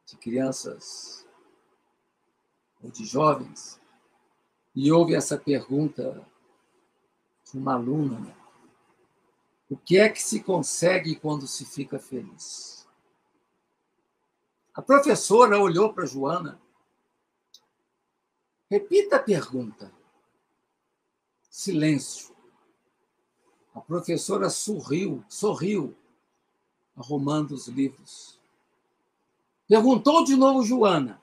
de 0.04 0.16
crianças 0.18 1.26
ou 2.82 2.90
de 2.90 3.06
jovens, 3.06 3.80
e 4.74 4.92
houve 4.92 5.14
essa 5.14 5.38
pergunta 5.38 6.22
de 7.50 7.58
uma 7.58 7.72
aluna: 7.72 8.20
né? 8.20 8.36
o 9.70 9.76
que 9.76 9.98
é 9.98 10.10
que 10.10 10.22
se 10.22 10.42
consegue 10.42 11.16
quando 11.16 11.46
se 11.46 11.64
fica 11.64 11.98
feliz? 11.98 12.86
A 14.74 14.82
professora 14.82 15.58
olhou 15.58 15.94
para 15.94 16.04
Joana. 16.04 16.60
Repita 18.70 19.16
a 19.16 19.22
pergunta. 19.22 19.90
Silêncio. 21.48 22.35
A 23.76 23.80
professora 23.80 24.48
sorriu, 24.48 25.22
sorriu, 25.28 25.94
arrumando 26.96 27.52
os 27.52 27.68
livros. 27.68 28.40
Perguntou 29.68 30.24
de 30.24 30.34
novo 30.34 30.64
Joana. 30.64 31.22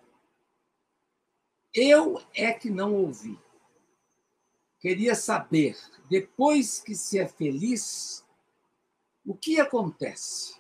Eu 1.74 2.22
é 2.36 2.54
que 2.54 2.70
não 2.70 2.94
ouvi. 2.94 3.38
Queria 4.80 5.16
saber, 5.16 5.76
depois 6.08 6.80
que 6.80 6.94
se 6.94 7.18
é 7.18 7.28
feliz, 7.28 8.24
o 9.26 9.34
que 9.34 9.60
acontece? 9.60 10.56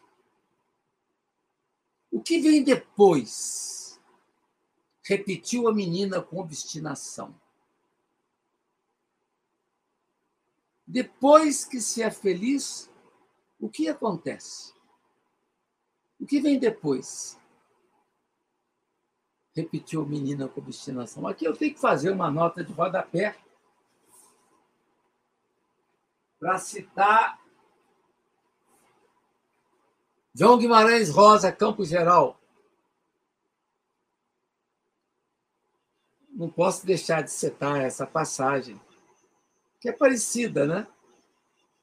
O 2.11 2.19
que 2.19 2.39
vem 2.39 2.63
depois? 2.63 3.73
repetiu 5.03 5.67
a 5.67 5.73
menina 5.73 6.21
com 6.21 6.39
obstinação. 6.39 7.35
Depois 10.85 11.65
que 11.65 11.79
se 11.79 12.01
é 12.01 12.11
feliz, 12.11 12.91
o 13.59 13.69
que 13.69 13.87
acontece? 13.87 14.73
O 16.19 16.25
que 16.25 16.39
vem 16.39 16.59
depois? 16.59 17.39
Repetiu 19.55 20.01
a 20.01 20.05
menina 20.05 20.47
com 20.47 20.61
obstinação. 20.61 21.27
Aqui 21.27 21.45
eu 21.45 21.55
tenho 21.55 21.73
que 21.73 21.79
fazer 21.79 22.11
uma 22.11 22.29
nota 22.29 22.63
de 22.63 22.73
rodapé 22.73 23.37
para 26.39 26.57
citar 26.57 27.43
João 30.35 30.57
Guimarães 30.57 31.09
Rosa, 31.09 31.51
Campo 31.51 31.85
Geral. 31.85 32.39
Não 36.29 36.49
posso 36.49 36.85
deixar 36.87 37.21
de 37.21 37.31
citar 37.31 37.79
essa 37.79 38.07
passagem, 38.07 38.81
que 39.83 39.89
é 39.89 39.91
parecida, 39.91 40.65
né? 40.65 40.87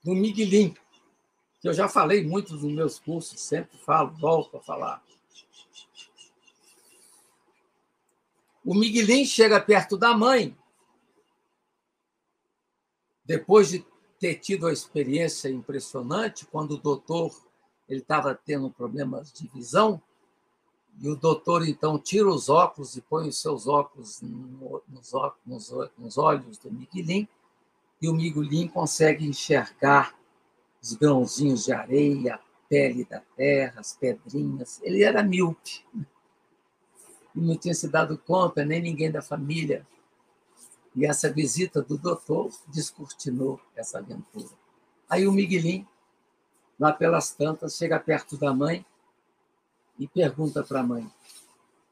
Do 0.03 0.14
Miguelim, 0.14 0.74
que 1.61 1.68
eu 1.68 1.74
já 1.74 1.86
falei 1.86 2.26
muito 2.26 2.55
nos 2.55 2.62
meus 2.62 2.98
cursos, 2.98 3.38
sempre 3.38 3.76
falo, 3.76 4.16
volto 4.16 4.57
a 4.57 4.61
falar. 4.62 5.05
O 8.64 8.74
Miguelim 8.74 9.26
chega 9.26 9.61
perto 9.61 9.98
da 9.98 10.16
mãe, 10.16 10.57
depois 13.22 13.68
de 13.68 13.84
ter 14.18 14.36
tido 14.36 14.66
a 14.66 14.72
experiência 14.72 15.51
impressionante, 15.51 16.46
quando 16.46 16.76
o 16.76 16.78
doutor 16.78 17.38
ele 17.86 18.01
estava 18.01 18.34
tendo 18.34 18.70
problemas 18.70 19.30
de 19.30 19.46
visão, 19.48 20.03
e 20.98 21.07
o 21.07 21.14
doutor 21.14 21.68
então 21.68 21.98
tira 21.98 22.30
os 22.30 22.48
óculos 22.48 22.96
e 22.96 23.03
põe 23.03 23.28
os 23.28 23.38
seus 23.38 23.68
óculos 23.68 24.22
nos, 24.88 25.12
óculos, 25.12 25.70
nos 25.98 26.16
olhos 26.16 26.57
do 26.57 26.72
Miguelim, 26.72 27.28
e 28.01 28.09
o 28.09 28.14
Miguelim 28.14 28.68
consegue 28.68 29.26
enxergar 29.26 30.14
os 30.82 30.94
grãozinhos 30.94 31.64
de 31.64 31.72
areia, 31.72 32.34
a 32.36 32.40
pele 32.68 33.05
da 33.05 33.20
terra, 33.36 33.80
as 33.80 33.92
pedrinhas. 33.94 34.80
Ele 34.82 35.03
era 35.03 35.22
míope. 35.22 35.84
E 37.34 37.40
não 37.40 37.57
tinha 37.57 37.74
se 37.74 37.88
dado 37.88 38.16
conta, 38.18 38.64
nem 38.64 38.80
ninguém 38.80 39.11
da 39.11 39.20
família. 39.20 39.86
E 40.96 41.07
essa 41.07 41.32
visita 41.32 41.82
do 41.82 41.98
doutor 41.98 42.51
descortinou 42.68 43.61
essa 43.76 43.98
aventura. 43.98 44.48
Aí 45.09 45.26
o 45.26 45.32
Miguelim 45.32 45.86
lá 46.80 46.94
pelas 46.94 47.30
tantas, 47.32 47.76
chega 47.76 48.01
perto 48.01 48.38
da 48.38 48.55
mãe 48.55 48.84
e 49.98 50.09
pergunta 50.09 50.64
para 50.64 50.80
a 50.80 50.82
mãe: 50.82 51.12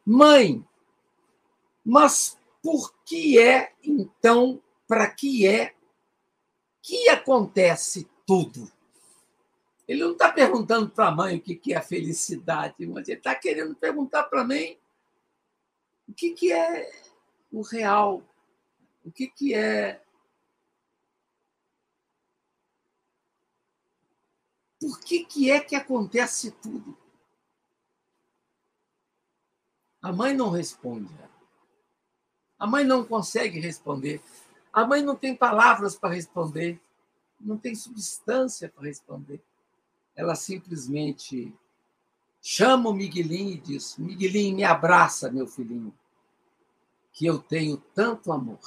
Mãe, 0.04 0.64
mas 1.84 2.38
por 2.62 2.94
que 3.04 3.38
é, 3.38 3.74
então, 3.84 4.60
para 4.88 5.06
que 5.10 5.46
é 5.46 5.74
que 6.82 7.08
acontece 7.08 8.08
tudo? 8.26 8.70
Ele 9.86 10.04
não 10.04 10.12
está 10.12 10.30
perguntando 10.30 10.90
para 10.90 11.08
a 11.08 11.14
mãe 11.14 11.36
o 11.36 11.40
que 11.40 11.72
é 11.72 11.76
a 11.76 11.82
felicidade, 11.82 12.86
mas 12.86 13.08
ele 13.08 13.18
está 13.18 13.34
querendo 13.34 13.74
perguntar 13.74 14.24
para 14.24 14.44
mãe 14.44 14.78
o 16.06 16.12
que 16.12 16.52
é 16.52 16.90
o 17.50 17.62
real, 17.62 18.22
o 19.04 19.10
que 19.10 19.54
é 19.54 20.02
Por 24.80 25.00
que, 25.00 25.24
que 25.24 25.50
é 25.50 25.60
que 25.60 25.74
acontece 25.74 26.52
tudo? 26.52 26.96
A 30.00 30.12
mãe 30.12 30.34
não 30.34 30.50
responde. 30.50 31.12
A 32.58 32.66
mãe 32.66 32.84
não 32.84 33.04
consegue 33.04 33.58
responder. 33.58 34.22
A 34.72 34.86
mãe 34.86 35.02
não 35.02 35.16
tem 35.16 35.34
palavras 35.34 35.96
para 35.96 36.14
responder. 36.14 36.80
Não 37.40 37.56
tem 37.56 37.74
substância 37.74 38.68
para 38.68 38.86
responder. 38.86 39.40
Ela 40.14 40.34
simplesmente 40.34 41.54
chama 42.42 42.90
o 42.90 42.94
Miguelinho 42.94 43.52
e 43.52 43.60
diz: 43.60 43.96
Miguelinho, 43.96 44.56
me 44.56 44.64
abraça, 44.64 45.30
meu 45.30 45.46
filhinho, 45.46 45.94
que 47.12 47.26
eu 47.26 47.38
tenho 47.38 47.76
tanto 47.94 48.32
amor. 48.32 48.60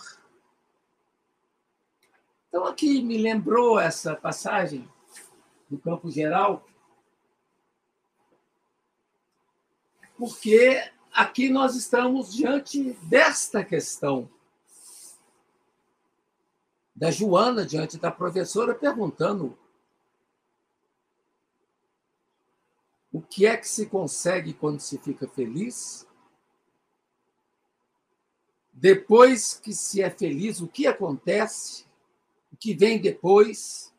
Então, 2.48 2.66
aqui 2.66 3.02
me 3.02 3.18
lembrou 3.18 3.80
essa 3.80 4.16
passagem 4.16 4.88
do 5.70 5.78
campo 5.78 6.12
geral, 6.12 6.66
porque 10.18 10.92
aqui 11.14 11.50
nós 11.50 11.76
estamos 11.76 12.34
diante 12.34 12.94
desta 13.04 13.64
questão 13.64 14.30
da 17.02 17.10
Joana 17.10 17.66
diante 17.66 17.98
da 17.98 18.12
professora 18.12 18.76
perguntando 18.76 19.58
o 23.12 23.20
que 23.20 23.48
é 23.48 23.58
que 23.58 23.68
se 23.68 23.88
consegue 23.88 24.54
quando 24.54 24.80
se 24.80 25.00
fica 25.00 25.28
feliz? 25.28 26.08
Depois 28.72 29.56
que 29.56 29.74
se 29.74 30.00
é 30.00 30.12
feliz, 30.12 30.62
o 30.62 30.68
que 30.68 30.86
acontece? 30.86 31.88
O 32.54 32.56
que 32.56 32.76
vem 32.76 33.02
depois? 33.02 33.92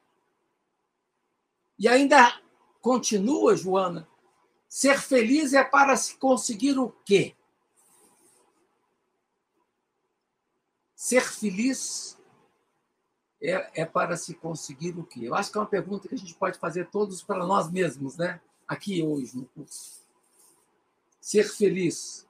E 1.76 1.88
ainda 1.88 2.40
continua, 2.80 3.57
Joana, 3.57 4.09
ser 4.68 5.00
feliz 5.00 5.55
é 5.55 5.64
para 5.64 5.96
se 5.96 6.16
conseguir 6.18 6.78
o 6.78 6.90
quê? 7.05 7.34
Ser 10.94 11.22
feliz 11.22 12.16
é, 13.43 13.82
é 13.82 13.84
para 13.84 14.16
se 14.16 14.34
conseguir 14.34 14.97
o 14.97 15.05
quê? 15.05 15.20
Eu 15.24 15.34
acho 15.34 15.51
que 15.51 15.59
é 15.59 15.61
uma 15.61 15.66
pergunta 15.66 16.09
que 16.09 16.14
a 16.14 16.18
gente 16.18 16.34
pode 16.34 16.59
fazer 16.59 16.88
todos 16.90 17.22
para 17.22 17.45
nós 17.45 17.70
mesmos, 17.70 18.16
né? 18.16 18.40
Aqui 18.68 19.03
hoje 19.03 19.36
no 19.36 19.47
curso. 19.47 20.01
Ser 21.20 21.45
feliz 21.45 22.26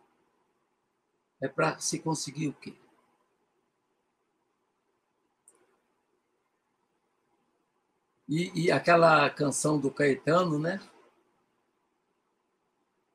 é 1.40 1.48
para 1.48 1.78
se 1.78 1.98
conseguir 1.98 2.48
o 2.48 2.54
quê? 2.54 2.74
E, 8.26 8.64
e 8.64 8.72
aquela 8.72 9.28
canção 9.28 9.78
do 9.78 9.90
Caetano, 9.90 10.58
né? 10.58 10.80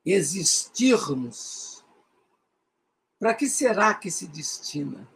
Existirmos. 0.04 1.84
Para 3.18 3.34
que 3.34 3.48
será 3.48 3.92
que 3.94 4.10
se 4.12 4.28
destina? 4.28 5.08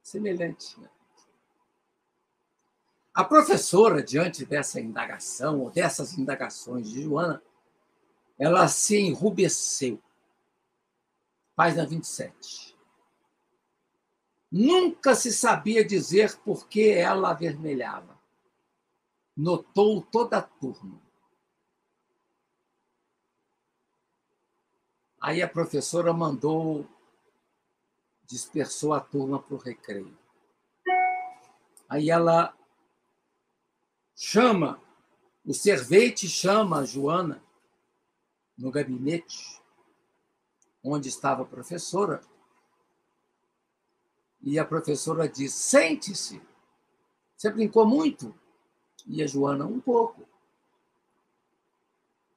Semelhante. 0.00 0.78
Né? 0.80 0.88
A 3.16 3.24
professora, 3.24 4.02
diante 4.02 4.44
dessa 4.44 4.78
indagação, 4.78 5.62
ou 5.62 5.70
dessas 5.70 6.18
indagações 6.18 6.90
de 6.90 7.02
Joana, 7.02 7.42
ela 8.38 8.68
se 8.68 8.98
enrubesceu. 8.98 9.98
Página 11.54 11.86
27. 11.86 12.76
Nunca 14.52 15.14
se 15.14 15.32
sabia 15.32 15.82
dizer 15.82 16.36
por 16.40 16.68
que 16.68 16.90
ela 16.90 17.30
avermelhava 17.30 18.16
notou 19.36 20.02
toda 20.02 20.38
a 20.38 20.42
turma. 20.42 21.00
Aí 25.20 25.42
a 25.42 25.48
professora 25.48 26.12
mandou, 26.12 26.86
dispersou 28.24 28.94
a 28.94 29.00
turma 29.00 29.42
para 29.42 29.54
o 29.54 29.58
recreio. 29.58 30.16
Aí 31.88 32.10
ela 32.10 32.56
chama, 34.16 34.82
o 35.44 35.54
servente 35.54 36.28
chama 36.28 36.80
a 36.80 36.84
Joana 36.84 37.44
no 38.58 38.70
gabinete 38.72 39.60
onde 40.82 41.08
estava 41.08 41.42
a 41.42 41.46
professora. 41.46 42.20
E 44.40 44.58
a 44.58 44.64
professora 44.64 45.28
diz: 45.28 45.52
Sente-se. 45.52 46.40
Você 47.36 47.50
brincou 47.50 47.86
muito? 47.86 48.34
E 49.06 49.22
a 49.22 49.26
Joana, 49.26 49.66
um 49.66 49.80
pouco. 49.80 50.22
O 50.22 50.26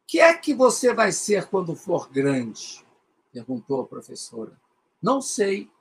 que 0.05 0.19
é 0.19 0.36
que 0.36 0.53
você 0.53 0.93
vai 0.93 1.11
ser 1.11 1.47
quando 1.47 1.75
for 1.75 2.09
grande? 2.09 2.86
perguntou 3.32 3.82
a 3.82 3.88
professora. 3.88 4.59
Não 4.99 5.21
sei. 5.21 5.71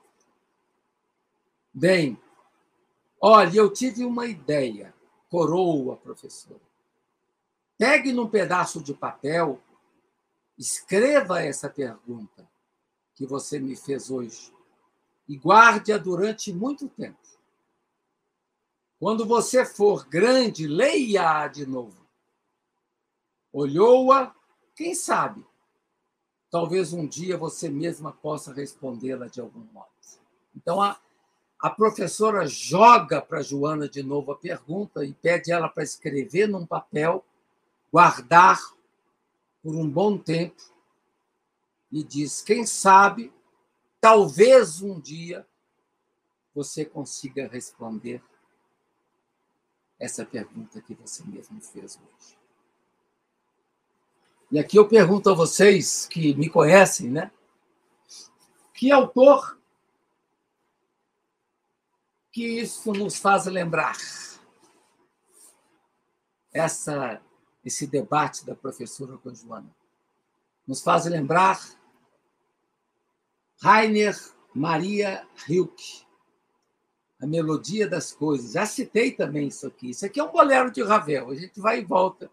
Bem, 1.73 2.19
olha, 3.19 3.57
eu 3.57 3.73
tive 3.73 4.05
uma 4.05 4.27
ideia, 4.27 4.93
corou 5.29 5.91
a 5.91 5.97
professora. 5.97 6.59
Pegue 7.77 8.11
num 8.11 8.29
pedaço 8.29 8.81
de 8.81 8.93
papel, 8.93 9.61
escreva 10.57 11.41
essa 11.41 11.69
pergunta 11.69 12.49
que 13.15 13.25
você 13.25 13.59
me 13.59 13.75
fez 13.75 14.09
hoje 14.09 14.53
e 15.27 15.37
guarde-a 15.37 15.97
durante 15.97 16.51
muito 16.51 16.89
tempo. 16.89 17.17
Quando 18.99 19.25
você 19.25 19.65
for 19.65 20.05
grande, 20.07 20.67
leia-a 20.67 21.47
de 21.47 21.65
novo. 21.65 22.05
Olhou-a, 23.53 24.35
quem 24.75 24.93
sabe? 24.93 25.45
talvez 26.49 26.93
um 26.93 27.07
dia 27.07 27.37
você 27.37 27.69
mesma 27.69 28.11
possa 28.11 28.53
respondê-la 28.53 29.27
de 29.27 29.39
algum 29.39 29.63
modo. 29.71 29.87
Então, 30.55 30.81
a, 30.81 30.99
a 31.59 31.69
professora 31.69 32.47
joga 32.47 33.21
para 33.21 33.41
Joana 33.41 33.89
de 33.89 34.01
novo 34.01 34.31
a 34.31 34.37
pergunta 34.37 35.03
e 35.03 35.13
pede 35.13 35.51
ela 35.51 35.67
para 35.67 35.83
escrever 35.83 36.47
num 36.47 36.65
papel, 36.65 37.25
guardar 37.91 38.57
por 39.61 39.75
um 39.75 39.89
bom 39.89 40.17
tempo 40.17 40.61
e 41.91 42.01
diz: 42.01 42.41
quem 42.41 42.65
sabe, 42.65 43.33
talvez 43.99 44.81
um 44.81 44.99
dia 44.99 45.45
você 46.55 46.85
consiga 46.85 47.47
responder 47.47 48.23
essa 49.99 50.25
pergunta 50.25 50.81
que 50.81 50.93
você 50.93 51.23
mesmo 51.25 51.59
fez 51.61 51.97
hoje. 51.97 52.39
E 54.49 54.57
aqui 54.57 54.79
eu 54.79 54.87
pergunto 54.87 55.29
a 55.29 55.33
vocês 55.33 56.07
que 56.07 56.33
me 56.35 56.49
conhecem, 56.49 57.11
né? 57.11 57.31
Que 58.73 58.91
autor 58.91 59.58
que 62.31 62.45
isso 62.45 62.91
nos 62.93 63.17
faz 63.17 63.45
lembrar? 63.45 63.97
Essa, 66.51 67.21
esse 67.63 67.85
debate 67.85 68.45
da 68.45 68.55
professora 68.55 69.17
com 69.17 69.33
Joana 69.33 69.69
nos 70.67 70.81
faz 70.81 71.05
lembrar 71.05 71.59
Rainer 73.61 74.15
Maria 74.53 75.27
Rilke, 75.45 76.05
a 77.19 77.27
melodia 77.27 77.87
das 77.87 78.11
coisas. 78.11 78.53
Já 78.53 78.65
citei 78.65 79.11
também 79.11 79.47
isso 79.47 79.67
aqui. 79.67 79.89
Isso 79.91 80.05
aqui 80.05 80.19
é 80.19 80.23
um 80.23 80.31
bolero 80.31 80.71
de 80.71 80.81
Ravel. 80.83 81.29
A 81.29 81.35
gente 81.35 81.59
vai 81.59 81.79
e 81.79 81.85
volta 81.85 82.31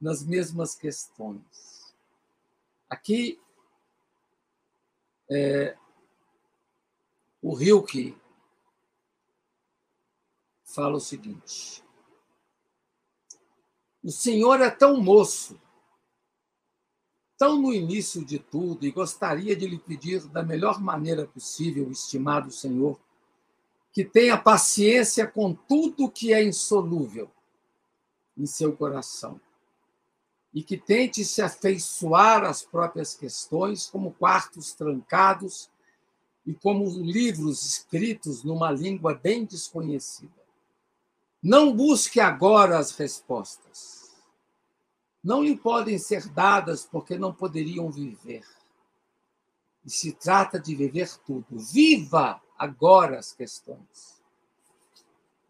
nas 0.00 0.24
mesmas 0.24 0.74
questões. 0.74 1.94
Aqui, 2.88 3.40
é, 5.30 5.76
o 7.40 7.54
Rilke 7.54 8.16
fala 10.74 10.96
o 10.96 11.00
seguinte: 11.00 11.82
O 14.02 14.10
Senhor 14.10 14.60
é 14.60 14.70
tão 14.70 15.00
moço, 15.00 15.58
tão 17.38 17.60
no 17.60 17.72
início 17.72 18.24
de 18.24 18.38
tudo, 18.38 18.84
e 18.84 18.90
gostaria 18.90 19.54
de 19.54 19.66
lhe 19.66 19.78
pedir 19.78 20.26
da 20.28 20.42
melhor 20.42 20.80
maneira 20.80 21.26
possível, 21.26 21.90
estimado 21.90 22.50
Senhor, 22.50 22.98
que 23.92 24.04
tenha 24.04 24.36
paciência 24.36 25.26
com 25.26 25.54
tudo 25.54 26.10
que 26.10 26.32
é 26.32 26.42
insolúvel 26.42 27.30
em 28.36 28.46
seu 28.46 28.76
coração 28.76 29.40
e 30.52 30.62
que 30.62 30.76
tente 30.76 31.24
se 31.24 31.42
afeiçoar 31.42 32.44
às 32.44 32.62
próprias 32.62 33.14
questões, 33.14 33.86
como 33.86 34.12
quartos 34.12 34.72
trancados 34.72 35.68
e 36.46 36.54
como 36.54 36.84
livros 37.00 37.64
escritos 37.64 38.44
numa 38.44 38.70
língua 38.70 39.14
bem 39.14 39.44
desconhecida. 39.44 40.43
Não 41.44 41.76
busque 41.76 42.20
agora 42.20 42.78
as 42.78 42.92
respostas. 42.92 44.10
Não 45.22 45.42
lhe 45.44 45.54
podem 45.54 45.98
ser 45.98 46.26
dadas 46.30 46.86
porque 46.86 47.18
não 47.18 47.34
poderiam 47.34 47.92
viver. 47.92 48.46
E 49.84 49.90
se 49.90 50.14
trata 50.14 50.58
de 50.58 50.74
viver 50.74 51.14
tudo. 51.26 51.58
Viva 51.58 52.40
agora 52.56 53.18
as 53.18 53.34
questões. 53.34 54.22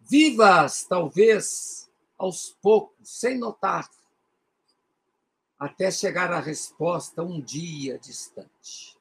Viva-as, 0.01 0.83
talvez, 0.83 1.89
aos 2.19 2.51
poucos, 2.61 3.09
sem 3.09 3.39
notar 3.39 3.89
até 5.57 5.93
chegar 5.93 6.33
à 6.33 6.41
resposta 6.41 7.23
um 7.23 7.41
dia 7.41 8.01
distante. 8.01 8.99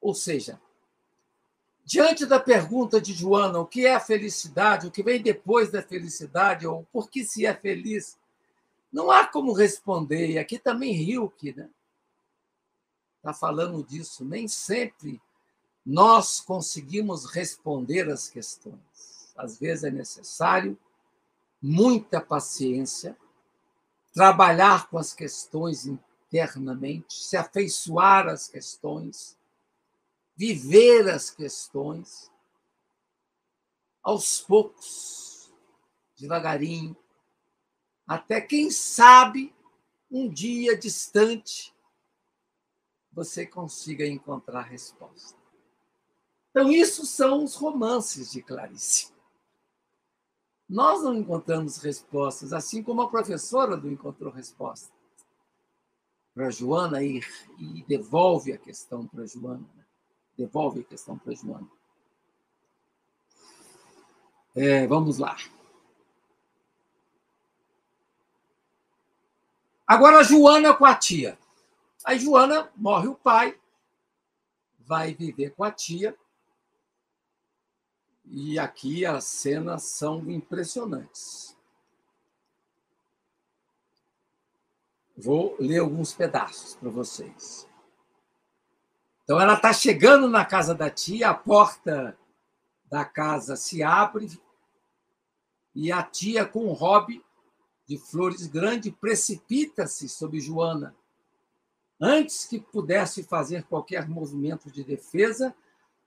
Ou 0.00 0.12
seja, 0.12 0.60
diante 1.90 2.24
da 2.24 2.38
pergunta 2.38 3.00
de 3.00 3.12
Joana, 3.12 3.58
o 3.58 3.66
que 3.66 3.84
é 3.84 3.96
a 3.96 3.98
felicidade, 3.98 4.86
o 4.86 4.92
que 4.92 5.02
vem 5.02 5.20
depois 5.20 5.72
da 5.72 5.82
felicidade, 5.82 6.64
ou 6.64 6.86
por 6.92 7.10
que 7.10 7.24
se 7.24 7.44
é 7.44 7.52
feliz, 7.52 8.16
não 8.92 9.10
há 9.10 9.26
como 9.26 9.52
responder. 9.52 10.30
E 10.30 10.38
aqui 10.38 10.56
também 10.56 10.92
Rilke 10.92 11.52
né? 11.52 11.68
está 13.16 13.32
falando 13.32 13.82
disso. 13.82 14.24
Nem 14.24 14.46
sempre 14.46 15.20
nós 15.84 16.40
conseguimos 16.40 17.24
responder 17.24 18.08
as 18.08 18.28
questões. 18.28 19.34
Às 19.36 19.58
vezes 19.58 19.82
é 19.82 19.90
necessário 19.90 20.78
muita 21.60 22.20
paciência 22.20 23.16
trabalhar 24.14 24.88
com 24.88 24.96
as 24.96 25.12
questões 25.12 25.86
internamente, 25.86 27.14
se 27.14 27.36
afeiçoar 27.36 28.28
às 28.28 28.46
questões, 28.46 29.36
viver 30.40 31.06
as 31.10 31.28
questões 31.28 32.32
aos 34.02 34.40
poucos, 34.40 35.52
devagarinho, 36.16 36.96
até 38.06 38.40
quem 38.40 38.70
sabe 38.70 39.54
um 40.10 40.30
dia 40.30 40.78
distante 40.78 41.74
você 43.12 43.44
consiga 43.44 44.06
encontrar 44.06 44.62
resposta. 44.62 45.38
Então, 46.48 46.72
isso 46.72 47.04
são 47.04 47.44
os 47.44 47.54
romances 47.54 48.32
de 48.32 48.40
Clarice. 48.42 49.12
Nós 50.66 51.02
não 51.02 51.16
encontramos 51.16 51.76
respostas, 51.76 52.54
assim 52.54 52.82
como 52.82 53.02
a 53.02 53.10
professora 53.10 53.76
não 53.76 53.90
encontrou 53.90 54.32
resposta 54.32 54.90
para 56.32 56.48
Joana 56.48 57.02
e, 57.02 57.20
e 57.58 57.84
devolve 57.86 58.54
a 58.54 58.58
questão 58.58 59.06
para 59.06 59.26
Joana. 59.26 59.79
Devolve 60.40 60.80
a 60.80 60.84
questão 60.84 61.18
para 61.18 61.34
Joana. 61.34 61.70
É, 64.56 64.86
vamos 64.86 65.18
lá. 65.18 65.36
Agora, 69.86 70.24
Joana 70.24 70.72
com 70.72 70.86
a 70.86 70.94
tia. 70.94 71.38
Aí, 72.02 72.18
Joana 72.18 72.72
morre 72.74 73.08
o 73.08 73.14
pai, 73.14 73.60
vai 74.78 75.12
viver 75.12 75.50
com 75.50 75.62
a 75.62 75.70
tia, 75.70 76.16
e 78.24 78.58
aqui 78.58 79.04
as 79.04 79.24
cenas 79.24 79.82
são 79.82 80.30
impressionantes. 80.30 81.54
Vou 85.14 85.54
ler 85.60 85.80
alguns 85.80 86.14
pedaços 86.14 86.76
para 86.76 86.88
vocês. 86.88 87.69
Então, 89.30 89.40
ela 89.40 89.54
está 89.54 89.72
chegando 89.72 90.28
na 90.28 90.44
casa 90.44 90.74
da 90.74 90.90
tia, 90.90 91.30
a 91.30 91.34
porta 91.34 92.18
da 92.90 93.04
casa 93.04 93.54
se 93.54 93.80
abre 93.80 94.28
e 95.72 95.92
a 95.92 96.02
tia, 96.02 96.44
com 96.44 96.66
um 96.66 96.72
hobby 96.72 97.24
de 97.86 97.96
flores 97.96 98.48
grande, 98.48 98.90
precipita-se 98.90 100.08
sobre 100.08 100.40
Joana. 100.40 100.96
Antes 102.00 102.44
que 102.44 102.58
pudesse 102.58 103.22
fazer 103.22 103.62
qualquer 103.62 104.08
movimento 104.08 104.68
de 104.68 104.82
defesa, 104.82 105.54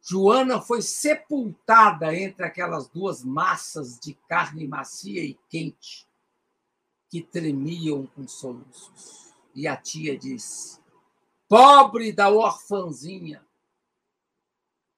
Joana 0.02 0.60
foi 0.60 0.82
sepultada 0.82 2.14
entre 2.14 2.46
aquelas 2.46 2.90
duas 2.90 3.24
massas 3.24 3.98
de 3.98 4.16
carne 4.28 4.68
macia 4.68 5.24
e 5.24 5.40
quente 5.48 6.06
que 7.08 7.22
tremiam 7.22 8.06
com 8.06 8.28
soluços. 8.28 9.34
E 9.56 9.66
a 9.66 9.78
tia 9.78 10.18
disse: 10.18 10.83
Pobre 11.56 12.12
da 12.12 12.32
orfãzinha! 12.32 13.46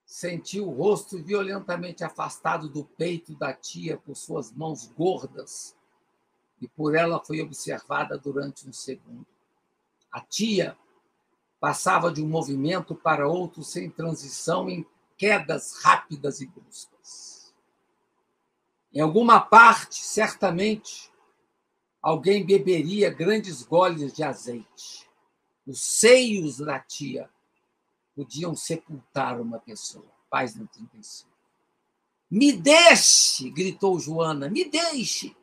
Sentiu 0.06 0.70
o 0.70 0.72
rosto 0.72 1.22
violentamente 1.22 2.02
afastado 2.02 2.70
do 2.70 2.86
peito 2.86 3.36
da 3.36 3.54
tia 3.54 3.98
por 3.98 4.16
suas 4.16 4.54
mãos 4.54 4.88
gordas 4.88 5.76
e 6.62 6.70
por 6.70 6.96
ela 6.96 7.20
foi 7.20 7.42
observada 7.42 8.18
durante 8.18 8.70
um 8.70 8.72
segundo. 8.72 9.28
A 10.10 10.22
tia 10.22 10.78
passava 11.60 12.10
de 12.10 12.24
um 12.24 12.30
movimento 12.30 12.96
para 12.96 13.28
outro 13.28 13.62
sem 13.62 13.90
transição 13.90 14.70
em 14.70 14.88
quedas 15.18 15.84
rápidas 15.84 16.40
e 16.40 16.48
bruscas. 16.48 17.54
Em 18.94 19.02
alguma 19.02 19.42
parte, 19.42 19.96
certamente, 19.96 21.12
alguém 22.02 22.46
beberia 22.46 23.10
grandes 23.10 23.62
goles 23.62 24.14
de 24.14 24.24
azeite. 24.24 25.05
Os 25.66 25.82
seios 25.82 26.58
da 26.58 26.80
tia 26.80 27.30
podiam 28.16 28.56
sepultar 28.56 29.40
uma 29.40 29.60
pessoa. 29.60 30.14
No 30.58 30.68
35. 30.68 31.30
Me 32.30 32.52
deixe! 32.52 33.50
gritou 33.50 33.98
Joana. 34.00 34.50
Me 34.50 34.70
deixe! 34.70 35.36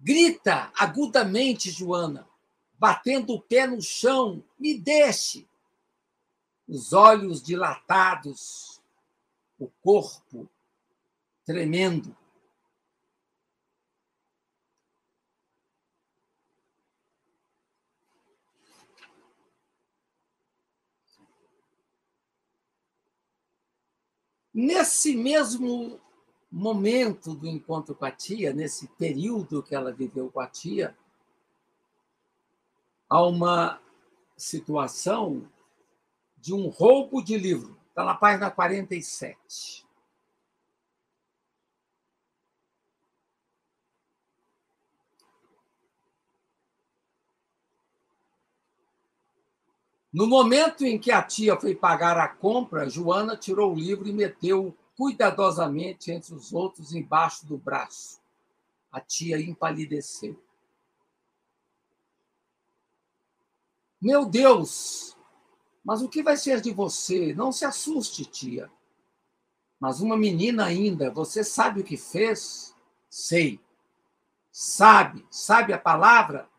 Grita 0.00 0.72
agudamente, 0.74 1.70
Joana, 1.70 2.26
batendo 2.78 3.34
o 3.34 3.40
pé 3.40 3.66
no 3.66 3.82
chão. 3.82 4.42
Me 4.58 4.78
deixe! 4.78 5.46
os 6.68 6.92
olhos 6.92 7.42
dilatados, 7.42 8.80
o 9.58 9.68
corpo 9.82 10.48
tremendo. 11.44 12.14
Nesse 24.60 25.14
mesmo 25.14 26.00
momento 26.50 27.32
do 27.32 27.46
encontro 27.46 27.94
com 27.94 28.04
a 28.04 28.10
tia, 28.10 28.52
nesse 28.52 28.88
período 28.88 29.62
que 29.62 29.72
ela 29.72 29.92
viveu 29.92 30.32
com 30.32 30.40
a 30.40 30.48
tia, 30.48 30.98
há 33.08 33.22
uma 33.22 33.80
situação 34.36 35.48
de 36.36 36.52
um 36.52 36.66
roubo 36.66 37.22
de 37.22 37.38
livro. 37.38 37.78
Está 37.90 38.02
na 38.04 38.16
página 38.16 38.50
47. 38.50 39.86
No 50.18 50.26
momento 50.26 50.84
em 50.84 50.98
que 50.98 51.12
a 51.12 51.22
tia 51.22 51.56
foi 51.56 51.76
pagar 51.76 52.18
a 52.18 52.26
compra, 52.26 52.90
Joana 52.90 53.36
tirou 53.36 53.72
o 53.72 53.78
livro 53.78 54.08
e 54.08 54.12
meteu 54.12 54.76
cuidadosamente 54.96 56.10
entre 56.10 56.34
os 56.34 56.52
outros 56.52 56.92
embaixo 56.92 57.46
do 57.46 57.56
braço. 57.56 58.20
A 58.90 59.00
tia 59.00 59.40
empalideceu. 59.40 60.36
Meu 64.02 64.26
Deus! 64.26 65.16
Mas 65.84 66.02
o 66.02 66.08
que 66.08 66.20
vai 66.20 66.36
ser 66.36 66.60
de 66.60 66.72
você? 66.72 67.32
Não 67.32 67.52
se 67.52 67.64
assuste, 67.64 68.24
tia. 68.24 68.68
Mas 69.78 70.00
uma 70.00 70.16
menina 70.16 70.64
ainda, 70.64 71.12
você 71.12 71.44
sabe 71.44 71.82
o 71.82 71.84
que 71.84 71.96
fez? 71.96 72.74
Sei. 73.08 73.60
Sabe, 74.50 75.24
sabe 75.30 75.72
a 75.72 75.78
palavra? 75.78 76.50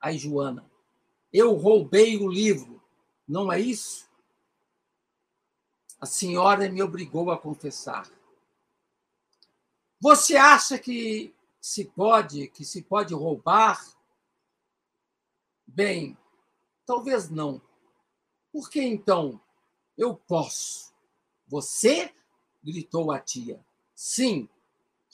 Aí, 0.00 0.16
Joana, 0.16 0.64
eu 1.34 1.52
roubei 1.54 2.16
o 2.16 2.28
livro, 2.28 2.80
não 3.26 3.52
é 3.52 3.58
isso? 3.58 4.08
A 6.00 6.06
senhora 6.06 6.70
me 6.70 6.80
obrigou 6.80 7.28
a 7.32 7.36
confessar. 7.36 8.08
Você 10.00 10.36
acha 10.36 10.78
que 10.78 11.34
se 11.60 11.86
pode, 11.86 12.46
que 12.48 12.64
se 12.64 12.82
pode 12.82 13.12
roubar? 13.12 13.84
Bem, 15.66 16.16
talvez 16.86 17.28
não. 17.28 17.60
Por 18.52 18.70
que 18.70 18.80
então 18.80 19.40
eu 19.98 20.14
posso? 20.14 20.94
Você? 21.48 22.14
gritou 22.62 23.12
a 23.12 23.18
tia. 23.18 23.62
Sim, 23.94 24.48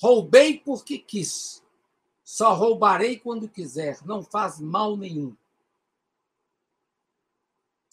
roubei 0.01 0.59
porque 0.59 0.99
quis. 0.99 1.65
Só 2.23 2.55
roubarei 2.55 3.19
quando 3.19 3.49
quiser, 3.49 3.99
não 4.05 4.23
faz 4.23 4.61
mal 4.61 4.97
nenhum. 4.97 5.37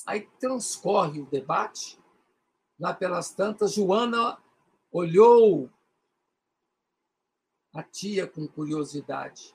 Aí 0.08 0.22
transcorre 0.40 1.20
o 1.20 1.26
debate. 1.26 2.00
Lá 2.80 2.94
pelas 2.94 3.32
tantas, 3.32 3.74
Joana 3.74 4.42
olhou 4.90 5.70
a 7.74 7.84
tia 7.84 8.26
com 8.26 8.48
curiosidade. 8.48 9.54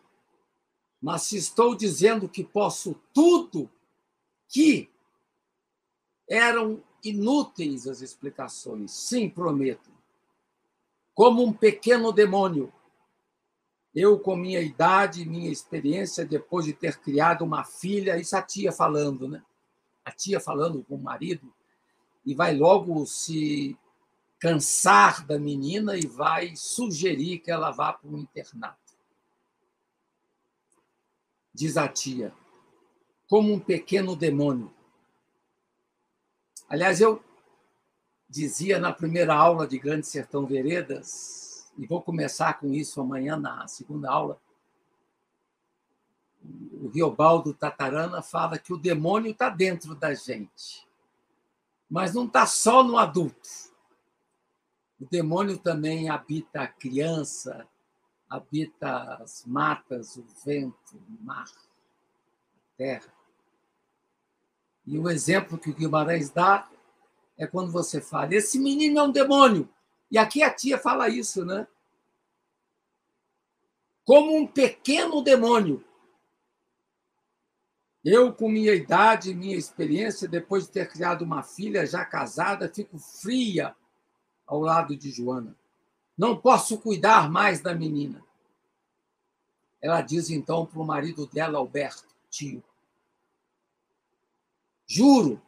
Mas 1.01 1.23
se 1.23 1.39
estou 1.39 1.75
dizendo 1.75 2.29
que 2.29 2.45
posso 2.45 2.95
tudo, 3.15 3.71
que 4.47 4.91
eram 6.29 6.85
inúteis 7.03 7.89
as 7.89 8.03
explicações. 8.03 8.93
Sim, 8.93 9.31
prometo. 9.31 9.91
Como 11.15 11.43
um 11.43 11.53
pequeno 11.53 12.13
demônio. 12.13 12.71
Eu, 13.95 14.19
com 14.21 14.37
minha 14.37 14.61
idade 14.61 15.25
minha 15.25 15.51
experiência, 15.51 16.27
depois 16.27 16.67
de 16.67 16.75
ter 16.75 16.99
criado 17.01 17.43
uma 17.43 17.65
filha, 17.65 18.19
isso 18.19 18.37
a 18.37 18.43
tia 18.43 18.71
falando, 18.71 19.27
né? 19.27 19.43
A 20.05 20.11
tia 20.11 20.41
falando 20.41 20.83
com 20.85 20.97
o 20.97 21.03
marido, 21.03 21.53
e 22.25 22.35
vai 22.35 22.57
logo 22.57 23.05
se 23.07 23.77
cansar 24.39 25.25
da 25.25 25.39
menina 25.39 25.97
e 25.97 26.07
vai 26.07 26.57
sugerir 26.57 27.39
que 27.39 27.51
ela 27.51 27.71
vá 27.71 27.93
para 27.93 28.11
um 28.11 28.19
internato. 28.19 28.97
Diz 31.55 31.77
a 31.77 31.87
tia, 31.87 32.35
como 33.29 33.53
um 33.53 33.61
pequeno 33.61 34.17
demônio. 34.17 34.73
Aliás, 36.69 37.01
eu 37.01 37.23
dizia 38.29 38.79
na 38.79 38.93
primeira 38.93 39.35
aula 39.35 39.67
de 39.67 39.79
Grande 39.79 40.07
Sertão 40.07 40.47
Veredas, 40.47 41.71
e 41.77 41.87
vou 41.87 42.03
começar 42.03 42.59
com 42.59 42.73
isso 42.73 43.01
amanhã 43.01 43.37
na 43.37 43.69
segunda 43.69 44.11
aula, 44.11 44.41
o 46.83 46.89
Riobaldo 46.89 47.55
Tatarana 47.55 48.23
fala 48.23 48.59
que 48.59 48.73
o 48.73 48.79
demônio 48.79 49.31
está 49.31 49.49
dentro 49.49 49.95
da 49.95 50.15
gente, 50.15 50.87
mas 51.89 52.15
não 52.15 52.27
está 52.27 52.47
só 52.47 52.83
no 52.83 52.99
adulto. 52.99 53.49
O 55.01 55.07
demônio 55.09 55.59
também 55.59 56.09
habita 56.09 56.63
a 56.63 56.67
criança, 56.67 57.67
habita 58.29 59.15
as 59.23 59.45
matas, 59.47 60.17
o 60.17 60.25
vento, 60.45 60.97
o 60.97 61.25
mar, 61.25 61.47
a 61.47 62.77
terra. 62.77 63.13
E 64.87 64.99
o 64.99 65.09
exemplo 65.09 65.59
que 65.59 65.71
o 65.71 65.75
Guimarães 65.75 66.31
dá 66.31 66.69
é 67.39 67.47
quando 67.47 67.71
você 67.71 68.01
fala: 68.01 68.35
esse 68.35 68.59
menino 68.59 68.99
é 68.99 69.03
um 69.03 69.13
demônio. 69.13 69.69
E 70.11 70.19
aqui 70.19 70.43
a 70.43 70.53
tia 70.53 70.79
fala 70.79 71.09
isso, 71.09 71.45
né? 71.45 71.67
Como 74.05 74.37
um 74.37 74.47
pequeno 74.47 75.23
demônio 75.23 75.85
eu, 78.05 78.33
com 78.33 78.49
minha 78.49 78.75
idade 78.75 79.35
minha 79.35 79.57
experiência, 79.57 80.27
depois 80.27 80.65
de 80.65 80.73
ter 80.73 80.89
criado 80.89 81.23
uma 81.23 81.43
filha 81.43 81.87
já 81.87 82.05
casada, 82.05 82.73
fico 82.73 82.99
fria 82.99 83.75
ao 84.47 84.61
lado 84.61 84.97
de 84.97 85.11
Joana. 85.11 85.57
Não 86.19 86.37
posso 86.37 86.79
cuidar 86.79 87.31
mais 87.31 87.61
da 87.61 87.75
menina. 87.75 88.23
Ela 89.81 90.01
diz 90.01 90.31
então 90.31 90.67
para 90.67 90.81
o 90.81 90.85
marido 90.85 91.27
dela, 91.27 91.59
Alberto, 91.59 92.15
tio. 92.29 92.63
Juro, 94.87 95.41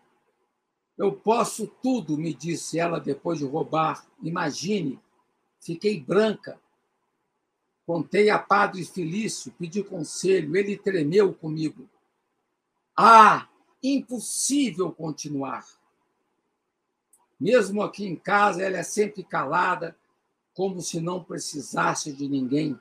eu 0.96 1.12
posso 1.12 1.66
tudo, 1.66 2.16
me 2.16 2.32
disse 2.32 2.78
ela 2.78 3.00
depois 3.00 3.40
de 3.40 3.44
roubar. 3.44 4.06
Imagine, 4.22 5.00
fiquei 5.60 6.00
branca. 6.00 6.58
Contei 7.84 8.30
a 8.30 8.38
Padre 8.38 8.84
Felício, 8.84 9.52
pedi 9.58 9.82
conselho, 9.82 10.56
ele 10.56 10.76
tremeu 10.76 11.34
comigo. 11.34 11.88
Ah, 12.96 13.48
impossível 13.82 14.92
continuar. 14.92 15.66
Mesmo 17.38 17.82
aqui 17.82 18.06
em 18.06 18.16
casa, 18.16 18.62
ela 18.62 18.78
é 18.78 18.82
sempre 18.82 19.24
calada, 19.24 19.96
como 20.54 20.80
se 20.80 21.00
não 21.00 21.22
precisasse 21.22 22.12
de 22.12 22.28
ninguém. 22.28 22.78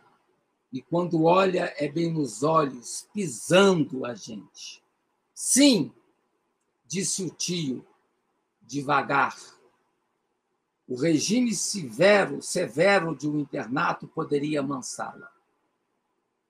E 0.71 0.81
quando 0.81 1.23
olha, 1.23 1.73
é 1.77 1.87
bem 1.87 2.11
nos 2.11 2.43
olhos, 2.43 3.07
pisando 3.13 4.05
a 4.05 4.13
gente. 4.13 4.83
Sim, 5.33 5.91
disse 6.85 7.23
o 7.23 7.29
tio, 7.29 7.85
devagar. 8.61 9.35
O 10.87 10.95
regime 10.95 11.53
severo, 11.55 12.41
severo 12.41 13.15
de 13.15 13.27
um 13.27 13.39
internato 13.39 14.07
poderia 14.07 14.59
amansá-la. 14.59 15.31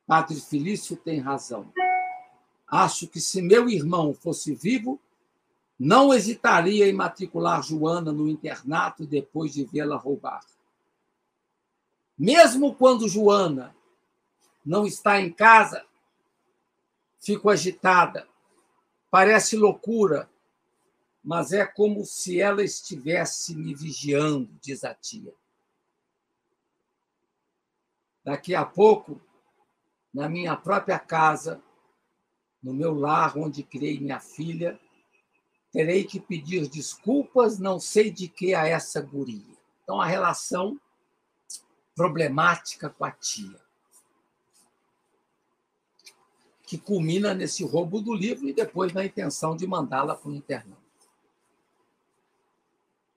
Padre 0.05 0.39
Felício 0.39 0.97
tem 0.97 1.19
razão. 1.19 1.71
Acho 2.67 3.07
que 3.07 3.19
se 3.19 3.41
meu 3.41 3.69
irmão 3.69 4.13
fosse 4.13 4.53
vivo, 4.53 4.99
não 5.79 6.13
hesitaria 6.13 6.87
em 6.87 6.93
matricular 6.93 7.61
Joana 7.61 8.11
no 8.11 8.27
internato 8.27 9.05
depois 9.05 9.53
de 9.53 9.63
vê-la 9.65 9.97
roubar. 9.97 10.45
Mesmo 12.17 12.75
quando 12.75 13.09
Joana 13.09 13.75
não 14.65 14.85
está 14.85 15.19
em 15.19 15.31
casa, 15.31 15.85
fico 17.19 17.49
agitada. 17.49 18.27
Parece 19.09 19.57
loucura, 19.57 20.29
mas 21.23 21.51
é 21.51 21.65
como 21.65 22.05
se 22.05 22.39
ela 22.39 22.63
estivesse 22.63 23.55
me 23.55 23.73
vigiando, 23.73 24.49
diz 24.61 24.83
a 24.83 24.93
tia. 24.93 25.33
Daqui 28.23 28.55
a 28.55 28.63
pouco, 28.63 29.19
na 30.13 30.29
minha 30.29 30.55
própria 30.55 30.97
casa, 30.97 31.61
no 32.63 32.73
meu 32.73 32.93
lar 32.93 33.37
onde 33.37 33.61
criei 33.61 33.99
minha 33.99 34.21
filha, 34.21 34.79
terei 35.71 36.05
que 36.05 36.19
pedir 36.19 36.69
desculpas, 36.69 37.59
não 37.59 37.79
sei 37.79 38.09
de 38.09 38.27
que 38.29 38.55
a 38.55 38.65
essa 38.65 39.01
guria. 39.01 39.57
Então, 39.83 39.99
a 39.99 40.05
relação 40.05 40.79
problemática 41.93 42.89
com 42.89 43.03
a 43.03 43.11
tia, 43.11 43.59
que 46.65 46.77
culmina 46.77 47.33
nesse 47.33 47.63
roubo 47.63 48.01
do 48.01 48.13
livro 48.13 48.47
e 48.47 48.53
depois 48.53 48.93
na 48.93 49.03
intenção 49.03 49.55
de 49.55 49.67
mandá-la 49.67 50.15
para 50.15 50.29
o 50.29 50.33
internato. 50.33 50.81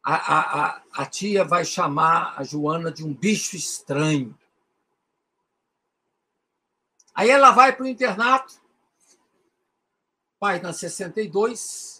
A, 0.02 0.14
a, 0.14 0.64
a, 0.66 0.82
a 0.92 1.06
tia 1.06 1.44
vai 1.44 1.64
chamar 1.64 2.34
a 2.38 2.44
Joana 2.44 2.92
de 2.92 3.04
um 3.04 3.12
bicho 3.14 3.56
estranho. 3.56 4.36
Aí 7.14 7.30
ela 7.30 7.50
vai 7.50 7.74
para 7.74 7.84
o 7.84 7.88
internato, 7.88 8.60
página 10.38 10.72
62. 10.72 11.96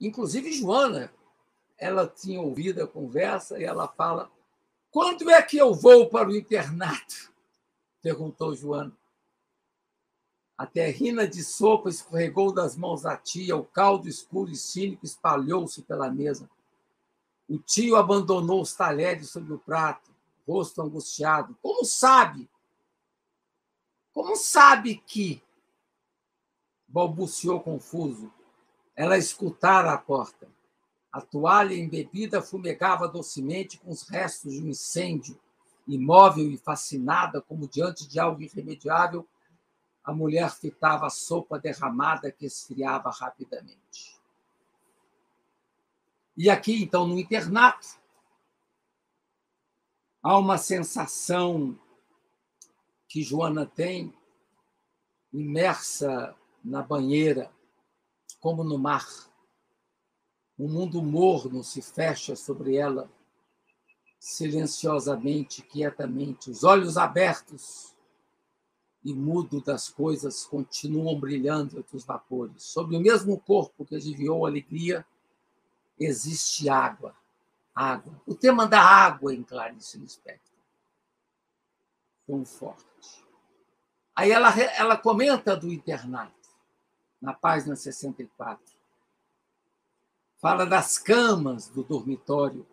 inclusive 0.00 0.52
Joana, 0.52 1.12
ela 1.78 2.06
tinha 2.06 2.40
ouvido 2.40 2.82
a 2.82 2.86
conversa 2.86 3.58
e 3.58 3.64
ela 3.64 3.88
fala: 3.88 4.30
Quando 4.90 5.30
é 5.30 5.40
que 5.42 5.56
eu 5.56 5.74
vou 5.74 6.08
para 6.08 6.28
o 6.28 6.36
internato? 6.36 7.32
perguntou 8.02 8.54
Joana. 8.54 8.92
A 10.56 10.66
terrina 10.66 11.26
de 11.26 11.42
sopa 11.42 11.88
escorregou 11.88 12.52
das 12.52 12.76
mãos 12.76 13.02
da 13.02 13.16
tia, 13.16 13.56
o 13.56 13.64
caldo 13.64 14.08
escuro 14.08 14.50
e 14.50 14.56
cínico 14.56 15.04
espalhou-se 15.04 15.82
pela 15.82 16.10
mesa. 16.10 16.48
O 17.48 17.58
tio 17.58 17.96
abandonou 17.96 18.62
os 18.62 18.72
talheres 18.72 19.30
sobre 19.30 19.52
o 19.52 19.58
prato, 19.58 20.12
rosto 20.46 20.80
angustiado. 20.80 21.56
Como 21.60 21.84
sabe? 21.84 22.48
Como 24.14 24.36
sabe 24.36 24.96
que? 24.96 25.42
balbuciou 26.86 27.60
confuso. 27.60 28.32
Ela 28.94 29.18
escutara 29.18 29.92
a 29.92 29.98
porta. 29.98 30.48
A 31.10 31.20
toalha 31.20 31.74
embebida 31.74 32.40
fumegava 32.40 33.08
docemente 33.08 33.78
com 33.78 33.90
os 33.90 34.08
restos 34.08 34.52
de 34.52 34.62
um 34.62 34.68
incêndio. 34.68 35.36
Imóvel 35.88 36.52
e 36.52 36.56
fascinada, 36.56 37.42
como 37.42 37.68
diante 37.68 38.06
de 38.06 38.20
algo 38.20 38.40
irremediável, 38.40 39.26
a 40.04 40.12
mulher 40.12 40.50
fitava 40.50 41.06
a 41.06 41.10
sopa 41.10 41.58
derramada 41.58 42.30
que 42.30 42.46
esfriava 42.46 43.10
rapidamente. 43.10 44.20
E 46.36 46.48
aqui, 46.48 46.82
então, 46.82 47.06
no 47.06 47.18
internato, 47.18 47.98
há 50.22 50.38
uma 50.38 50.58
sensação 50.58 51.78
que 53.14 53.22
Joana 53.22 53.64
tem, 53.64 54.12
imersa 55.32 56.34
na 56.64 56.82
banheira, 56.82 57.48
como 58.40 58.64
no 58.64 58.76
mar. 58.76 59.06
O 60.58 60.66
mundo 60.66 61.00
morno 61.00 61.62
se 61.62 61.80
fecha 61.80 62.34
sobre 62.34 62.74
ela, 62.74 63.08
silenciosamente, 64.18 65.62
quietamente, 65.62 66.50
os 66.50 66.64
olhos 66.64 66.96
abertos 66.96 67.94
e 69.04 69.14
mudo 69.14 69.60
das 69.60 69.88
coisas 69.88 70.44
continuam 70.44 71.16
brilhando 71.16 71.78
entre 71.78 71.96
os 71.96 72.04
vapores. 72.04 72.64
Sobre 72.64 72.96
o 72.96 73.00
mesmo 73.00 73.38
corpo 73.38 73.84
que 73.84 73.94
adivinhou 73.94 74.44
a 74.44 74.48
alegria, 74.48 75.06
existe 76.00 76.68
água. 76.68 77.14
Água. 77.72 78.20
O 78.26 78.34
tema 78.34 78.66
da 78.66 78.80
água 78.80 79.32
em 79.32 79.44
Clarice 79.44 79.98
Lispector. 79.98 80.43
Tão 82.26 82.44
forte. 82.44 83.24
Aí 84.14 84.30
ela, 84.30 84.50
ela 84.76 84.96
comenta 84.96 85.56
do 85.56 85.72
internato, 85.72 86.48
na 87.20 87.32
página 87.32 87.74
64. 87.74 88.74
Fala 90.38 90.64
das 90.64 90.98
camas 90.98 91.68
do 91.68 91.82
dormitório. 91.82 92.66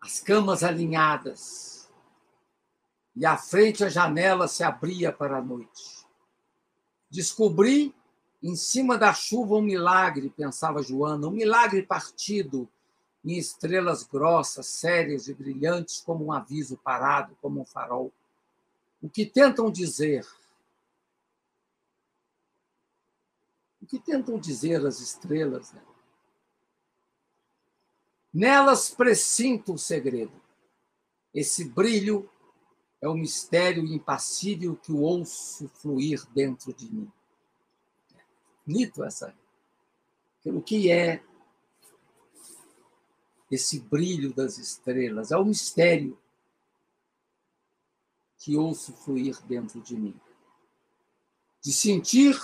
As 0.00 0.20
camas 0.20 0.62
alinhadas. 0.62 1.88
E 3.14 3.24
à 3.24 3.38
frente 3.38 3.82
a 3.82 3.88
janela 3.88 4.46
se 4.46 4.62
abria 4.62 5.12
para 5.12 5.38
a 5.38 5.42
noite. 5.42 6.06
Descobri 7.08 7.94
em 8.42 8.54
cima 8.54 8.98
da 8.98 9.14
chuva, 9.14 9.54
um 9.54 9.62
milagre, 9.62 10.28
pensava 10.30 10.82
Joana, 10.82 11.26
um 11.26 11.30
milagre 11.30 11.82
partido 11.82 12.68
em 13.26 13.36
estrelas 13.36 14.04
grossas, 14.04 14.66
sérias 14.66 15.28
e 15.28 15.34
brilhantes, 15.34 16.00
como 16.00 16.26
um 16.26 16.32
aviso 16.32 16.76
parado, 16.78 17.36
como 17.42 17.60
um 17.60 17.64
farol. 17.64 18.12
O 19.02 19.08
que 19.08 19.26
tentam 19.26 19.70
dizer? 19.70 20.26
O 23.82 23.86
que 23.86 23.98
tentam 23.98 24.38
dizer 24.38 24.86
as 24.86 25.00
estrelas? 25.00 25.72
Né? 25.72 25.82
Nelas 28.32 28.88
presinto 28.88 29.74
o 29.74 29.78
segredo. 29.78 30.40
Esse 31.34 31.64
brilho 31.64 32.30
é 33.00 33.08
o 33.08 33.14
mistério 33.14 33.84
impassível 33.84 34.76
que 34.76 34.92
o 34.92 35.00
ouço 35.00 35.68
fluir 35.68 36.24
dentro 36.32 36.72
de 36.72 36.86
mim 36.86 37.12
bonito 38.66 39.04
essa. 39.04 39.32
O 40.44 40.60
que 40.60 40.90
é 40.90 41.22
esse 43.56 43.80
brilho 43.80 44.32
das 44.32 44.58
estrelas? 44.58 45.32
É 45.32 45.36
o 45.36 45.44
mistério 45.44 46.18
que 48.38 48.56
ouço 48.56 48.92
fluir 48.92 49.36
dentro 49.42 49.80
de 49.80 49.96
mim. 49.96 50.18
De 51.60 51.72
sentir 51.72 52.38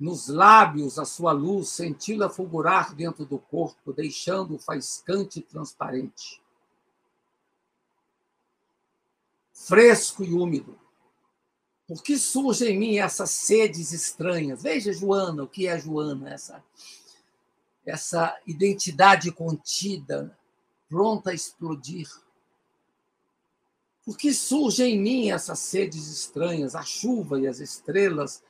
nos 0.00 0.28
lábios 0.28 0.98
a 0.98 1.04
sua 1.04 1.32
luz, 1.32 1.68
senti-la 1.68 2.28
fulgurar 2.28 2.94
dentro 2.94 3.24
do 3.24 3.38
corpo, 3.38 3.92
deixando-o 3.92 4.58
faiscante 4.58 5.38
e 5.38 5.42
transparente. 5.42 6.42
Fresco 9.52 10.24
e 10.24 10.32
úmido, 10.32 10.78
por 11.86 12.02
que 12.02 12.18
surge 12.18 12.66
em 12.70 12.78
mim 12.78 12.98
essas 12.98 13.30
sedes 13.30 13.92
estranhas? 13.92 14.62
Veja, 14.62 14.92
Joana, 14.92 15.42
o 15.42 15.48
que 15.48 15.66
é 15.66 15.78
Joana? 15.78 16.30
Essa, 16.30 16.64
essa 17.84 18.40
identidade 18.46 19.30
contida, 19.30 20.36
pronta 20.88 21.30
a 21.30 21.34
explodir. 21.34 22.08
Por 24.04 24.18
que 24.18 24.34
surgem 24.34 24.94
em 24.94 25.00
mim 25.00 25.30
essas 25.30 25.58
sedes 25.60 26.08
estranhas? 26.08 26.74
A 26.74 26.82
chuva 26.82 27.40
e 27.40 27.46
as 27.46 27.58
estrelas, 27.58 28.42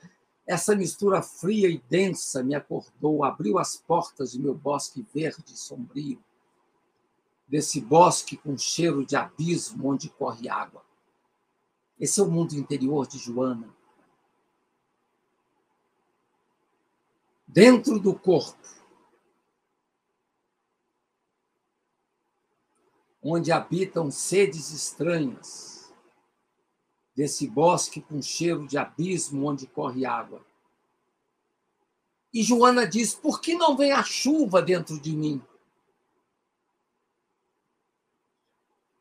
essa 0.45 0.75
mistura 0.75 1.21
fria 1.21 1.69
e 1.69 1.81
densa 1.89 2.43
me 2.43 2.53
acordou, 2.53 3.23
abriu 3.23 3.57
as 3.57 3.77
portas 3.77 4.33
de 4.33 4.39
meu 4.39 4.53
bosque 4.53 5.05
verde 5.13 5.53
e 5.53 5.57
sombrio, 5.57 6.21
desse 7.47 7.79
bosque 7.79 8.35
com 8.35 8.57
cheiro 8.57 9.05
de 9.05 9.15
abismo 9.15 9.89
onde 9.89 10.09
corre 10.09 10.49
água. 10.49 10.83
Esse 11.99 12.19
é 12.19 12.23
o 12.23 12.29
mundo 12.29 12.53
interior 12.53 13.07
de 13.07 13.17
Joana. 13.17 13.73
Dentro 17.47 17.97
do 17.99 18.13
corpo, 18.13 18.74
onde 23.27 23.51
habitam 23.51 24.11
sedes 24.11 24.69
estranhas, 24.69 25.91
desse 27.15 27.47
bosque 27.47 27.99
com 27.99 28.21
cheiro 28.21 28.67
de 28.67 28.77
abismo 28.77 29.49
onde 29.49 29.65
corre 29.65 30.05
água. 30.05 30.45
E 32.31 32.43
Joana 32.43 32.85
diz: 32.85 33.15
por 33.15 33.41
que 33.41 33.55
não 33.55 33.75
vem 33.75 33.91
a 33.91 34.03
chuva 34.03 34.61
dentro 34.61 34.99
de 34.99 35.15
mim? 35.15 35.41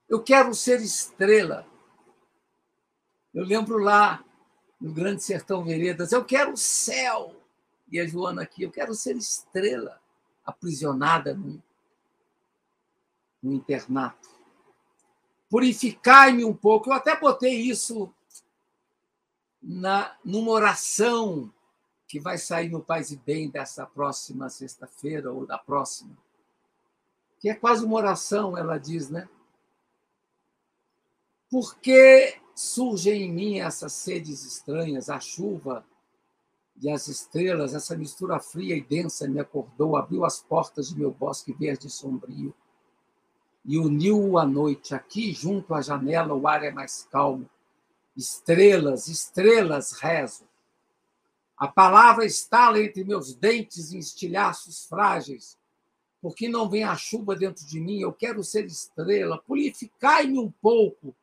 Eu 0.09 0.23
quero 0.23 0.55
ser 0.55 0.81
estrela. 0.81 1.67
Eu 3.35 3.45
lembro 3.45 3.79
lá 3.79 4.25
no 4.81 4.93
Grande 4.93 5.23
Sertão 5.23 5.65
Veredas, 5.65 6.13
eu 6.13 6.25
quero 6.25 6.53
o 6.53 6.57
céu. 6.57 7.35
E 7.91 8.01
a 8.01 8.07
Joana 8.07 8.43
aqui, 8.43 8.63
eu 8.63 8.71
quero 8.71 8.95
ser 8.95 9.17
estrela, 9.17 10.01
aprisionada 10.45 11.35
no, 11.35 11.63
no 13.45 13.53
internato. 13.53 14.31
Purificai-me 15.51 16.45
um 16.45 16.55
pouco. 16.55 16.89
Eu 16.89 16.95
até 16.95 17.15
botei 17.15 17.55
isso 17.61 18.13
na, 19.63 20.17
numa 20.25 20.51
oração 20.51 21.53
que 22.09 22.19
vai 22.19 22.39
sair 22.39 22.71
no 22.71 22.81
Paz 22.81 23.11
e 23.11 23.17
Bem 23.17 23.51
dessa 23.51 23.87
próxima 23.87 24.49
sexta-feira 24.49 25.31
ou 25.31 25.47
da 25.47 25.59
próxima. 25.59 26.17
Que 27.39 27.51
é 27.51 27.55
quase 27.55 27.85
uma 27.85 27.97
oração, 27.97 28.57
ela 28.57 28.79
diz, 28.79 29.11
né? 29.11 29.29
Porque 31.51 32.41
surgem 32.55 33.25
em 33.25 33.33
mim 33.33 33.61
essas 33.61 33.93
sedes 33.93 34.45
estranhas, 34.45 35.11
a 35.11 35.21
chuva 35.21 35.85
e 36.81 36.91
as 36.91 37.07
estrelas, 37.07 37.75
essa 37.75 37.97
mistura 37.97 38.41
fria 38.41 38.75
e 38.75 38.83
densa 38.83 39.29
me 39.29 39.39
acordou, 39.39 39.97
abriu 39.97 40.25
as 40.25 40.41
portas 40.41 40.89
de 40.89 40.99
meu 40.99 41.11
bosque 41.11 41.53
verde 41.53 41.87
e 41.87 41.91
sombrio 41.91 42.55
e 43.65 43.79
uniu 43.79 44.39
a 44.39 44.45
noite. 44.45 44.95
Aqui, 44.95 45.33
junto 45.33 45.75
à 45.75 45.81
janela, 45.81 46.35
o 46.35 46.47
ar 46.47 46.63
é 46.63 46.71
mais 46.71 47.09
calmo. 47.11 47.49
Estrelas, 48.17 49.09
estrelas, 49.09 49.93
rezo. 49.93 50.45
A 51.57 51.67
palavra 51.67 52.25
estala 52.25 52.81
entre 52.81 53.05
meus 53.05 53.35
dentes 53.35 53.93
em 53.93 53.99
estilhaços 53.99 54.87
frágeis. 54.87 55.57
Porque 56.21 56.49
não 56.49 56.69
vem 56.69 56.85
a 56.85 56.97
chuva 56.97 57.37
dentro 57.37 57.67
de 57.67 57.81
mim, 57.81 58.01
eu 58.01 58.13
quero 58.13 58.43
ser 58.43 58.65
estrela. 58.67 59.39
Purificai-me 59.39 60.39
um 60.39 60.51
pouco 60.51 61.15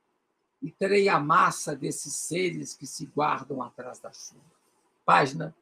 e 0.61 0.69
terei 0.72 1.09
a 1.09 1.19
massa 1.19 1.76
desses 1.76 2.13
seres 2.13 2.73
que 2.73 2.85
se 2.85 3.05
guardam 3.07 3.61
atrás 3.61 3.99
da 3.99 4.11
chuva. 4.11 4.41
Página 5.03 5.55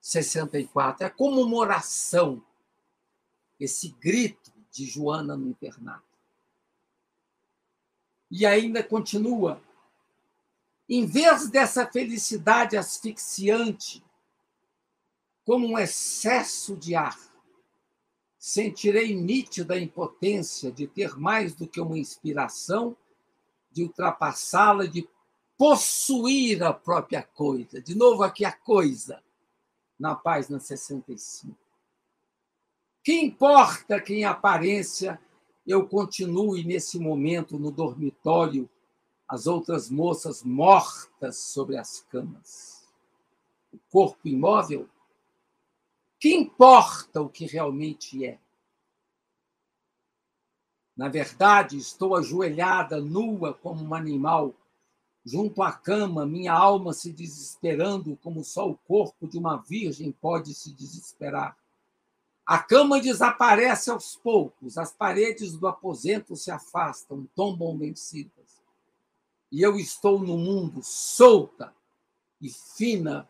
64. 0.00 1.06
É 1.06 1.10
como 1.10 1.42
uma 1.42 1.56
oração, 1.56 2.42
esse 3.58 3.88
grito 4.00 4.55
de 4.76 4.84
Joana 4.86 5.36
no 5.36 5.48
internato. 5.48 6.04
E 8.30 8.44
ainda 8.44 8.82
continua. 8.82 9.60
Em 10.88 11.06
vez 11.06 11.48
dessa 11.48 11.86
felicidade 11.86 12.76
asfixiante, 12.76 14.04
como 15.46 15.68
um 15.68 15.78
excesso 15.78 16.76
de 16.76 16.96
ar. 16.96 17.16
Sentirei 18.36 19.14
nítida 19.14 19.74
a 19.74 19.80
impotência 19.80 20.72
de 20.72 20.86
ter 20.88 21.16
mais 21.16 21.54
do 21.54 21.66
que 21.66 21.80
uma 21.80 21.96
inspiração, 21.96 22.96
de 23.70 23.84
ultrapassá-la, 23.84 24.86
de 24.86 25.08
possuir 25.56 26.62
a 26.62 26.72
própria 26.72 27.22
coisa. 27.22 27.80
De 27.80 27.94
novo, 27.94 28.22
aqui 28.22 28.44
a 28.44 28.52
coisa, 28.52 29.22
na 29.98 30.14
página 30.14 30.58
65. 30.58 31.65
Que 33.06 33.20
importa 33.20 34.00
que, 34.00 34.14
em 34.14 34.24
aparência, 34.24 35.20
eu 35.64 35.86
continue 35.86 36.64
nesse 36.64 36.98
momento 36.98 37.56
no 37.56 37.70
dormitório, 37.70 38.68
as 39.28 39.46
outras 39.46 39.88
moças 39.88 40.42
mortas 40.42 41.38
sobre 41.38 41.76
as 41.76 42.00
camas? 42.10 42.84
O 43.72 43.78
corpo 43.92 44.26
imóvel? 44.26 44.88
Que 46.18 46.34
importa 46.34 47.22
o 47.22 47.28
que 47.28 47.46
realmente 47.46 48.26
é? 48.26 48.40
Na 50.96 51.08
verdade, 51.08 51.78
estou 51.78 52.16
ajoelhada, 52.16 53.00
nua 53.00 53.54
como 53.54 53.84
um 53.84 53.94
animal, 53.94 54.52
junto 55.24 55.62
à 55.62 55.70
cama, 55.70 56.26
minha 56.26 56.52
alma 56.52 56.92
se 56.92 57.12
desesperando, 57.12 58.16
como 58.16 58.42
só 58.42 58.68
o 58.68 58.76
corpo 58.76 59.28
de 59.28 59.38
uma 59.38 59.58
virgem 59.58 60.10
pode 60.10 60.52
se 60.54 60.74
desesperar. 60.74 61.56
A 62.46 62.58
cama 62.58 63.00
desaparece 63.00 63.90
aos 63.90 64.14
poucos, 64.14 64.78
as 64.78 64.92
paredes 64.92 65.56
do 65.56 65.66
aposento 65.66 66.36
se 66.36 66.48
afastam, 66.48 67.28
tombam 67.34 67.76
vencidas. 67.76 68.62
E 69.50 69.60
eu 69.60 69.76
estou 69.76 70.20
no 70.20 70.38
mundo 70.38 70.80
solta 70.82 71.74
e 72.40 72.48
fina 72.48 73.28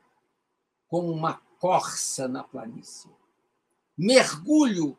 como 0.86 1.10
uma 1.10 1.34
corça 1.58 2.28
na 2.28 2.44
planície. 2.44 3.10
Mergulho 3.96 4.98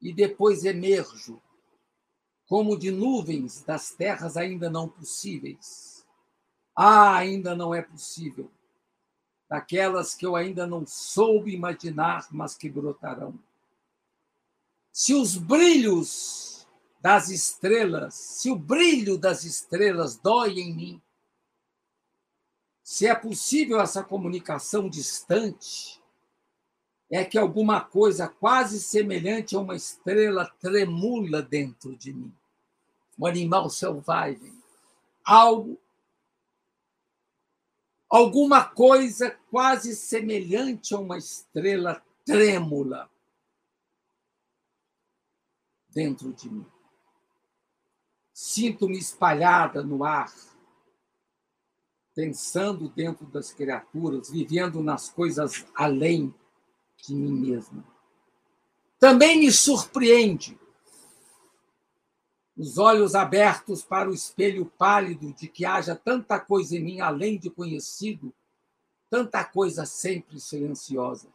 e 0.00 0.12
depois 0.12 0.64
emerjo 0.64 1.42
como 2.46 2.78
de 2.78 2.90
nuvens 2.90 3.62
das 3.62 3.90
terras 3.90 4.36
ainda 4.36 4.70
não 4.70 4.88
possíveis. 4.88 6.06
Ah, 6.76 7.16
ainda 7.16 7.56
não 7.56 7.74
é 7.74 7.82
possível. 7.82 8.50
Daquelas 9.52 10.14
que 10.14 10.24
eu 10.24 10.34
ainda 10.34 10.66
não 10.66 10.86
soube 10.86 11.52
imaginar, 11.52 12.26
mas 12.30 12.56
que 12.56 12.70
brotarão. 12.70 13.38
Se 14.90 15.12
os 15.12 15.36
brilhos 15.36 16.66
das 17.02 17.28
estrelas, 17.28 18.14
se 18.14 18.50
o 18.50 18.56
brilho 18.56 19.18
das 19.18 19.44
estrelas 19.44 20.16
dói 20.16 20.58
em 20.58 20.74
mim, 20.74 21.02
se 22.82 23.06
é 23.06 23.14
possível 23.14 23.78
essa 23.78 24.02
comunicação 24.02 24.88
distante, 24.88 26.02
é 27.10 27.22
que 27.22 27.36
alguma 27.36 27.78
coisa 27.78 28.26
quase 28.26 28.80
semelhante 28.80 29.54
a 29.54 29.58
uma 29.60 29.76
estrela 29.76 30.50
tremula 30.62 31.42
dentro 31.42 31.94
de 31.94 32.14
mim 32.14 32.34
um 33.18 33.26
animal 33.26 33.68
selvagem, 33.68 34.58
algo, 35.22 35.78
alguma 38.12 38.62
coisa 38.62 39.30
quase 39.50 39.96
semelhante 39.96 40.94
a 40.94 40.98
uma 40.98 41.16
estrela 41.16 42.04
trêmula 42.26 43.10
dentro 45.88 46.30
de 46.34 46.50
mim. 46.50 46.66
Sinto-me 48.34 48.98
espalhada 48.98 49.82
no 49.82 50.04
ar, 50.04 50.30
pensando 52.14 52.90
dentro 52.90 53.24
das 53.24 53.50
criaturas, 53.50 54.28
vivendo 54.28 54.82
nas 54.82 55.08
coisas 55.08 55.64
além 55.74 56.34
de 56.98 57.14
mim 57.14 57.32
mesma. 57.32 57.82
Também 58.98 59.38
me 59.38 59.50
surpreende 59.50 60.60
os 62.56 62.76
olhos 62.78 63.14
abertos 63.14 63.82
para 63.82 64.10
o 64.10 64.14
espelho 64.14 64.66
pálido 64.66 65.32
de 65.32 65.48
que 65.48 65.64
haja 65.64 65.96
tanta 65.96 66.38
coisa 66.38 66.76
em 66.76 66.84
mim 66.84 67.00
além 67.00 67.38
de 67.38 67.50
conhecido, 67.50 68.32
tanta 69.08 69.44
coisa 69.44 69.86
sempre 69.86 70.38
silenciosa. 70.38 71.28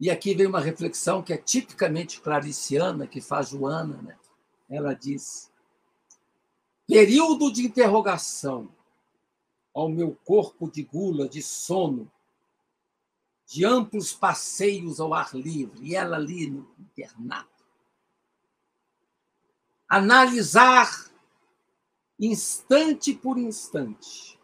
E 0.00 0.10
aqui 0.10 0.34
vem 0.34 0.46
uma 0.46 0.60
reflexão 0.60 1.22
que 1.22 1.32
é 1.32 1.36
tipicamente 1.36 2.20
clariciana, 2.20 3.06
que 3.06 3.20
faz 3.20 3.50
Joana. 3.50 4.00
Né? 4.00 4.18
Ela 4.68 4.94
diz: 4.94 5.52
período 6.86 7.52
de 7.52 7.66
interrogação 7.66 8.68
ao 9.74 9.88
meu 9.88 10.16
corpo 10.24 10.70
de 10.70 10.82
gula, 10.82 11.28
de 11.28 11.42
sono, 11.42 12.10
de 13.46 13.64
amplos 13.64 14.12
passeios 14.12 15.00
ao 15.00 15.12
ar 15.12 15.34
livre, 15.34 15.78
e 15.82 15.94
ela 15.94 16.16
ali 16.16 16.50
no 16.50 16.68
internato 16.78 17.49
analisar 19.90 21.10
instante 22.16 23.12
por 23.12 23.36
instante, 23.36 24.38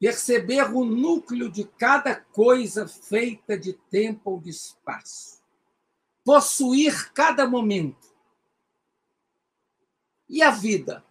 perceber 0.00 0.74
o 0.74 0.84
núcleo 0.84 1.48
de 1.48 1.62
cada 1.62 2.16
coisa 2.16 2.88
feita 2.88 3.56
de 3.56 3.74
tempo 3.74 4.32
ou 4.32 4.40
de 4.40 4.50
espaço, 4.50 5.40
possuir 6.24 7.12
cada 7.12 7.46
momento. 7.46 8.12
E 10.28 10.42
a 10.42 10.50
vida? 10.50 11.04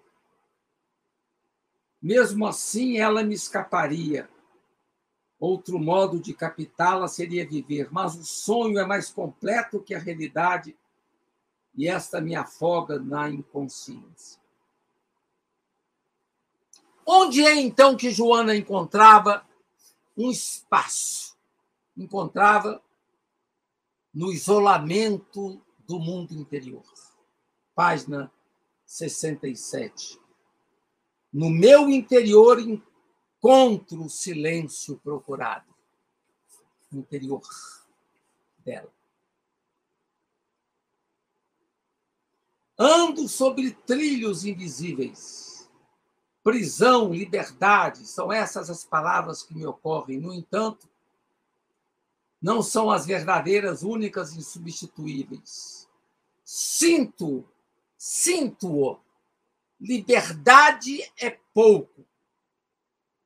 Mesmo 2.02 2.46
assim, 2.46 2.98
ela 2.98 3.24
me 3.24 3.36
escaparia. 3.36 4.30
Outro 5.40 5.80
modo 5.80 6.20
de 6.20 6.34
captá-la 6.34 7.08
seria 7.08 7.48
viver, 7.48 7.88
mas 7.90 8.16
o 8.16 8.24
sonho 8.26 8.78
é 8.80 8.86
mais 8.86 9.10
completo 9.10 9.82
que 9.82 9.96
a 9.96 10.00
realidade 10.00 10.76
e 11.76 11.88
esta 11.88 12.22
me 12.22 12.36
afoga 12.36 13.00
na 13.00 13.30
inconsciência. 13.30 14.42
Onde 17.06 17.46
é 17.46 17.56
então 17.56 17.98
que 17.98 18.12
Joana 18.12 18.56
encontrava 18.56 19.46
um 20.16 20.30
espaço? 20.30 21.36
Encontrava 21.98 22.82
no 24.14 24.32
isolamento 24.32 25.62
do 25.88 26.00
mundo 26.00 26.34
interior. 26.34 26.86
Página 27.76 28.32
67. 28.86 30.20
No 31.32 31.50
meu 31.50 31.90
interior 31.90 32.60
encontro 32.60 34.04
o 34.04 34.10
silêncio 34.10 34.98
procurado. 35.00 35.74
Interior 36.92 37.42
dela. 38.60 38.94
Ando 42.86 43.30
sobre 43.30 43.72
trilhos 43.72 44.44
invisíveis. 44.44 45.70
Prisão, 46.44 47.14
liberdade, 47.14 48.06
são 48.06 48.30
essas 48.30 48.70
as 48.70 48.84
palavras 48.84 49.42
que 49.42 49.56
me 49.56 49.66
ocorrem. 49.66 50.20
No 50.20 50.34
entanto, 50.34 50.90
não 52.42 52.62
são 52.62 52.92
as 52.92 53.06
verdadeiras, 53.06 53.84
únicas 53.84 54.34
e 54.34 54.40
insubstituíveis. 54.40 55.88
Sinto, 56.44 57.48
sinto-o. 57.98 59.00
Liberdade 59.80 61.10
é 61.18 61.40
pouco. 61.54 62.06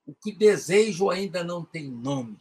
O 0.05 0.13
que 0.13 0.31
desejo 0.31 1.09
ainda 1.09 1.43
não 1.43 1.65
tem 1.65 1.89
nome. 1.89 2.39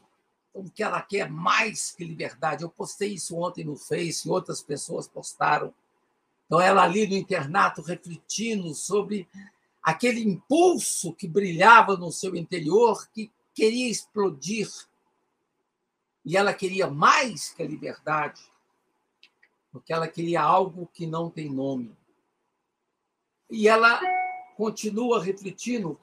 Então, 0.51 0.67
o 0.67 0.71
que 0.71 0.83
ela 0.83 1.01
quer 1.01 1.31
mais 1.31 1.93
que 1.93 2.05
liberdade. 2.05 2.63
Eu 2.63 2.69
postei 2.69 3.15
isso 3.15 3.39
ontem 3.39 3.65
no 3.65 3.75
Face, 3.75 4.29
e 4.29 4.31
outras 4.31 4.61
pessoas 4.61 5.09
postaram 5.09 5.73
então, 6.47 6.61
ela 6.61 6.85
ali 6.85 7.07
no 7.09 7.17
internato 7.17 7.83
refletindo 7.83 8.73
sobre 8.73 9.29
aquele 9.83 10.21
impulso 10.23 11.13
que 11.13 11.27
brilhava 11.27 11.97
no 11.97 12.13
seu 12.13 12.37
interior, 12.37 13.09
que 13.13 13.33
queria 13.53 13.91
explodir. 13.91 14.69
E 16.25 16.37
ela 16.37 16.55
queria 16.55 16.89
mais 16.89 17.53
que 17.53 17.63
a 17.63 17.67
liberdade, 17.67 18.41
porque 19.73 19.93
ela 19.93 20.07
queria 20.07 20.41
algo 20.41 20.89
que 20.95 21.07
não 21.07 21.29
tem 21.29 21.51
nome. 21.51 21.97
E 23.51 23.69
ela 23.69 24.01
continua 24.57 25.23
refletindo, 25.23 25.99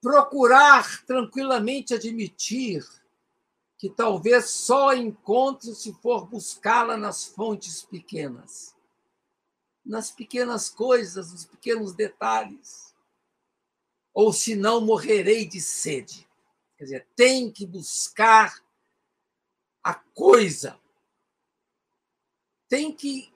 procurar 0.00 1.04
tranquilamente 1.04 1.94
admitir 1.94 2.84
que 3.78 3.88
talvez 3.88 4.50
só 4.50 4.94
encontre 4.94 5.74
se 5.74 5.92
for 5.94 6.26
buscá-la 6.26 6.96
nas 6.96 7.24
fontes 7.24 7.82
pequenas 7.82 8.75
nas 9.86 10.10
pequenas 10.10 10.68
coisas, 10.68 11.32
nos 11.32 11.44
pequenos 11.44 11.94
detalhes. 11.94 12.94
Ou 14.12 14.32
senão 14.32 14.80
morrerei 14.80 15.46
de 15.46 15.60
sede. 15.60 16.28
Quer 16.76 16.84
dizer, 16.84 17.08
tem 17.14 17.50
que 17.50 17.64
buscar 17.64 18.60
a 19.82 19.94
coisa. 19.94 20.78
Tem 22.68 22.92
que 22.92 23.32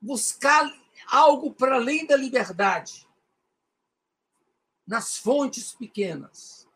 buscar 0.00 0.72
algo 1.08 1.52
para 1.52 1.74
além 1.74 2.06
da 2.06 2.16
liberdade. 2.16 3.06
Nas 4.86 5.18
fontes 5.18 5.72
pequenas. 5.72 6.66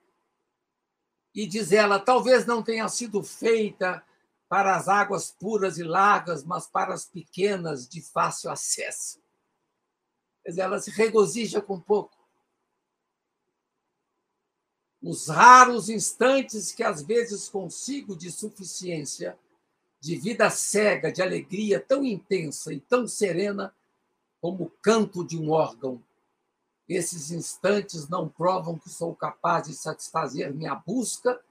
E 1.35 1.47
diz 1.47 1.71
ela: 1.73 2.01
talvez 2.01 2.45
não 2.45 2.63
tenha 2.63 2.89
sido 2.89 3.23
feita 3.23 4.05
para 4.53 4.77
as 4.77 4.87
águas 4.87 5.31
puras 5.31 5.79
e 5.79 5.83
largas, 5.83 6.45
mas 6.45 6.67
para 6.67 6.93
as 6.93 7.07
pequenas 7.07 7.89
de 7.89 8.03
fácil 8.03 8.51
acesso. 8.51 9.19
Mas 10.45 10.59
ela 10.59 10.79
se 10.79 10.91
regozija 10.91 11.63
com 11.63 11.81
pouco. 11.81 12.15
Os 15.01 15.29
raros 15.29 15.89
instantes 15.89 16.71
que 16.71 16.83
às 16.83 17.03
vezes 17.03 17.49
consigo 17.49 18.15
de 18.15 18.31
suficiência, 18.31 19.39
de 19.99 20.17
vida 20.17 20.51
cega, 20.51 21.11
de 21.11 21.23
alegria 21.23 21.81
tão 21.81 22.05
intensa 22.05 22.75
e 22.75 22.79
tão 22.79 23.09
serena 23.09 23.75
como 24.39 24.65
o 24.65 24.71
canto 24.83 25.25
de 25.25 25.39
um 25.39 25.51
órgão. 25.51 26.05
Esses 26.87 27.31
instantes 27.31 28.07
não 28.07 28.29
provam 28.29 28.79
que 28.79 28.91
sou 28.91 29.17
capaz 29.17 29.67
de 29.69 29.75
satisfazer 29.75 30.53
minha 30.53 30.75
busca 30.75 31.43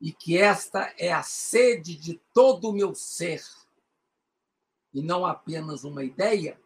e 0.00 0.12
que 0.12 0.38
esta 0.38 0.92
é 0.98 1.12
a 1.12 1.22
sede 1.22 1.94
de 1.94 2.20
todo 2.32 2.70
o 2.70 2.72
meu 2.72 2.94
ser, 2.94 3.44
e 4.94 5.02
não 5.02 5.26
apenas 5.26 5.84
uma 5.84 6.02
ideia. 6.02 6.58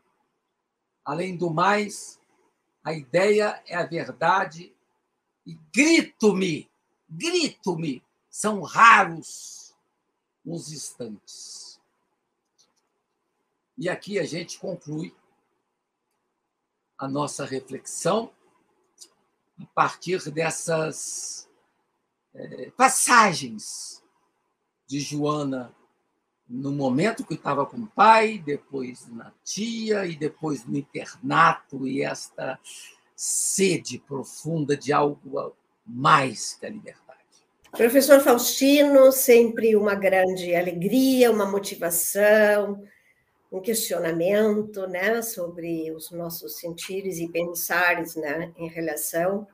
Além 1.05 1.37
do 1.37 1.51
mais, 1.51 2.21
a 2.83 2.93
ideia 2.93 3.63
é 3.67 3.77
a 3.77 3.85
verdade, 3.85 4.75
e 5.45 5.55
grito-me, 5.73 6.71
grito-me, 7.09 8.03
são 8.31 8.63
raros 8.63 9.75
os 10.45 10.71
instantes. 10.73 11.81
E 13.77 13.89
aqui 13.89 14.19
a 14.19 14.25
gente 14.25 14.59
conclui 14.59 15.15
a 16.97 17.09
nossa 17.09 17.45
reflexão 17.45 18.33
a 19.61 19.67
partir 19.67 20.31
dessas 20.31 21.44
passagens 22.77 24.03
de 24.87 25.01
Joana 25.01 25.75
no 26.49 26.71
momento 26.73 27.25
que 27.25 27.35
estava 27.35 27.65
com 27.65 27.79
o 27.79 27.87
pai, 27.87 28.43
depois 28.45 29.09
na 29.09 29.33
tia 29.43 30.05
e 30.05 30.15
depois 30.15 30.67
no 30.67 30.77
internato 30.77 31.87
e 31.87 32.03
esta 32.03 32.59
sede 33.17 33.99
profunda 33.99 34.77
de 34.77 34.93
algo 34.93 35.55
mais 35.87 36.55
que 36.55 36.67
a 36.67 36.71
liberdade. 36.71 37.03
Professor 37.73 38.21
Faustino, 38.21 39.11
sempre 39.11 39.75
uma 39.75 39.95
grande 39.95 40.55
alegria, 40.55 41.31
uma 41.31 41.47
motivação, 41.47 42.83
um 43.51 43.61
questionamento, 43.61 44.87
né, 44.87 45.23
sobre 45.23 45.91
os 45.93 46.11
nossos 46.11 46.57
sentires 46.57 47.19
e 47.19 47.29
pensares, 47.29 48.17
né, 48.17 48.53
em 48.57 48.69
relação 48.69 49.47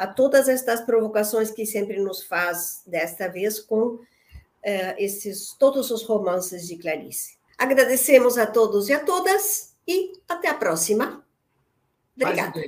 a 0.00 0.06
todas 0.06 0.48
estas 0.48 0.80
provocações 0.80 1.50
que 1.50 1.66
sempre 1.66 2.00
nos 2.00 2.22
faz, 2.22 2.82
desta 2.86 3.28
vez, 3.28 3.60
com 3.60 3.98
eh, 4.62 4.96
esses 4.98 5.54
todos 5.58 5.90
os 5.90 6.04
romances 6.04 6.66
de 6.66 6.78
Clarice. 6.78 7.36
Agradecemos 7.58 8.38
a 8.38 8.46
todos 8.46 8.88
e 8.88 8.94
a 8.94 9.04
todas 9.04 9.74
e 9.86 10.12
até 10.26 10.48
a 10.48 10.54
próxima. 10.54 11.22
Obrigada. 12.16 12.62